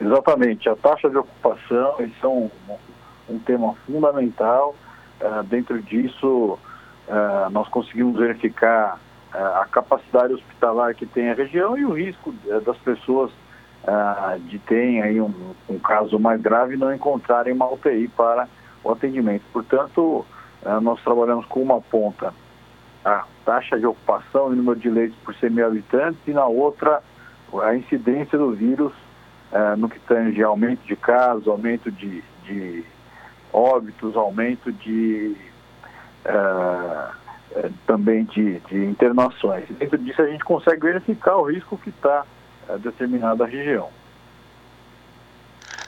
Exatamente, 0.00 0.68
a 0.68 0.76
taxa 0.76 1.10
de 1.10 1.18
ocupação, 1.18 1.96
isso 2.00 2.24
é 2.24 2.28
um, 2.28 2.50
um 3.28 3.38
tema 3.38 3.74
fundamental. 3.86 4.74
Uh, 5.20 5.42
dentro 5.44 5.80
disso, 5.82 6.58
uh, 7.08 7.50
nós 7.50 7.68
conseguimos 7.68 8.18
verificar 8.18 8.98
uh, 9.34 9.60
a 9.60 9.66
capacidade 9.66 10.32
hospitalar 10.32 10.94
que 10.94 11.06
tem 11.06 11.30
a 11.30 11.34
região 11.34 11.76
e 11.76 11.84
o 11.84 11.92
risco 11.92 12.32
das 12.64 12.76
pessoas 12.78 13.30
de 14.48 14.58
terem 14.58 15.00
aí 15.00 15.18
um, 15.18 15.32
um, 15.66 15.78
caso 15.78 16.18
mais 16.18 16.42
grave 16.42 16.76
não 16.76 16.92
encontrarem 16.92 17.54
uma 17.54 17.72
UTI 17.72 18.08
para 18.08 18.46
o 18.84 18.90
atendimento. 18.90 19.44
Portanto, 19.50 20.26
nós 20.82 21.00
trabalhamos 21.02 21.46
com 21.46 21.62
uma 21.62 21.80
ponta 21.80 22.34
a 23.02 23.24
taxa 23.46 23.78
de 23.78 23.86
ocupação 23.86 24.52
e 24.52 24.56
número 24.56 24.78
de 24.78 24.90
leitos 24.90 25.16
por 25.24 25.34
100 25.34 25.50
mil 25.50 25.66
habitantes 25.66 26.20
e 26.26 26.32
na 26.32 26.44
outra 26.44 27.02
a 27.62 27.74
incidência 27.76 28.36
do 28.36 28.50
vírus 28.50 28.92
no 29.78 29.88
que 29.88 30.00
tange 30.00 30.42
aumento 30.42 30.84
de 30.84 30.96
casos, 30.96 31.48
aumento 31.48 31.90
de, 31.90 32.22
de 32.44 32.84
óbitos, 33.52 34.16
aumento 34.16 34.72
de 34.72 35.36
uh, 36.24 37.70
também 37.86 38.24
de, 38.24 38.60
de, 38.60 38.84
internações. 38.84 39.64
Dentro 39.70 39.98
disso 39.98 40.22
a 40.22 40.26
gente 40.26 40.44
consegue 40.44 40.80
verificar 40.80 41.36
o 41.36 41.44
risco 41.44 41.78
que 41.78 41.90
está 41.90 42.24
uh, 42.68 42.78
determinada 42.78 43.44
região. 43.44 43.88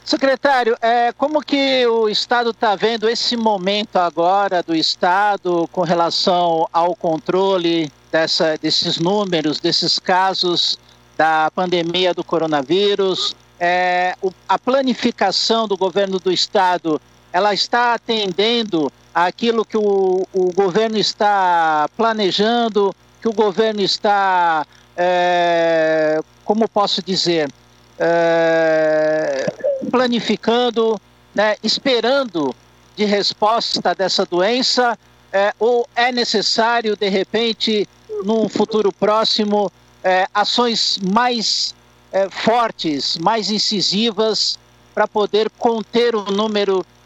Secretário, 0.05 0.77
é, 0.81 1.13
como 1.13 1.41
que 1.41 1.87
o 1.87 2.09
Estado 2.09 2.51
está 2.51 2.75
vendo 2.75 3.09
esse 3.09 3.37
momento 3.37 3.97
agora 3.97 4.63
do 4.63 4.75
Estado 4.75 5.69
com 5.71 5.83
relação 5.83 6.67
ao 6.73 6.97
controle 6.97 7.93
dessa, 8.11 8.57
desses 8.57 8.99
números, 8.99 9.61
desses 9.61 10.01
casos 10.01 10.79
da 11.17 11.51
pandemia 11.55 12.13
do 12.13 12.25
coronavírus? 12.25 13.37
É, 13.61 14.17
a 14.49 14.59
planificação 14.59 15.69
do 15.69 15.77
governo 15.77 16.19
do 16.19 16.33
Estado 16.33 17.01
ela 17.33 17.55
está 17.55 17.95
atendendo 17.95 18.93
aquilo 19.15 19.65
que 19.65 19.77
o, 19.77 20.27
o 20.33 20.53
governo 20.53 20.97
está 20.97 21.89
planejando, 21.97 22.95
que 23.21 23.29
o 23.29 23.33
governo 23.33 23.81
está, 23.81 24.67
é, 24.97 26.21
como 26.45 26.69
posso 26.69 27.03
dizer, 27.03 27.51
é, 27.99 29.53
planificando, 29.91 31.01
né, 31.35 31.57
esperando 31.63 32.55
de 32.97 33.05
resposta 33.05 33.95
dessa 33.95 34.25
doença, 34.25 34.99
é, 35.33 35.53
ou 35.59 35.87
é 35.95 36.11
necessário, 36.11 36.97
de 36.97 37.09
repente, 37.09 37.89
num 38.25 38.49
futuro 38.49 38.93
próximo, 38.93 39.71
é, 40.03 40.27
ações 40.35 40.99
mais 41.13 41.75
é, 42.13 42.29
fortes, 42.29 43.17
mais 43.19 43.51
incisivas, 43.51 44.59
para 44.95 45.07
poder 45.07 45.49
conter 45.51 46.17
o 46.17 46.25
número 46.25 46.85
de 46.85 47.00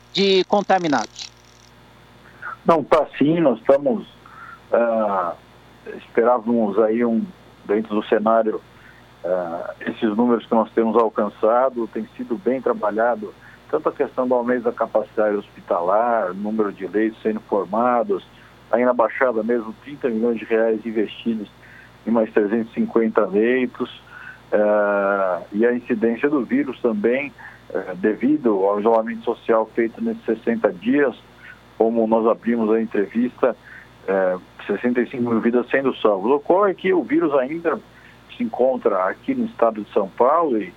contaminados? 0.49 1.31
Não, 2.65 2.81
está 2.81 3.07
sim, 3.19 3.41
nós 3.41 3.59
estamos, 3.59 4.07
uh, 4.73 5.35
esperávamos 5.99 6.79
aí 6.79 7.05
um, 7.05 7.23
dentro 7.67 7.95
do 7.95 8.05
cenário, 8.07 8.61
uh, 9.23 9.75
esses 9.87 10.17
números 10.17 10.47
que 10.47 10.55
nós 10.55 10.71
temos 10.73 10.97
alcançado, 10.97 11.87
tem 11.89 12.09
sido 12.17 12.37
bem 12.37 12.63
trabalhado, 12.63 13.35
tanto 13.71 13.89
a 13.89 13.93
questão 13.93 14.27
do 14.27 14.35
aumento 14.35 14.65
da 14.65 14.73
capacidade 14.73 15.37
hospitalar, 15.37 16.33
número 16.33 16.73
de 16.73 16.87
leitos 16.87 17.21
sendo 17.21 17.41
formados, 17.41 18.25
aí 18.71 18.85
na 18.85 18.95
Baixada 18.95 19.43
mesmo 19.43 19.75
30 19.85 20.09
milhões 20.09 20.39
de 20.39 20.45
reais 20.47 20.85
investidos 20.87 21.49
em 22.07 22.11
mais 22.11 22.33
350 22.33 23.27
leitos, 23.27 23.91
uh, 24.53 25.45
e 25.53 25.67
a 25.67 25.75
incidência 25.75 26.31
do 26.31 26.45
vírus 26.45 26.81
também, 26.81 27.33
é, 27.75 27.95
devido 27.97 28.65
ao 28.65 28.79
isolamento 28.79 29.25
social 29.25 29.69
feito 29.75 30.03
nesses 30.03 30.25
60 30.25 30.73
dias, 30.75 31.15
como 31.77 32.07
nós 32.07 32.27
abrimos 32.27 32.71
a 32.71 32.81
entrevista, 32.81 33.57
é, 34.07 34.39
65 34.67 35.23
mil 35.23 35.41
vidas 35.41 35.69
sendo 35.69 35.95
salvas. 35.97 36.31
Ocorre 36.31 36.71
é 36.71 36.75
que 36.75 36.93
o 36.95 37.03
vírus 37.03 37.35
ainda 37.35 37.81
se 38.37 38.45
encontra 38.45 39.09
aqui 39.09 39.35
no 39.35 39.47
estado 39.47 39.83
de 39.83 39.93
São 39.93 40.09
Paulo 40.09 40.57
e, 40.57 40.73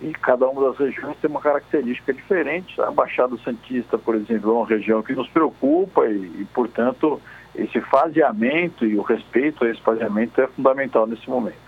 e 0.00 0.12
cada 0.12 0.48
uma 0.48 0.68
das 0.68 0.78
regiões 0.78 1.16
tem 1.18 1.28
uma 1.28 1.40
característica 1.40 2.12
diferente. 2.12 2.80
A 2.80 2.90
Baixada 2.90 3.36
Santista, 3.38 3.98
por 3.98 4.14
exemplo, 4.14 4.50
é 4.50 4.54
uma 4.54 4.66
região 4.66 5.02
que 5.02 5.14
nos 5.14 5.28
preocupa 5.28 6.06
e, 6.06 6.40
e 6.40 6.46
portanto, 6.54 7.20
esse 7.54 7.80
faseamento 7.80 8.86
e 8.86 8.96
o 8.96 9.02
respeito 9.02 9.64
a 9.64 9.68
esse 9.68 9.80
faseamento 9.80 10.40
é 10.40 10.46
fundamental 10.46 11.06
nesse 11.06 11.28
momento. 11.28 11.67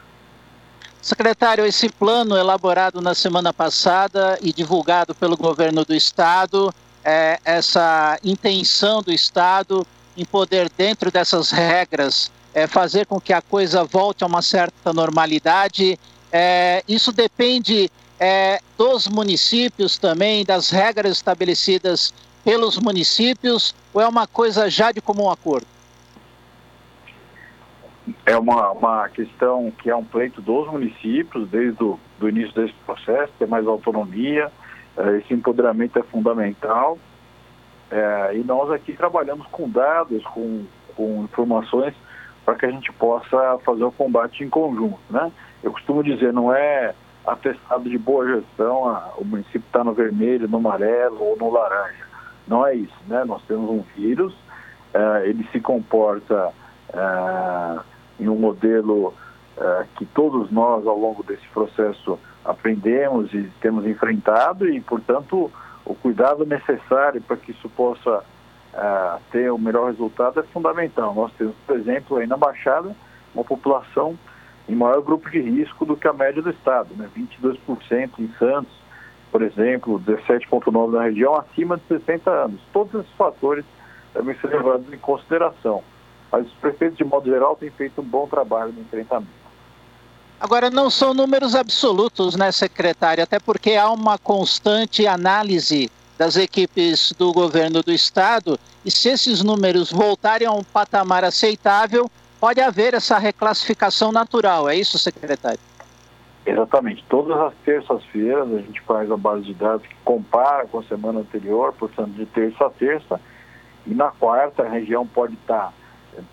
Secretário, 1.02 1.64
esse 1.64 1.88
plano 1.88 2.36
elaborado 2.36 3.00
na 3.00 3.14
semana 3.14 3.54
passada 3.54 4.38
e 4.42 4.52
divulgado 4.52 5.14
pelo 5.14 5.34
governo 5.34 5.82
do 5.82 5.94
estado, 5.94 6.72
é, 7.02 7.40
essa 7.42 8.18
intenção 8.22 9.02
do 9.02 9.10
estado 9.10 9.86
em 10.14 10.26
poder, 10.26 10.70
dentro 10.76 11.10
dessas 11.10 11.50
regras, 11.50 12.30
é, 12.52 12.66
fazer 12.66 13.06
com 13.06 13.18
que 13.18 13.32
a 13.32 13.40
coisa 13.40 13.82
volte 13.82 14.24
a 14.24 14.26
uma 14.26 14.42
certa 14.42 14.92
normalidade, 14.92 15.98
é, 16.30 16.84
isso 16.86 17.12
depende 17.12 17.90
é, 18.18 18.60
dos 18.76 19.08
municípios 19.08 19.96
também, 19.96 20.44
das 20.44 20.68
regras 20.68 21.12
estabelecidas 21.12 22.12
pelos 22.44 22.76
municípios, 22.76 23.74
ou 23.94 24.02
é 24.02 24.06
uma 24.06 24.26
coisa 24.26 24.68
já 24.68 24.92
de 24.92 25.00
comum 25.00 25.30
acordo? 25.30 25.66
É 28.26 28.36
uma, 28.36 28.70
uma 28.70 29.08
questão 29.08 29.70
que 29.82 29.90
é 29.90 29.94
um 29.94 30.04
pleito 30.04 30.40
dos 30.40 30.70
municípios 30.70 31.48
desde 31.48 31.82
o 31.82 31.98
do 32.20 32.28
início 32.28 32.54
desse 32.54 32.74
processo, 32.84 33.32
ter 33.38 33.48
mais 33.48 33.66
autonomia, 33.66 34.52
eh, 34.96 35.18
esse 35.18 35.32
empoderamento 35.32 35.98
é 35.98 36.02
fundamental. 36.02 36.98
Eh, 37.90 38.36
e 38.36 38.44
nós 38.44 38.70
aqui 38.70 38.92
trabalhamos 38.92 39.46
com 39.46 39.68
dados, 39.68 40.22
com, 40.26 40.64
com 40.94 41.24
informações, 41.24 41.94
para 42.44 42.54
que 42.54 42.66
a 42.66 42.70
gente 42.70 42.92
possa 42.92 43.58
fazer 43.64 43.84
o 43.84 43.90
combate 43.90 44.44
em 44.44 44.50
conjunto. 44.50 44.98
Né? 45.08 45.32
Eu 45.62 45.72
costumo 45.72 46.04
dizer, 46.04 46.32
não 46.32 46.54
é 46.54 46.94
atestado 47.26 47.88
de 47.88 47.96
boa 47.96 48.26
gestão, 48.26 48.88
a, 48.88 49.14
o 49.16 49.24
município 49.24 49.62
está 49.66 49.82
no 49.82 49.94
vermelho, 49.94 50.46
no 50.46 50.58
amarelo 50.58 51.22
ou 51.22 51.36
no 51.38 51.50
laranja. 51.50 52.04
Não 52.46 52.66
é 52.66 52.74
isso, 52.74 52.96
né? 53.06 53.24
Nós 53.24 53.42
temos 53.44 53.70
um 53.70 53.82
vírus, 53.96 54.34
eh, 54.92 55.22
ele 55.26 55.46
se 55.52 55.60
comporta 55.60 56.52
em 58.20 58.28
um 58.28 58.36
modelo 58.36 59.14
uh, 59.56 59.84
que 59.96 60.04
todos 60.06 60.50
nós, 60.50 60.86
ao 60.86 60.98
longo 60.98 61.22
desse 61.22 61.46
processo, 61.48 62.18
aprendemos 62.44 63.32
e 63.32 63.50
temos 63.60 63.86
enfrentado, 63.86 64.68
e, 64.68 64.80
portanto, 64.80 65.50
o 65.84 65.94
cuidado 65.94 66.44
necessário 66.44 67.20
para 67.20 67.36
que 67.36 67.52
isso 67.52 67.68
possa 67.70 68.18
uh, 68.18 69.20
ter 69.32 69.50
o 69.50 69.58
melhor 69.58 69.90
resultado 69.90 70.40
é 70.40 70.42
fundamental. 70.44 71.14
Nós 71.14 71.32
temos, 71.32 71.54
por 71.66 71.76
exemplo, 71.76 72.16
aí 72.18 72.26
na 72.26 72.36
Baixada, 72.36 72.94
uma 73.34 73.44
população 73.44 74.18
em 74.68 74.74
maior 74.74 75.02
grupo 75.02 75.28
de 75.30 75.40
risco 75.40 75.84
do 75.84 75.96
que 75.96 76.06
a 76.06 76.12
média 76.12 76.40
do 76.40 76.50
Estado, 76.50 76.94
né? 76.96 77.08
22% 77.16 78.10
em 78.18 78.28
Santos, 78.38 78.72
por 79.30 79.42
exemplo, 79.42 80.00
17,9% 80.00 80.92
na 80.92 81.02
região, 81.04 81.34
acima 81.36 81.76
de 81.76 81.82
60 81.88 82.30
anos. 82.30 82.60
Todos 82.72 83.00
esses 83.00 83.12
fatores 83.14 83.64
devem 84.14 84.34
ser 84.36 84.48
levados 84.48 84.92
em 84.92 84.98
consideração. 84.98 85.82
Mas 86.30 86.46
os 86.46 86.52
prefeitos, 86.54 86.98
de 86.98 87.04
modo 87.04 87.28
geral, 87.28 87.56
têm 87.56 87.70
feito 87.70 88.00
um 88.00 88.04
bom 88.04 88.26
trabalho 88.26 88.72
no 88.72 88.80
enfrentamento. 88.80 89.40
Agora, 90.40 90.70
não 90.70 90.88
são 90.88 91.12
números 91.12 91.54
absolutos, 91.54 92.34
né, 92.34 92.50
secretário? 92.50 93.22
Até 93.22 93.38
porque 93.38 93.74
há 93.74 93.90
uma 93.90 94.16
constante 94.16 95.06
análise 95.06 95.90
das 96.16 96.36
equipes 96.36 97.12
do 97.12 97.32
governo 97.32 97.82
do 97.82 97.92
estado 97.92 98.58
e 98.84 98.90
se 98.90 99.08
esses 99.08 99.42
números 99.42 99.90
voltarem 99.90 100.46
a 100.46 100.52
um 100.52 100.62
patamar 100.62 101.24
aceitável, 101.24 102.10
pode 102.38 102.60
haver 102.60 102.94
essa 102.94 103.18
reclassificação 103.18 104.12
natural. 104.12 104.68
É 104.68 104.76
isso, 104.76 104.98
secretário? 104.98 105.58
Exatamente. 106.44 107.04
Todas 107.08 107.38
as 107.38 107.54
terças-feiras 107.64 108.50
a 108.50 108.58
gente 108.58 108.80
faz 108.82 109.10
a 109.10 109.16
base 109.16 109.44
de 109.44 109.54
dados 109.54 109.86
que 109.86 109.94
compara 110.04 110.66
com 110.66 110.78
a 110.78 110.82
semana 110.84 111.20
anterior, 111.20 111.74
portanto, 111.74 112.12
de 112.12 112.24
terça 112.26 112.66
a 112.66 112.70
terça. 112.70 113.20
E 113.86 113.94
na 113.94 114.10
quarta, 114.10 114.62
a 114.62 114.68
região 114.68 115.06
pode 115.06 115.34
estar 115.34 115.72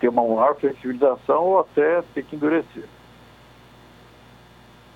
ter 0.00 0.08
uma 0.08 0.22
maior 0.22 0.56
flexibilização 0.56 1.44
ou 1.44 1.60
até 1.60 2.02
ter 2.14 2.24
que 2.24 2.36
endurecer. 2.36 2.84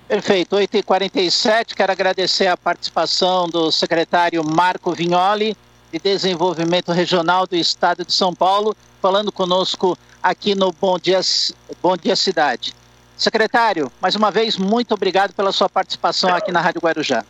Perfeito, 0.07 0.55
8h47, 0.55 1.73
quero 1.73 1.91
agradecer 1.91 2.47
a 2.47 2.57
participação 2.57 3.47
do 3.47 3.71
secretário 3.71 4.43
Marco 4.43 4.91
Vignoli, 4.91 5.55
de 5.91 5.99
Desenvolvimento 5.99 6.91
Regional 6.91 7.47
do 7.47 7.55
Estado 7.55 8.03
de 8.03 8.13
São 8.13 8.33
Paulo, 8.33 8.75
falando 9.01 9.31
conosco 9.31 9.97
aqui 10.21 10.55
no 10.55 10.71
Bom 10.71 10.99
Dia, 10.99 11.21
Bom 11.81 11.95
Dia 11.95 12.15
Cidade. 12.15 12.73
Secretário, 13.15 13.91
mais 14.01 14.15
uma 14.15 14.29
vez, 14.29 14.57
muito 14.57 14.93
obrigado 14.93 15.33
pela 15.33 15.51
sua 15.51 15.69
participação 15.69 16.33
aqui 16.33 16.51
na 16.51 16.61
Rádio 16.61 16.81
Guarujá. 16.81 17.23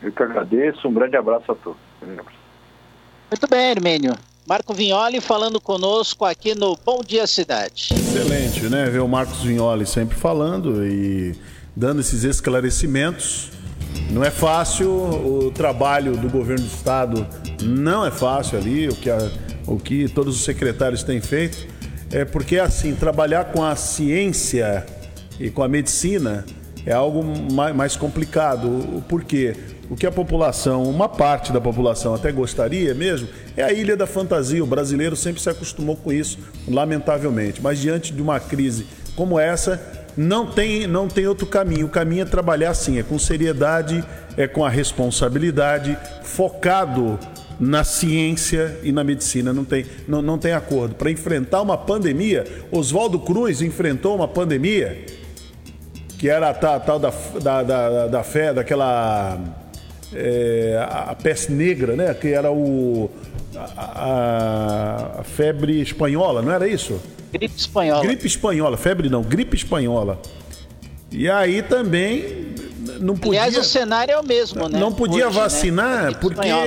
Eu 0.00 0.12
que 0.12 0.22
agradeço, 0.22 0.86
um 0.86 0.92
grande 0.92 1.16
abraço 1.16 1.50
a 1.50 1.54
todos. 1.54 1.80
Muito 2.00 3.48
bem, 3.48 3.70
Hermênio. 3.70 4.14
Marco 4.46 4.74
Vignoli 4.74 5.22
falando 5.22 5.58
conosco 5.58 6.22
aqui 6.22 6.54
no 6.54 6.76
Bom 6.84 7.00
Dia 7.02 7.26
Cidade. 7.26 7.88
Excelente, 7.94 8.64
né? 8.64 8.90
Ver 8.90 9.00
o 9.00 9.08
Marcos 9.08 9.40
Vignoli 9.42 9.86
sempre 9.86 10.14
falando 10.14 10.86
e 10.86 11.34
dando 11.74 12.02
esses 12.02 12.24
esclarecimentos. 12.24 13.50
Não 14.10 14.22
é 14.22 14.30
fácil, 14.30 14.90
o 14.90 15.50
trabalho 15.50 16.14
do 16.14 16.28
governo 16.28 16.62
do 16.62 16.70
estado 16.70 17.26
não 17.62 18.04
é 18.04 18.10
fácil 18.10 18.58
ali, 18.58 18.86
o 18.86 18.94
que, 18.94 19.08
a, 19.08 19.30
o 19.66 19.78
que 19.78 20.10
todos 20.10 20.36
os 20.36 20.44
secretários 20.44 21.02
têm 21.02 21.22
feito. 21.22 21.66
É 22.12 22.26
porque, 22.26 22.58
assim, 22.58 22.94
trabalhar 22.94 23.46
com 23.46 23.64
a 23.64 23.74
ciência 23.74 24.84
e 25.40 25.48
com 25.48 25.62
a 25.62 25.68
medicina 25.68 26.44
é 26.84 26.92
algo 26.92 27.24
mais, 27.50 27.74
mais 27.74 27.96
complicado. 27.96 29.02
Por 29.08 29.24
quê? 29.24 29.56
O 29.88 29.96
que 29.96 30.06
a 30.06 30.12
população, 30.12 30.82
uma 30.82 31.08
parte 31.08 31.50
da 31.50 31.60
população 31.60 32.14
até 32.14 32.30
gostaria 32.30 32.94
mesmo, 32.94 33.28
é 33.56 33.62
a 33.62 33.72
ilha 33.72 33.96
da 33.96 34.06
fantasia. 34.06 34.62
O 34.62 34.66
brasileiro 34.66 35.16
sempre 35.16 35.40
se 35.40 35.48
acostumou 35.48 35.96
com 35.96 36.12
isso, 36.12 36.38
lamentavelmente. 36.68 37.62
Mas 37.62 37.78
diante 37.78 38.12
de 38.12 38.20
uma 38.20 38.40
crise 38.40 38.86
como 39.16 39.38
essa, 39.38 39.80
não 40.16 40.46
tem, 40.46 40.86
não 40.86 41.08
tem 41.08 41.26
outro 41.26 41.46
caminho. 41.46 41.86
O 41.86 41.90
caminho 41.90 42.22
é 42.22 42.24
trabalhar 42.24 42.70
assim, 42.70 42.98
é 42.98 43.02
com 43.02 43.18
seriedade, 43.18 44.04
é 44.36 44.46
com 44.46 44.64
a 44.64 44.68
responsabilidade, 44.68 45.96
focado 46.22 47.18
na 47.58 47.84
ciência 47.84 48.78
e 48.82 48.92
na 48.92 49.04
medicina. 49.04 49.52
Não 49.52 49.64
tem, 49.64 49.86
não, 50.06 50.20
não 50.20 50.38
tem 50.38 50.52
acordo. 50.52 50.94
Para 50.94 51.10
enfrentar 51.10 51.62
uma 51.62 51.78
pandemia, 51.78 52.44
Oswaldo 52.70 53.18
Cruz 53.20 53.62
enfrentou 53.62 54.14
uma 54.14 54.28
pandemia 54.28 55.04
que 56.18 56.28
era 56.28 56.50
a 56.50 56.54
tal 56.54 56.98
da, 56.98 57.12
da, 57.42 57.62
da, 57.62 58.06
da 58.06 58.22
fé, 58.22 58.54
daquela 58.54 59.38
é, 60.14 60.78
a 60.88 61.14
peste 61.14 61.52
negra, 61.52 61.96
né? 61.96 62.14
Que 62.14 62.28
era 62.28 62.50
o 62.50 63.10
a, 63.56 65.20
a, 65.20 65.24
febre 65.24 65.80
espanhola, 65.80 66.42
não 66.42 66.52
era 66.52 66.66
isso? 66.68 67.00
Gripe 67.32 67.54
espanhola. 67.56 68.02
Gripe 68.02 68.26
espanhola, 68.26 68.76
febre 68.76 69.08
não, 69.08 69.22
gripe 69.22 69.56
espanhola. 69.56 70.20
E 71.10 71.28
aí 71.28 71.62
também 71.62 72.54
não 73.00 73.16
podia. 73.16 73.42
Aliás, 73.42 73.58
o 73.58 73.68
cenário 73.68 74.12
é 74.12 74.18
o 74.18 74.24
mesmo, 74.24 74.68
né? 74.68 74.78
Não 74.78 74.92
podia 74.92 75.26
Hoje, 75.26 75.36
né? 75.36 75.42
vacinar 75.42 76.12
né? 76.12 76.18
porque 76.20 76.40
espanhola. 76.40 76.66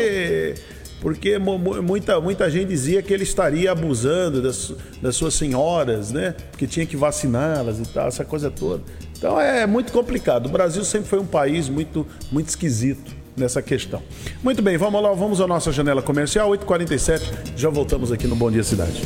porque 1.02 1.38
muita, 1.38 2.22
muita 2.22 2.50
gente 2.50 2.68
dizia 2.68 3.02
que 3.02 3.14
ele 3.14 3.24
estaria 3.24 3.72
abusando 3.72 4.42
das, 4.42 4.74
das 5.02 5.16
suas 5.16 5.34
senhoras, 5.34 6.12
né? 6.12 6.36
Porque 6.52 6.68
tinha 6.68 6.86
que 6.86 6.96
vaciná-las 6.96 7.80
e 7.80 7.86
tal, 7.86 8.08
essa 8.08 8.24
coisa 8.24 8.50
toda. 8.50 8.84
Então 9.18 9.40
é 9.40 9.66
muito 9.66 9.92
complicado. 9.92 10.46
O 10.46 10.50
Brasil 10.50 10.84
sempre 10.86 11.10
foi 11.10 11.20
um 11.20 11.26
país 11.26 11.68
muito, 11.68 12.06
muito 12.32 12.50
esquisito 12.50 13.17
nessa 13.38 13.62
questão. 13.62 14.02
Muito 14.44 14.62
bem, 14.62 14.78
vamos 14.78 15.02
lá, 15.02 15.14
vamos 15.14 15.40
à 15.40 15.48
nossa 15.48 15.72
janela 15.72 16.02
comercial, 16.02 16.50
8h47, 16.50 17.22
já 17.56 17.70
voltamos 17.70 18.12
aqui 18.12 18.28
no 18.28 18.36
Bom 18.36 18.50
Dia 18.52 18.64
Cidade. 18.64 19.02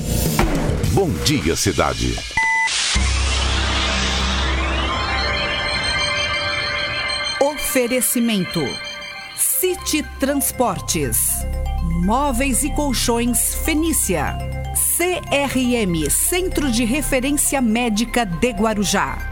Bom 0.93 1.09
Dia 1.25 1.55
Cidade. 1.55 2.15
Oferecimento: 7.39 8.61
City 9.37 10.03
Transportes, 10.19 11.45
Móveis 12.03 12.63
e 12.63 12.69
Colchões 12.71 13.55
Fenícia, 13.55 14.37
CRM 14.75 16.09
Centro 16.09 16.71
de 16.71 16.83
Referência 16.83 17.61
Médica 17.61 18.25
de 18.25 18.49
Guarujá. 18.49 19.30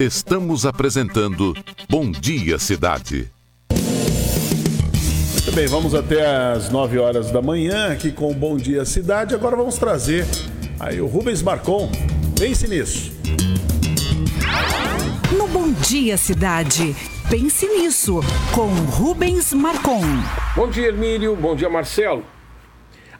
Estamos 0.00 0.64
apresentando 0.64 1.56
Bom 1.90 2.12
Dia 2.12 2.56
Cidade. 2.56 3.32
Muito 5.32 5.52
bem, 5.52 5.66
vamos 5.66 5.92
até 5.92 6.24
às 6.24 6.70
9 6.70 7.00
horas 7.00 7.32
da 7.32 7.42
manhã 7.42 7.90
aqui 7.92 8.12
com 8.12 8.30
o 8.30 8.34
Bom 8.34 8.56
Dia 8.56 8.84
Cidade. 8.84 9.34
Agora 9.34 9.56
vamos 9.56 9.76
trazer 9.76 10.24
aí 10.78 11.00
o 11.00 11.08
Rubens 11.08 11.42
Marcon. 11.42 11.90
Pense 12.38 12.68
nisso. 12.68 13.12
No 15.36 15.48
Bom 15.48 15.72
Dia 15.72 16.16
Cidade, 16.16 16.94
pense 17.28 17.66
nisso 17.66 18.20
com 18.54 18.68
Rubens 18.68 19.52
Marcon. 19.52 20.02
Bom 20.54 20.70
dia, 20.70 20.86
Hermílio. 20.86 21.34
Bom 21.34 21.56
dia, 21.56 21.68
Marcelo. 21.68 22.22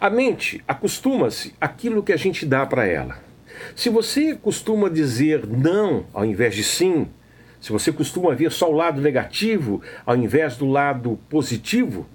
A 0.00 0.08
mente 0.08 0.62
acostuma-se 0.68 1.52
àquilo 1.60 2.04
que 2.04 2.12
a 2.12 2.16
gente 2.16 2.46
dá 2.46 2.64
para 2.64 2.86
ela. 2.86 3.27
Se 3.74 3.88
você 3.88 4.34
costuma 4.34 4.88
dizer 4.88 5.46
não 5.46 6.06
ao 6.12 6.24
invés 6.24 6.54
de 6.54 6.64
sim, 6.64 7.08
se 7.60 7.72
você 7.72 7.90
costuma 7.92 8.34
ver 8.34 8.52
só 8.52 8.70
o 8.70 8.74
lado 8.74 9.00
negativo 9.00 9.82
ao 10.06 10.16
invés 10.16 10.56
do 10.56 10.66
lado 10.66 11.18
positivo, 11.28 12.06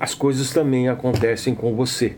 as 0.00 0.14
coisas 0.14 0.52
também 0.52 0.88
acontecem 0.88 1.54
com 1.54 1.74
você. 1.74 2.16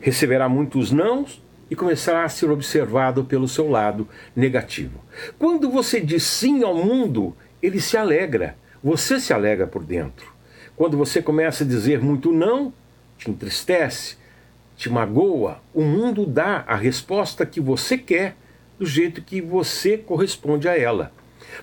Receberá 0.00 0.48
muitos 0.48 0.90
nãos 0.90 1.42
e 1.70 1.76
começará 1.76 2.24
a 2.24 2.28
ser 2.28 2.50
observado 2.50 3.24
pelo 3.24 3.48
seu 3.48 3.70
lado 3.70 4.06
negativo. 4.34 5.00
Quando 5.38 5.70
você 5.70 6.00
diz 6.00 6.24
sim 6.24 6.62
ao 6.62 6.74
mundo, 6.74 7.34
ele 7.62 7.80
se 7.80 7.96
alegra, 7.96 8.56
você 8.82 9.18
se 9.18 9.32
alegra 9.32 9.66
por 9.66 9.84
dentro. 9.84 10.32
Quando 10.76 10.96
você 10.96 11.22
começa 11.22 11.64
a 11.64 11.66
dizer 11.66 12.00
muito 12.00 12.32
não, 12.32 12.72
te 13.16 13.30
entristece, 13.30 14.16
te 14.76 14.90
magoa, 14.90 15.60
o 15.72 15.82
mundo 15.82 16.26
dá 16.26 16.64
a 16.66 16.76
resposta 16.76 17.46
que 17.46 17.60
você 17.60 17.96
quer 17.96 18.36
do 18.78 18.86
jeito 18.86 19.22
que 19.22 19.40
você 19.40 19.96
corresponde 19.96 20.68
a 20.68 20.76
ela. 20.76 21.12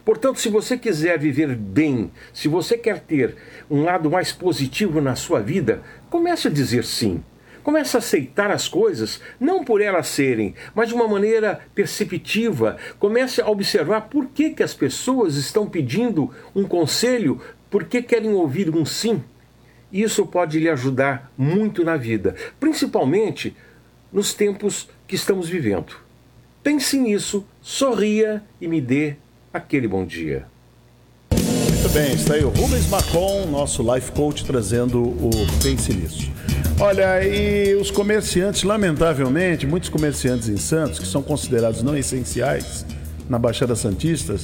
Portanto, 0.06 0.40
se 0.40 0.50
você 0.50 0.78
quiser 0.78 1.20
viver 1.20 1.56
bem, 1.56 2.12
se 2.34 2.48
você 2.48 2.78
quer 2.78 3.00
ter 3.00 3.36
um 3.70 3.84
lado 3.84 4.10
mais 4.10 4.32
positivo 4.32 5.02
na 5.02 5.16
sua 5.16 5.42
vida, 5.42 5.82
comece 6.10 6.48
a 6.48 6.52
dizer 6.52 6.84
sim. 6.84 7.24
Comece 7.64 7.96
a 7.96 8.00
aceitar 8.00 8.50
as 8.50 8.68
coisas, 8.68 9.22
não 9.40 9.64
por 9.64 9.82
elas 9.82 10.08
serem, 10.08 10.56
mas 10.74 10.90
de 10.90 10.96
uma 10.96 11.08
maneira 11.08 11.60
perceptiva. 11.76 12.78
Comece 12.98 13.40
a 13.40 13.48
observar 13.48 14.02
por 14.02 14.28
que, 14.28 14.50
que 14.50 14.64
as 14.64 14.74
pessoas 14.74 15.36
estão 15.36 15.68
pedindo 15.68 16.32
um 16.56 16.64
conselho, 16.64 17.40
por 17.70 17.84
que 17.84 18.02
querem 18.02 18.34
ouvir 18.34 18.76
um 18.76 18.84
sim. 18.84 19.24
Isso 19.92 20.26
pode 20.26 20.60
lhe 20.60 20.70
ajudar 20.70 21.32
muito 21.38 21.84
na 21.84 21.98
vida, 21.98 22.36
principalmente 22.60 23.56
nos 24.12 24.34
tempos 24.34 24.90
que 25.08 25.16
estamos 25.16 25.50
vivendo. 25.50 25.96
Pense 26.64 26.98
nisso, 26.98 27.46
sorria 27.62 28.44
e 28.60 28.68
me 28.68 28.80
dê 28.80 29.16
aquele 29.54 29.88
bom 29.88 30.06
dia. 30.06 30.46
Muito 31.32 31.90
bem, 31.90 32.14
está 32.14 32.36
aí 32.36 32.44
o 32.44 32.50
Rubens 32.50 32.88
Macron, 32.88 33.48
nosso 33.48 33.82
life 33.94 34.12
coach, 34.12 34.46
trazendo 34.46 35.02
o 35.02 35.30
Pense 35.64 35.92
Nisso. 35.94 36.32
Olha, 36.80 37.24
e 37.24 37.76
os 37.76 37.92
comerciantes, 37.92 38.64
lamentavelmente, 38.64 39.68
muitos 39.68 39.90
comerciantes 39.90 40.48
em 40.48 40.58
Santos, 40.58 41.00
que 41.00 41.08
são 41.08 41.22
considerados 41.22 41.84
não 41.84 41.98
essenciais 41.98 42.86
na 43.28 43.38
Baixada 43.38 43.76
Santista, 43.76 44.36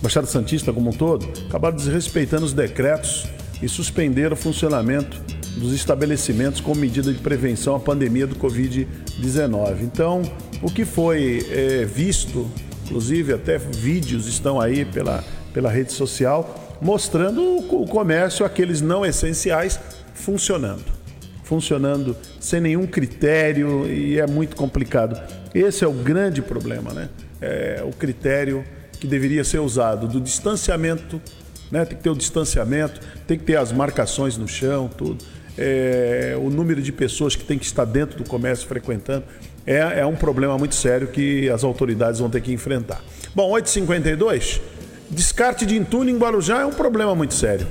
Baixada 0.00 0.26
Santista 0.26 0.72
como 0.72 0.90
um 0.90 0.92
todo, 0.92 1.26
acabaram 1.48 1.76
desrespeitando 1.76 2.44
os 2.44 2.52
decretos 2.52 3.26
e 3.62 3.68
suspender 3.68 4.32
o 4.32 4.36
funcionamento 4.36 5.20
dos 5.56 5.72
estabelecimentos 5.72 6.60
como 6.60 6.80
medida 6.80 7.12
de 7.12 7.20
prevenção 7.20 7.76
à 7.76 7.80
pandemia 7.80 8.26
do 8.26 8.34
Covid-19. 8.36 9.82
Então, 9.82 10.22
o 10.60 10.70
que 10.70 10.84
foi 10.84 11.46
é, 11.50 11.84
visto, 11.84 12.50
inclusive 12.84 13.32
até 13.32 13.58
vídeos 13.58 14.26
estão 14.26 14.60
aí 14.60 14.84
pela, 14.84 15.22
pela 15.52 15.70
rede 15.70 15.92
social, 15.92 16.78
mostrando 16.80 17.40
o, 17.40 17.82
o 17.82 17.86
comércio, 17.86 18.44
aqueles 18.44 18.80
não 18.80 19.06
essenciais, 19.06 19.78
funcionando. 20.14 20.84
Funcionando 21.44 22.16
sem 22.40 22.60
nenhum 22.60 22.86
critério 22.86 23.86
e 23.86 24.18
é 24.18 24.26
muito 24.26 24.56
complicado. 24.56 25.20
Esse 25.54 25.84
é 25.84 25.86
o 25.86 25.92
grande 25.92 26.40
problema, 26.40 26.92
né? 26.92 27.08
É 27.40 27.82
o 27.84 27.90
critério 27.90 28.64
que 28.98 29.06
deveria 29.06 29.44
ser 29.44 29.58
usado 29.58 30.08
do 30.08 30.20
distanciamento 30.20 31.20
né? 31.72 31.84
Tem 31.84 31.96
que 31.96 32.02
ter 32.04 32.10
o 32.10 32.14
distanciamento, 32.14 33.00
tem 33.26 33.36
que 33.36 33.44
ter 33.44 33.56
as 33.56 33.72
marcações 33.72 34.36
no 34.36 34.46
chão, 34.46 34.88
tudo. 34.88 35.24
É, 35.58 36.36
o 36.38 36.48
número 36.48 36.80
de 36.80 36.92
pessoas 36.92 37.34
que 37.34 37.44
tem 37.44 37.58
que 37.58 37.64
estar 37.64 37.84
dentro 37.84 38.16
do 38.16 38.24
comércio 38.24 38.66
frequentando 38.68 39.24
é, 39.66 40.00
é 40.00 40.06
um 40.06 40.14
problema 40.14 40.56
muito 40.56 40.74
sério 40.74 41.08
que 41.08 41.50
as 41.50 41.64
autoridades 41.64 42.20
vão 42.20 42.30
ter 42.30 42.40
que 42.40 42.52
enfrentar. 42.52 43.02
Bom, 43.34 43.50
8h52, 43.50 44.60
descarte 45.10 45.66
de 45.66 45.76
entulho 45.76 46.10
em 46.10 46.16
Guarujá 46.16 46.60
é 46.60 46.66
um 46.66 46.72
problema 46.72 47.14
muito 47.14 47.34
sério. 47.34 47.66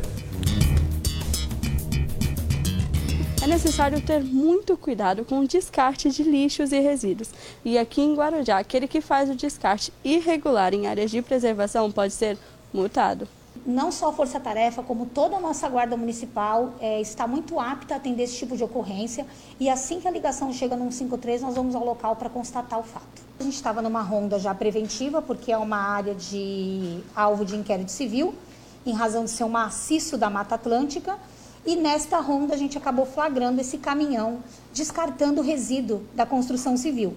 necessário 3.52 4.02
ter 4.02 4.24
muito 4.24 4.78
cuidado 4.78 5.26
com 5.26 5.40
o 5.40 5.48
descarte 5.48 6.10
de 6.10 6.24
lixos 6.24 6.72
e 6.72 6.80
resíduos. 6.80 7.30
E 7.66 7.78
aqui 7.78 8.02
em 8.02 8.16
Guarujá, 8.16 8.58
aquele 8.58 8.88
que 8.88 9.02
faz 9.02 9.30
o 9.30 9.36
descarte 9.36 9.92
irregular 10.06 10.74
em 10.74 10.88
áreas 10.88 11.12
de 11.12 11.22
preservação 11.22 11.92
pode 11.92 12.14
ser 12.14 12.38
multado. 12.74 13.28
Não 13.66 13.92
só 13.92 14.10
a 14.10 14.14
Força 14.14 14.40
Tarefa, 14.40 14.82
como 14.82 15.06
toda 15.06 15.38
a 15.38 15.40
nossa 15.40 15.70
Guarda 15.70 15.96
Municipal 15.96 16.74
é, 16.80 17.00
está 17.00 17.28
muito 17.28 17.60
apta 17.60 17.94
a 17.94 17.98
atender 17.98 18.24
esse 18.24 18.36
tipo 18.36 18.58
de 18.58 18.64
ocorrência 18.64 19.26
e 19.60 19.70
assim 19.70 20.00
que 20.00 20.08
a 20.08 20.12
ligação 20.12 20.52
chega 20.52 20.76
no 20.76 20.92
153, 20.92 21.44
nós 21.44 21.56
vamos 21.56 21.76
ao 21.76 21.86
local 21.86 22.16
para 22.16 22.28
constatar 22.28 22.80
o 22.80 22.84
fato. 22.84 23.22
A 23.40 23.44
gente 23.44 23.54
estava 23.54 23.80
numa 23.80 24.02
ronda 24.02 24.40
já 24.40 24.54
preventiva, 24.56 25.22
porque 25.22 25.52
é 25.52 25.58
uma 25.58 25.78
área 25.78 26.16
de 26.16 27.02
alvo 27.16 27.46
de 27.46 27.56
inquérito 27.56 27.92
civil, 27.92 28.34
em 28.84 28.94
razão 28.94 29.26
de 29.26 29.30
ser 29.30 29.44
um 29.44 29.50
maciço 29.50 30.18
da 30.18 30.28
Mata 30.28 30.56
Atlântica, 30.56 31.20
e 31.64 31.76
nesta 31.76 32.20
ronda 32.20 32.56
a 32.56 32.58
gente 32.58 32.78
acabou 32.80 33.06
flagrando 33.06 33.62
esse 33.62 33.78
caminhão 33.78 34.40
descartando 34.74 35.42
resíduo 35.42 36.02
da 36.16 36.26
construção 36.26 36.76
civil. 36.76 37.16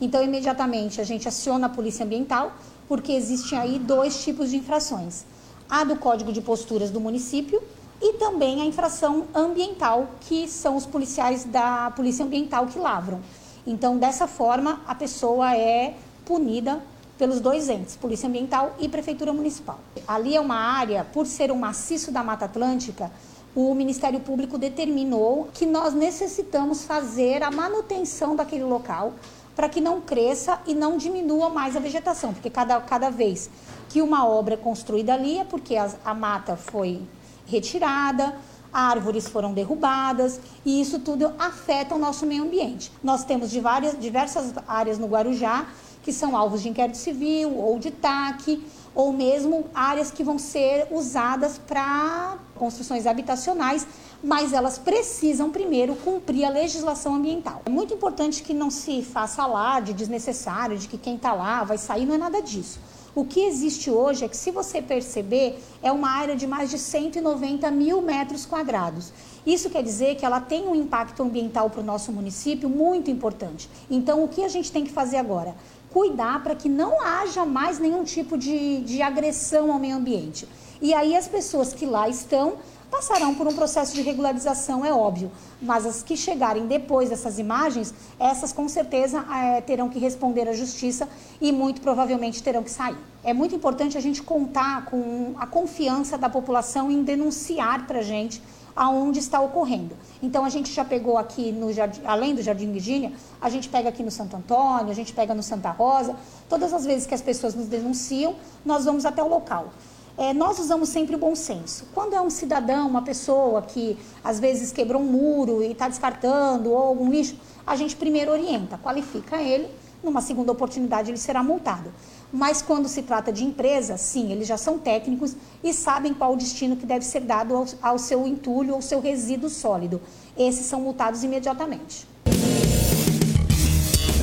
Então, 0.00 0.22
imediatamente 0.22 1.00
a 1.00 1.04
gente 1.04 1.28
aciona 1.28 1.66
a 1.66 1.70
Polícia 1.70 2.04
Ambiental, 2.04 2.52
porque 2.88 3.12
existem 3.12 3.58
aí 3.58 3.78
dois 3.78 4.24
tipos 4.24 4.50
de 4.50 4.56
infrações: 4.56 5.24
a 5.68 5.84
do 5.84 5.96
Código 5.96 6.32
de 6.32 6.40
Posturas 6.40 6.90
do 6.90 7.00
município 7.00 7.62
e 8.00 8.14
também 8.14 8.60
a 8.60 8.64
infração 8.64 9.26
ambiental, 9.34 10.08
que 10.20 10.48
são 10.48 10.76
os 10.76 10.84
policiais 10.84 11.44
da 11.44 11.90
Polícia 11.92 12.24
Ambiental 12.24 12.66
que 12.66 12.78
lavram. 12.78 13.20
Então, 13.66 13.96
dessa 13.96 14.26
forma, 14.26 14.82
a 14.86 14.94
pessoa 14.94 15.56
é 15.56 15.94
punida 16.24 16.82
pelos 17.16 17.40
dois 17.40 17.68
entes, 17.68 17.96
Polícia 17.96 18.28
Ambiental 18.28 18.74
e 18.78 18.88
Prefeitura 18.88 19.32
Municipal. 19.32 19.78
Ali 20.06 20.36
é 20.36 20.40
uma 20.40 20.56
área, 20.56 21.06
por 21.12 21.26
ser 21.26 21.50
um 21.50 21.56
maciço 21.56 22.10
da 22.10 22.22
Mata 22.22 22.44
Atlântica, 22.44 23.10
o 23.54 23.72
Ministério 23.74 24.18
Público 24.18 24.58
determinou 24.58 25.48
que 25.54 25.64
nós 25.64 25.94
necessitamos 25.94 26.84
fazer 26.84 27.42
a 27.42 27.50
manutenção 27.50 28.34
daquele 28.34 28.64
local 28.64 29.12
para 29.54 29.68
que 29.68 29.80
não 29.80 30.00
cresça 30.00 30.60
e 30.66 30.74
não 30.74 30.96
diminua 30.96 31.48
mais 31.48 31.76
a 31.76 31.80
vegetação, 31.80 32.34
porque 32.34 32.50
cada, 32.50 32.80
cada 32.80 33.10
vez 33.10 33.48
que 33.88 34.02
uma 34.02 34.26
obra 34.26 34.54
é 34.54 34.56
construída 34.56 35.14
ali 35.14 35.38
é 35.38 35.44
porque 35.44 35.76
a, 35.76 35.90
a 36.04 36.14
mata 36.14 36.56
foi 36.56 37.02
retirada, 37.46 38.34
árvores 38.72 39.28
foram 39.28 39.52
derrubadas 39.52 40.40
e 40.64 40.80
isso 40.80 40.98
tudo 40.98 41.32
afeta 41.38 41.94
o 41.94 41.98
nosso 41.98 42.26
meio 42.26 42.42
ambiente. 42.42 42.90
Nós 43.02 43.24
temos 43.24 43.50
de 43.50 43.60
várias, 43.60 43.98
diversas 43.98 44.52
áreas 44.66 44.98
no 44.98 45.06
Guarujá 45.06 45.66
que 46.02 46.12
são 46.12 46.36
alvos 46.36 46.62
de 46.62 46.68
inquérito 46.68 46.98
civil 46.98 47.56
ou 47.56 47.78
de 47.78 47.90
TAC 47.90 48.62
ou 48.94 49.12
mesmo 49.12 49.66
áreas 49.74 50.10
que 50.10 50.22
vão 50.22 50.38
ser 50.38 50.86
usadas 50.90 51.58
para 51.58 52.36
construções 52.54 53.06
habitacionais, 53.06 53.86
mas 54.22 54.52
elas 54.52 54.78
precisam 54.78 55.50
primeiro 55.50 55.96
cumprir 55.96 56.44
a 56.44 56.48
legislação 56.48 57.14
ambiental. 57.14 57.62
É 57.64 57.70
muito 57.70 57.92
importante 57.94 58.42
que 58.42 58.54
não 58.54 58.70
se 58.70 59.02
faça 59.02 59.42
alarde 59.42 59.92
desnecessário 59.92 60.78
de 60.78 60.86
que 60.86 60.96
quem 60.96 61.16
está 61.16 61.32
lá 61.32 61.64
vai 61.64 61.78
sair, 61.78 62.06
não 62.06 62.14
é 62.14 62.18
nada 62.18 62.40
disso. 62.40 62.78
O 63.14 63.24
que 63.24 63.40
existe 63.40 63.90
hoje 63.90 64.24
é 64.24 64.28
que, 64.28 64.36
se 64.36 64.50
você 64.50 64.82
perceber, 64.82 65.62
é 65.82 65.92
uma 65.92 66.10
área 66.10 66.34
de 66.34 66.46
mais 66.46 66.68
de 66.68 66.78
190 66.78 67.70
mil 67.70 68.02
metros 68.02 68.44
quadrados. 68.44 69.12
Isso 69.46 69.70
quer 69.70 69.84
dizer 69.84 70.16
que 70.16 70.26
ela 70.26 70.40
tem 70.40 70.66
um 70.66 70.74
impacto 70.74 71.22
ambiental 71.22 71.70
para 71.70 71.80
o 71.80 71.84
nosso 71.84 72.10
município 72.10 72.68
muito 72.68 73.10
importante. 73.10 73.70
Então, 73.88 74.24
o 74.24 74.28
que 74.28 74.42
a 74.42 74.48
gente 74.48 74.72
tem 74.72 74.84
que 74.84 74.90
fazer 74.90 75.18
agora? 75.18 75.54
cuidar 75.94 76.42
para 76.42 76.56
que 76.56 76.68
não 76.68 77.00
haja 77.00 77.44
mais 77.46 77.78
nenhum 77.78 78.02
tipo 78.02 78.36
de, 78.36 78.80
de 78.80 79.00
agressão 79.00 79.70
ao 79.70 79.78
meio 79.78 79.94
ambiente. 79.94 80.48
E 80.82 80.92
aí 80.92 81.16
as 81.16 81.28
pessoas 81.28 81.72
que 81.72 81.86
lá 81.86 82.08
estão 82.08 82.54
passarão 82.94 83.34
por 83.34 83.48
um 83.48 83.52
processo 83.52 83.92
de 83.92 84.02
regularização, 84.02 84.84
é 84.84 84.92
óbvio. 84.92 85.28
Mas 85.60 85.84
as 85.84 86.00
que 86.00 86.16
chegarem 86.16 86.64
depois 86.68 87.10
dessas 87.10 87.40
imagens, 87.40 87.92
essas 88.20 88.52
com 88.52 88.68
certeza 88.68 89.26
é, 89.34 89.60
terão 89.60 89.88
que 89.88 89.98
responder 89.98 90.48
à 90.48 90.52
justiça 90.52 91.08
e 91.40 91.50
muito 91.50 91.80
provavelmente 91.80 92.40
terão 92.40 92.62
que 92.62 92.70
sair. 92.70 92.96
É 93.24 93.34
muito 93.34 93.52
importante 93.52 93.98
a 93.98 94.00
gente 94.00 94.22
contar 94.22 94.84
com 94.84 95.34
a 95.36 95.46
confiança 95.46 96.16
da 96.16 96.28
população 96.28 96.88
em 96.88 97.02
denunciar 97.02 97.84
para 97.84 97.98
a 97.98 98.02
gente 98.02 98.40
aonde 98.76 99.18
está 99.18 99.40
ocorrendo. 99.40 99.96
Então 100.22 100.44
a 100.44 100.48
gente 100.48 100.72
já 100.72 100.84
pegou 100.84 101.18
aqui 101.18 101.50
no 101.50 101.72
jardim, 101.72 102.00
além 102.04 102.34
do 102.34 102.42
Jardim 102.42 102.70
Virgínia, 102.70 103.12
a 103.40 103.48
gente 103.48 103.68
pega 103.68 103.88
aqui 103.88 104.04
no 104.04 104.10
Santo 104.10 104.36
Antônio, 104.36 104.90
a 104.90 104.94
gente 104.94 105.12
pega 105.12 105.34
no 105.34 105.42
Santa 105.42 105.70
Rosa. 105.70 106.14
Todas 106.48 106.72
as 106.72 106.84
vezes 106.84 107.06
que 107.06 107.14
as 107.14 107.22
pessoas 107.22 107.54
nos 107.56 107.66
denunciam, 107.66 108.36
nós 108.64 108.84
vamos 108.84 109.04
até 109.04 109.22
o 109.22 109.28
local. 109.28 109.72
É, 110.16 110.32
nós 110.32 110.58
usamos 110.60 110.88
sempre 110.88 111.16
o 111.16 111.18
bom 111.18 111.34
senso. 111.34 111.86
Quando 111.92 112.14
é 112.14 112.20
um 112.20 112.30
cidadão, 112.30 112.88
uma 112.88 113.02
pessoa 113.02 113.62
que 113.62 113.98
às 114.22 114.38
vezes 114.38 114.70
quebrou 114.70 115.02
um 115.02 115.04
muro 115.04 115.62
e 115.62 115.72
está 115.72 115.88
descartando 115.88 116.70
ou 116.70 116.78
algum 116.78 117.10
lixo, 117.10 117.36
a 117.66 117.74
gente 117.74 117.96
primeiro 117.96 118.30
orienta, 118.30 118.78
qualifica 118.78 119.42
ele, 119.42 119.68
numa 120.02 120.20
segunda 120.20 120.52
oportunidade 120.52 121.10
ele 121.10 121.18
será 121.18 121.42
multado. 121.42 121.92
Mas 122.32 122.62
quando 122.62 122.88
se 122.88 123.02
trata 123.02 123.32
de 123.32 123.44
empresa, 123.44 123.96
sim, 123.96 124.30
eles 124.30 124.46
já 124.46 124.56
são 124.56 124.78
técnicos 124.78 125.34
e 125.62 125.72
sabem 125.72 126.14
qual 126.14 126.34
o 126.34 126.36
destino 126.36 126.76
que 126.76 126.86
deve 126.86 127.04
ser 127.04 127.20
dado 127.20 127.56
ao, 127.56 127.66
ao 127.82 127.98
seu 127.98 128.26
entulho 128.26 128.74
ou 128.74 128.82
seu 128.82 129.00
resíduo 129.00 129.48
sólido. 129.48 130.00
Esses 130.36 130.66
são 130.66 130.80
multados 130.80 131.24
imediatamente. 131.24 132.06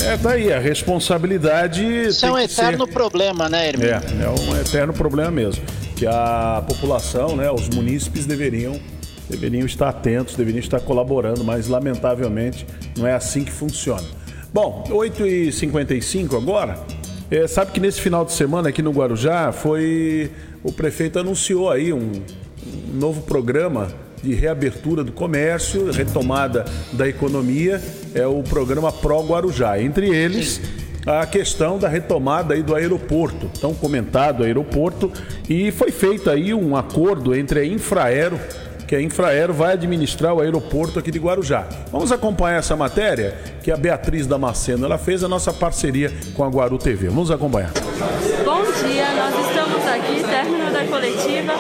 É, 0.04 0.18
tá 0.18 0.32
aí, 0.32 0.52
a 0.52 0.60
responsabilidade. 0.60 1.86
Isso 1.86 2.26
é 2.26 2.32
um 2.32 2.38
eterno 2.38 2.86
ser... 2.86 2.94
problema, 2.94 3.48
né, 3.48 3.70
Hermínio? 3.70 3.94
É, 3.94 4.24
é 4.24 4.30
um 4.30 4.58
eterno 4.58 4.94
problema 4.94 5.32
mesmo. 5.32 5.64
Que 6.02 6.08
a 6.08 6.64
população, 6.68 7.36
né, 7.36 7.52
os 7.52 7.70
munícipes 7.70 8.26
deveriam, 8.26 8.80
deveriam 9.30 9.68
estar 9.68 9.88
atentos, 9.88 10.36
deveriam 10.36 10.60
estar 10.60 10.80
colaborando, 10.80 11.44
mas 11.44 11.68
lamentavelmente 11.68 12.66
não 12.98 13.06
é 13.06 13.14
assim 13.14 13.44
que 13.44 13.52
funciona. 13.52 14.02
Bom, 14.52 14.84
8h55 14.90 16.36
agora. 16.36 16.80
É, 17.30 17.46
sabe 17.46 17.72
que 17.72 17.80
nesse 17.80 18.02
final 18.02 18.26
de 18.26 18.32
semana 18.32 18.70
aqui 18.70 18.82
no 18.82 18.90
Guarujá 18.90 19.52
foi. 19.52 20.32
O 20.64 20.72
prefeito 20.72 21.20
anunciou 21.20 21.70
aí 21.70 21.94
um, 21.94 22.00
um 22.10 22.94
novo 22.96 23.22
programa 23.22 23.88
de 24.24 24.34
reabertura 24.34 25.04
do 25.04 25.12
comércio, 25.12 25.92
retomada 25.92 26.66
da 26.94 27.08
economia, 27.08 27.80
é 28.16 28.26
o 28.26 28.42
programa 28.42 28.92
Pro 28.92 29.22
Guarujá. 29.22 29.80
Entre 29.80 30.10
eles, 30.10 30.60
a 31.06 31.26
questão 31.26 31.80
da 31.80 31.88
retomada 31.88 32.54
aí 32.54 32.62
do 32.62 32.76
aeroporto, 32.76 33.50
tão 33.60 33.74
comentado 33.74 34.44
aeroporto, 34.44 35.12
e 35.50 35.72
foi 35.72 35.92
feito 35.92 36.30
aí 36.30 36.54
um 36.54 36.76
acordo 36.76 37.36
entre 37.36 37.60
a 37.60 37.66
Infraero 37.66 38.40
que 38.92 38.96
a 38.98 39.02
Infraero 39.02 39.54
vai 39.54 39.72
administrar 39.72 40.34
o 40.34 40.42
aeroporto 40.42 41.00
aqui 41.00 41.12
de 41.12 41.18
Guarujá. 41.18 41.66
Vamos 41.94 42.12
acompanhar 42.12 42.58
essa 42.58 42.76
matéria 42.76 43.34
que 43.64 43.72
a 43.72 43.78
Beatriz 43.78 44.28
Damasceno 44.28 44.84
ela 44.84 44.98
fez 44.98 45.24
a 45.24 45.30
nossa 45.30 45.54
parceria 45.54 46.12
com 46.34 46.44
a 46.44 46.50
Guaru 46.50 46.78
TV. 46.78 47.08
Vamos 47.08 47.32
acompanhar. 47.32 47.72
Bom 48.44 48.64
dia, 48.86 49.08
nós 49.16 49.48
estamos 49.48 49.88
aqui, 49.88 50.22
término 50.30 50.70
da 50.74 50.84
coletiva. 50.84 51.54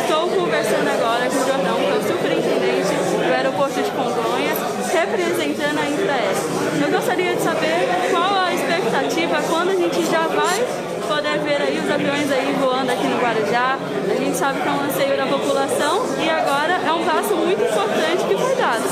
Estou 0.00 0.28
conversando 0.28 0.88
agora 0.88 1.28
com 1.28 1.34
o 1.34 1.46
Jordão, 1.48 1.74
que 1.74 1.90
é 1.90 1.98
o 1.98 2.02
superintendente 2.02 2.94
do 3.18 3.34
aeroporto 3.34 3.82
de 3.82 3.90
Congonhas, 3.90 4.58
representando 4.92 5.80
a 5.80 5.90
Infraero. 5.90 6.84
Eu 6.84 6.90
gostaria 6.92 7.34
de 7.34 7.42
saber 7.42 7.95
quando 9.48 9.70
a 9.70 9.74
gente 9.74 10.04
já 10.06 10.26
vai 10.26 10.95
poder 11.26 11.38
ver 11.40 11.62
aí 11.62 11.78
os 11.78 11.90
aviões 11.90 12.30
aí 12.30 12.54
voando 12.60 12.92
aqui 12.92 13.06
no 13.06 13.18
Guarujá. 13.18 13.78
A 14.08 14.14
gente 14.14 14.36
sabe 14.36 14.60
que 14.60 14.68
é 14.68 14.70
um 14.70 14.80
anseio 14.80 15.16
da 15.16 15.26
população 15.26 16.06
e 16.22 16.30
agora 16.30 16.80
é 16.86 16.92
um 16.92 17.04
passo 17.04 17.34
muito 17.34 17.62
importante 17.62 18.24
que 18.28 18.36
foi 18.36 18.54
dado. 18.54 18.84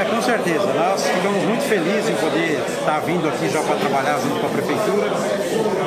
É, 0.00 0.04
com 0.04 0.20
certeza. 0.20 0.66
Nós 0.74 1.06
ficamos 1.06 1.42
muito 1.44 1.62
felizes 1.62 2.10
em 2.10 2.14
poder 2.16 2.62
estar 2.68 3.00
vindo 3.00 3.28
aqui 3.28 3.48
já 3.48 3.62
para 3.62 3.76
trabalhar 3.76 4.18
junto 4.18 4.40
com 4.40 4.46
a 4.46 4.50
Prefeitura. 4.50 5.10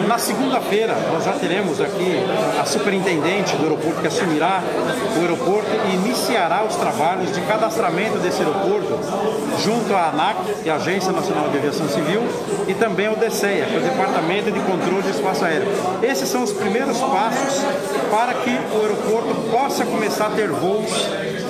Na 0.07 0.17
segunda-feira, 0.17 0.95
nós 1.11 1.25
já 1.25 1.33
teremos 1.33 1.81
aqui 1.81 2.17
a 2.59 2.65
superintendente 2.65 3.55
do 3.57 3.63
aeroporto 3.63 4.01
que 4.01 4.07
assumirá 4.07 4.61
o 5.15 5.19
aeroporto 5.19 5.69
e 5.91 5.95
iniciará 5.95 6.63
os 6.63 6.75
trabalhos 6.75 7.31
de 7.33 7.41
cadastramento 7.41 8.17
desse 8.19 8.41
aeroporto 8.41 8.97
junto 9.61 9.93
à 9.93 10.09
ANAC, 10.09 10.37
que 10.63 10.69
é 10.69 10.71
a 10.71 10.75
Agência 10.75 11.11
Nacional 11.11 11.49
de 11.49 11.57
Aviação 11.57 11.87
Civil, 11.89 12.21
e 12.67 12.73
também 12.73 13.07
ao 13.07 13.15
DCEA, 13.15 13.65
que 13.65 13.75
é 13.75 13.77
o 13.77 13.81
Departamento 13.81 14.51
de 14.51 14.59
Controle 14.61 15.01
de 15.03 15.09
Espaço 15.27 15.45
Aéreo. 15.45 15.67
Esses 16.01 16.29
são 16.29 16.43
os 16.43 16.53
primeiros 16.53 16.97
passos 16.99 17.61
para 18.09 18.33
que 18.35 18.49
o 18.49 18.81
aeroporto 18.81 19.35
possa 19.51 19.85
começar 19.85 20.27
a 20.27 20.29
ter 20.29 20.47
voos 20.49 20.89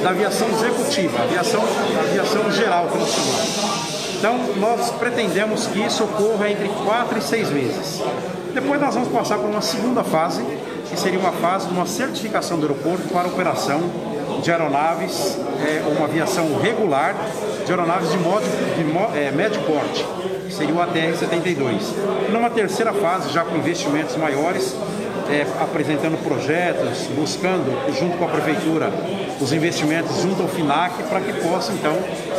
da 0.02 0.10
aviação 0.10 0.48
executiva, 0.50 1.22
aviação, 1.22 1.64
aviação 2.00 2.52
geral 2.52 2.86
nós 2.86 3.10
chamamos. 3.10 4.18
Então, 4.18 4.38
nós 4.58 4.90
pretendemos 4.92 5.68
que 5.68 5.80
isso 5.80 6.04
ocorra 6.04 6.50
entre 6.50 6.68
quatro 6.86 7.20
e 7.20 7.22
seis 7.22 7.52
meses. 7.52 8.02
Depois 8.52 8.82
nós 8.82 8.96
vamos 8.96 9.10
passar 9.10 9.38
por 9.38 9.48
uma 9.48 9.62
segunda 9.62 10.04
fase, 10.04 10.44
que 10.90 11.00
seria 11.00 11.20
uma 11.20 11.34
fase 11.34 11.68
de 11.68 11.74
uma 11.74 11.86
certificação 11.86 12.58
do 12.58 12.66
aeroporto 12.66 13.08
para 13.10 13.28
operação 13.28 13.80
de 14.42 14.52
aeronaves, 14.52 15.38
é, 15.62 15.84
uma 15.96 16.06
aviação 16.06 16.60
regular 16.60 17.16
de 17.64 17.72
aeronaves 17.72 18.10
de, 18.12 18.18
modo, 18.18 18.44
de 18.44 19.20
é, 19.20 19.32
médio 19.32 19.62
porte, 19.62 20.04
seria 20.58 20.74
o 20.74 20.80
ATR-72. 20.80 22.32
Numa 22.32 22.50
terceira 22.50 22.92
fase, 22.94 23.32
já 23.32 23.44
com 23.44 23.56
investimentos 23.56 24.16
maiores, 24.16 24.76
é, 25.30 25.46
apresentando 25.62 26.22
projetos, 26.24 27.08
buscando, 27.16 27.94
junto 27.98 28.18
com 28.18 28.26
a 28.26 28.30
prefeitura, 28.30 28.92
os 29.40 29.52
investimentos 29.54 30.22
junto 30.22 30.42
ao 30.42 30.48
FINAC 30.48 31.04
para 31.04 31.22
que 31.22 31.34
possa, 31.42 31.72
então, 31.74 31.96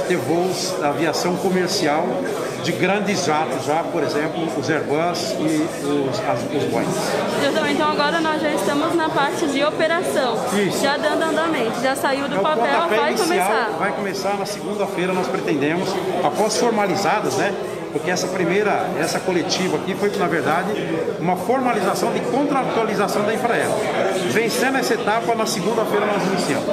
ter 0.09 0.17
voos 0.17 0.75
da 0.81 0.89
aviação 0.89 1.37
comercial 1.37 2.07
de 2.65 2.73
grandes 2.73 3.25
jatos, 3.25 3.65
já, 3.65 3.83
por 3.85 4.03
exemplo, 4.03 4.49
os 4.59 4.69
Airbus 4.69 5.37
e 5.39 5.87
os, 5.87 6.21
as, 6.21 6.41
os 6.43 6.65
Boeing. 6.71 6.87
Então 7.71 7.89
agora 7.89 8.21
nós 8.21 8.43
já 8.43 8.51
estamos 8.51 8.95
na 8.95 9.09
parte 9.09 9.47
de 9.47 9.65
operação, 9.65 10.37
Isso. 10.55 10.83
já 10.83 10.97
dando 10.97 11.23
andamento, 11.23 11.81
já 11.81 11.95
saiu 11.95 12.29
do 12.29 12.37
é 12.37 12.41
papel, 12.41 12.89
vai 12.89 13.15
começar. 13.15 13.71
Vai 13.79 13.93
começar 13.93 14.39
na 14.39 14.47
segunda-feira, 14.47 15.13
nós 15.13 15.29
pretendemos, 15.29 15.89
após 16.25 16.57
formalizadas, 16.57 17.37
né? 17.37 17.55
Porque 17.99 18.11
essa 18.13 18.29
primeira, 18.29 18.89
essa 18.99 19.19
coletiva 19.19 19.77
aqui 19.77 19.95
foi, 19.95 20.11
na 20.17 20.29
verdade, 20.29 20.71
uma 21.19 21.37
formalização 21.37 22.13
de 22.13 22.21
contratualização 22.21 23.25
da 23.25 23.35
Infraero. 23.35 23.73
Vencendo 24.31 24.79
essa 24.79 24.95
etapa, 24.95 25.35
na 25.35 25.45
segunda-feira 25.45 26.07
nós 26.07 26.23
iniciamos. 26.23 26.67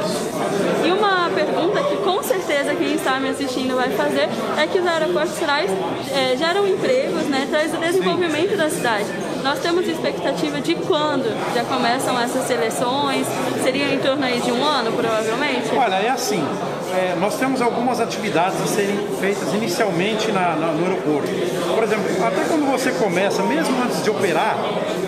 E 0.86 0.92
uma 0.92 1.30
pergunta 1.34 1.82
que 1.84 1.98
com 1.98 2.22
certeza 2.22 2.76
quem 2.76 2.94
está 2.94 3.20
me 3.20 3.30
assistindo 3.30 3.76
vai 3.76 3.90
fazer 3.90 4.30
é 4.58 4.68
que 4.68 4.80
os 4.80 4.86
aeroportos 4.86 5.36
traz, 5.36 5.72
é, 6.12 6.38
geram 6.38 6.68
empregos, 6.68 7.24
né, 7.24 7.48
traz 7.50 7.74
o 7.74 7.78
desenvolvimento 7.78 8.52
Sim. 8.52 8.58
da 8.58 8.70
cidade. 8.70 9.06
Nós 9.44 9.60
temos 9.60 9.88
expectativa 9.88 10.62
de 10.62 10.76
quando 10.76 11.26
já 11.56 11.64
começam 11.64 12.20
essas 12.20 12.46
seleções? 12.46 13.26
Seria 13.64 13.94
em 13.94 14.00
torno 14.00 14.24
aí 14.24 14.40
de 14.40 14.52
um 14.52 14.64
ano, 14.64 14.92
provavelmente? 14.92 15.76
Olha, 15.76 15.96
é 15.96 16.10
assim 16.10 16.46
é, 16.94 17.16
nós 17.20 17.38
temos 17.38 17.62
algumas 17.62 18.00
atividades 18.00 18.62
a 18.62 18.68
serem 18.68 18.98
feitas 19.20 19.54
inicialmente 19.54 20.32
na, 20.32 20.56
na, 20.56 20.68
no 20.68 20.86
aeroporto. 20.86 21.28
Por 21.74 21.84
exemplo, 21.84 22.26
até 22.26 22.44
quando 22.46 22.70
você 22.72 22.92
começa, 22.92 23.42
mesmo 23.44 23.82
antes 23.84 24.04
de 24.04 24.10
operar, 24.10 24.58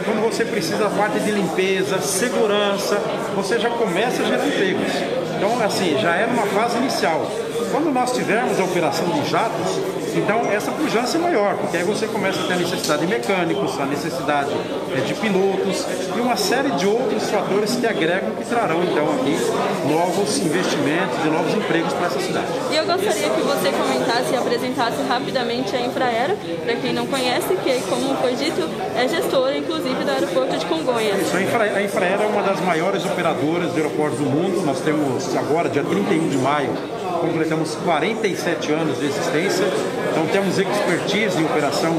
quando 0.05 0.21
você 0.21 0.45
precisa 0.45 0.77
da 0.77 0.89
parte 0.89 1.19
de 1.19 1.31
limpeza, 1.31 1.99
segurança, 1.99 2.97
você 3.35 3.59
já 3.59 3.69
começa 3.69 4.21
a 4.21 4.25
gerar 4.25 4.47
empregos. 4.47 4.91
Então, 5.35 5.63
assim, 5.63 5.97
já 5.99 6.15
é 6.15 6.25
numa 6.25 6.47
fase 6.47 6.77
inicial. 6.77 7.29
Quando 7.71 7.91
nós 7.91 8.11
tivermos 8.11 8.59
a 8.59 8.63
operação 8.63 9.07
de 9.09 9.29
jatos, 9.29 9.79
então 10.17 10.51
essa 10.51 10.71
pujança 10.71 11.17
é 11.17 11.21
maior, 11.21 11.55
porque 11.57 11.77
aí 11.77 11.83
você 11.83 12.07
começa 12.07 12.41
a 12.41 12.47
ter 12.47 12.53
a 12.53 12.57
necessidade 12.57 13.01
de 13.01 13.07
mecânicos, 13.07 13.79
a 13.79 13.85
necessidade 13.85 14.51
é, 14.95 15.01
de 15.01 15.13
pilotos 15.13 15.85
e 16.15 16.19
uma 16.19 16.35
série 16.35 16.71
de 16.71 16.87
outros 16.87 17.29
fatores 17.29 17.75
que 17.75 17.85
agregam 17.85 18.31
que 18.31 18.45
trarão 18.45 18.83
então 18.83 19.05
aqui 19.15 19.35
novos 19.87 20.37
investimentos 20.39 21.17
e 21.25 21.29
novos 21.29 21.53
empregos 21.53 21.93
para 21.93 22.07
essa 22.07 22.19
cidade. 22.19 22.47
E 22.71 22.75
eu 22.75 22.85
gostaria 22.85 23.29
que 23.29 23.41
você 23.41 23.71
comentasse 23.71 24.33
e 24.33 24.35
apresentasse 24.35 25.01
rapidamente 25.07 25.75
a 25.75 25.81
Infraero, 25.81 26.35
para 26.63 26.75
quem 26.75 26.93
não 26.93 27.05
conhece, 27.05 27.55
que 27.63 27.81
como 27.89 28.15
foi 28.17 28.33
dito, 28.35 28.67
é 28.95 29.07
gestora 29.07 29.57
inclusive 29.57 30.03
do 30.03 30.11
aeroporto 30.11 30.57
de 30.57 30.65
Congonhas. 30.65 31.21
Isso, 31.21 31.37
a, 31.37 31.41
Infra, 31.41 31.63
a 31.63 31.83
Infraero 31.83 32.23
é 32.23 32.27
uma 32.27 32.41
das 32.41 32.59
maiores 32.61 33.05
operadoras 33.05 33.73
de 33.73 33.81
aeroportos 33.81 34.19
do 34.19 34.25
mundo. 34.25 34.65
Nós 34.65 34.79
temos 34.81 35.35
agora, 35.35 35.69
dia 35.69 35.83
31 35.83 36.29
de 36.29 36.37
maio, 36.37 36.69
completamos 37.19 37.75
47 37.83 38.71
anos 38.71 38.99
de 38.99 39.05
existência, 39.05 39.65
então 40.11 40.25
temos 40.27 40.57
expertise 40.57 41.39
em 41.39 41.45
operação 41.45 41.93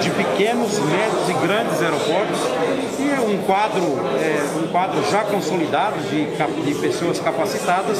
de 0.00 0.10
pequenos, 0.10 0.78
médios 0.78 1.28
e 1.28 1.46
grandes 1.46 1.82
aeroportos 1.82 2.38
um 3.28 3.38
quadro, 3.42 3.82
é, 4.18 4.58
um 4.58 4.68
quadro 4.68 5.02
já 5.10 5.24
consolidado 5.24 5.96
de, 6.08 6.26
de 6.64 6.74
pessoas 6.80 7.18
capacitadas 7.18 7.98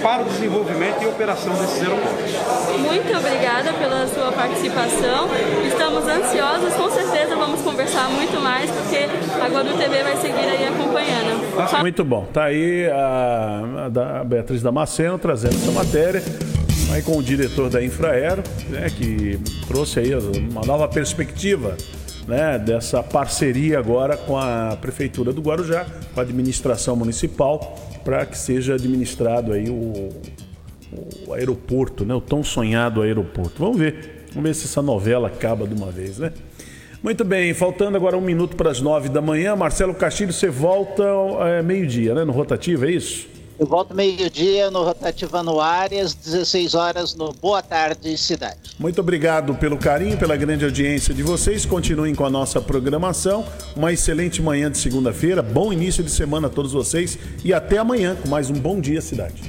para 0.00 0.22
o 0.22 0.24
desenvolvimento 0.26 1.02
e 1.02 1.06
operação 1.06 1.52
desses 1.54 1.82
aeroportos. 1.82 2.32
Muito 2.78 3.16
obrigada 3.16 3.72
pela 3.72 4.06
sua 4.06 4.30
participação. 4.32 5.28
Estamos 5.66 6.06
ansiosos, 6.06 6.74
com 6.74 6.90
certeza 6.90 7.34
vamos 7.36 7.60
conversar 7.62 8.08
muito 8.10 8.40
mais, 8.40 8.70
porque 8.70 8.98
a 9.40 9.48
Guadu 9.48 9.76
TV 9.76 10.02
vai 10.02 10.16
seguir 10.16 10.34
aí 10.34 10.66
acompanhando. 10.66 11.80
Muito 11.80 12.04
bom. 12.04 12.26
Tá 12.32 12.44
aí 12.44 12.88
a, 12.88 14.20
a 14.20 14.24
Beatriz 14.24 14.62
Damasceno 14.62 15.18
trazendo 15.18 15.54
essa 15.54 15.72
matéria 15.72 16.22
aí 16.92 17.02
com 17.02 17.18
o 17.18 17.22
diretor 17.22 17.68
da 17.68 17.82
Infraero, 17.82 18.42
né, 18.68 18.88
que 18.88 19.38
trouxe 19.66 20.00
aí 20.00 20.14
uma 20.14 20.62
nova 20.62 20.88
perspectiva 20.88 21.76
né, 22.28 22.58
dessa 22.58 23.02
parceria 23.02 23.78
agora 23.78 24.14
com 24.16 24.36
a 24.36 24.76
Prefeitura 24.78 25.32
do 25.32 25.40
Guarujá, 25.40 25.86
com 26.12 26.20
a 26.20 26.22
administração 26.22 26.94
municipal, 26.94 27.74
para 28.04 28.26
que 28.26 28.36
seja 28.36 28.74
administrado 28.74 29.52
aí 29.52 29.70
o, 29.70 30.10
o 31.26 31.32
aeroporto, 31.32 32.04
né, 32.04 32.14
o 32.14 32.20
tão 32.20 32.44
sonhado 32.44 33.00
aeroporto. 33.00 33.54
Vamos 33.58 33.78
ver, 33.78 34.26
vamos 34.34 34.50
ver 34.50 34.54
se 34.54 34.66
essa 34.66 34.82
novela 34.82 35.28
acaba 35.28 35.66
de 35.66 35.74
uma 35.74 35.90
vez, 35.90 36.18
né? 36.18 36.30
Muito 37.02 37.24
bem, 37.24 37.54
faltando 37.54 37.96
agora 37.96 38.16
um 38.16 38.20
minuto 38.20 38.56
para 38.56 38.70
as 38.70 38.80
nove 38.80 39.08
da 39.08 39.22
manhã. 39.22 39.54
Marcelo 39.54 39.94
Castilho, 39.94 40.32
você 40.32 40.48
volta 40.48 41.04
é, 41.42 41.62
meio-dia, 41.62 42.12
né? 42.12 42.24
No 42.24 42.32
rotativo, 42.32 42.84
é 42.84 42.90
isso? 42.90 43.28
Eu 43.58 43.66
volto 43.66 43.92
meio-dia 43.92 44.70
no 44.70 44.84
Rotativando 44.84 45.60
Áreas, 45.60 46.14
16 46.14 46.74
horas 46.74 47.14
no 47.16 47.32
Boa 47.32 47.60
Tarde 47.60 48.16
Cidade. 48.16 48.56
Muito 48.78 49.00
obrigado 49.00 49.52
pelo 49.56 49.76
carinho, 49.76 50.16
pela 50.16 50.36
grande 50.36 50.64
audiência 50.64 51.12
de 51.12 51.24
vocês. 51.24 51.66
Continuem 51.66 52.14
com 52.14 52.24
a 52.24 52.30
nossa 52.30 52.60
programação. 52.60 53.44
Uma 53.74 53.92
excelente 53.92 54.40
manhã 54.40 54.70
de 54.70 54.78
segunda-feira, 54.78 55.42
bom 55.42 55.72
início 55.72 56.04
de 56.04 56.10
semana 56.10 56.46
a 56.46 56.50
todos 56.50 56.72
vocês 56.72 57.18
e 57.44 57.52
até 57.52 57.78
amanhã 57.78 58.14
com 58.14 58.28
mais 58.28 58.48
um 58.48 58.54
Bom 58.54 58.80
Dia 58.80 59.00
Cidade. 59.00 59.42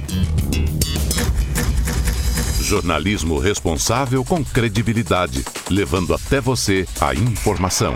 Jornalismo 2.60 3.38
responsável 3.38 4.24
com 4.24 4.44
credibilidade, 4.44 5.44
levando 5.70 6.14
até 6.14 6.40
você 6.40 6.84
a 7.00 7.14
informação. 7.14 7.94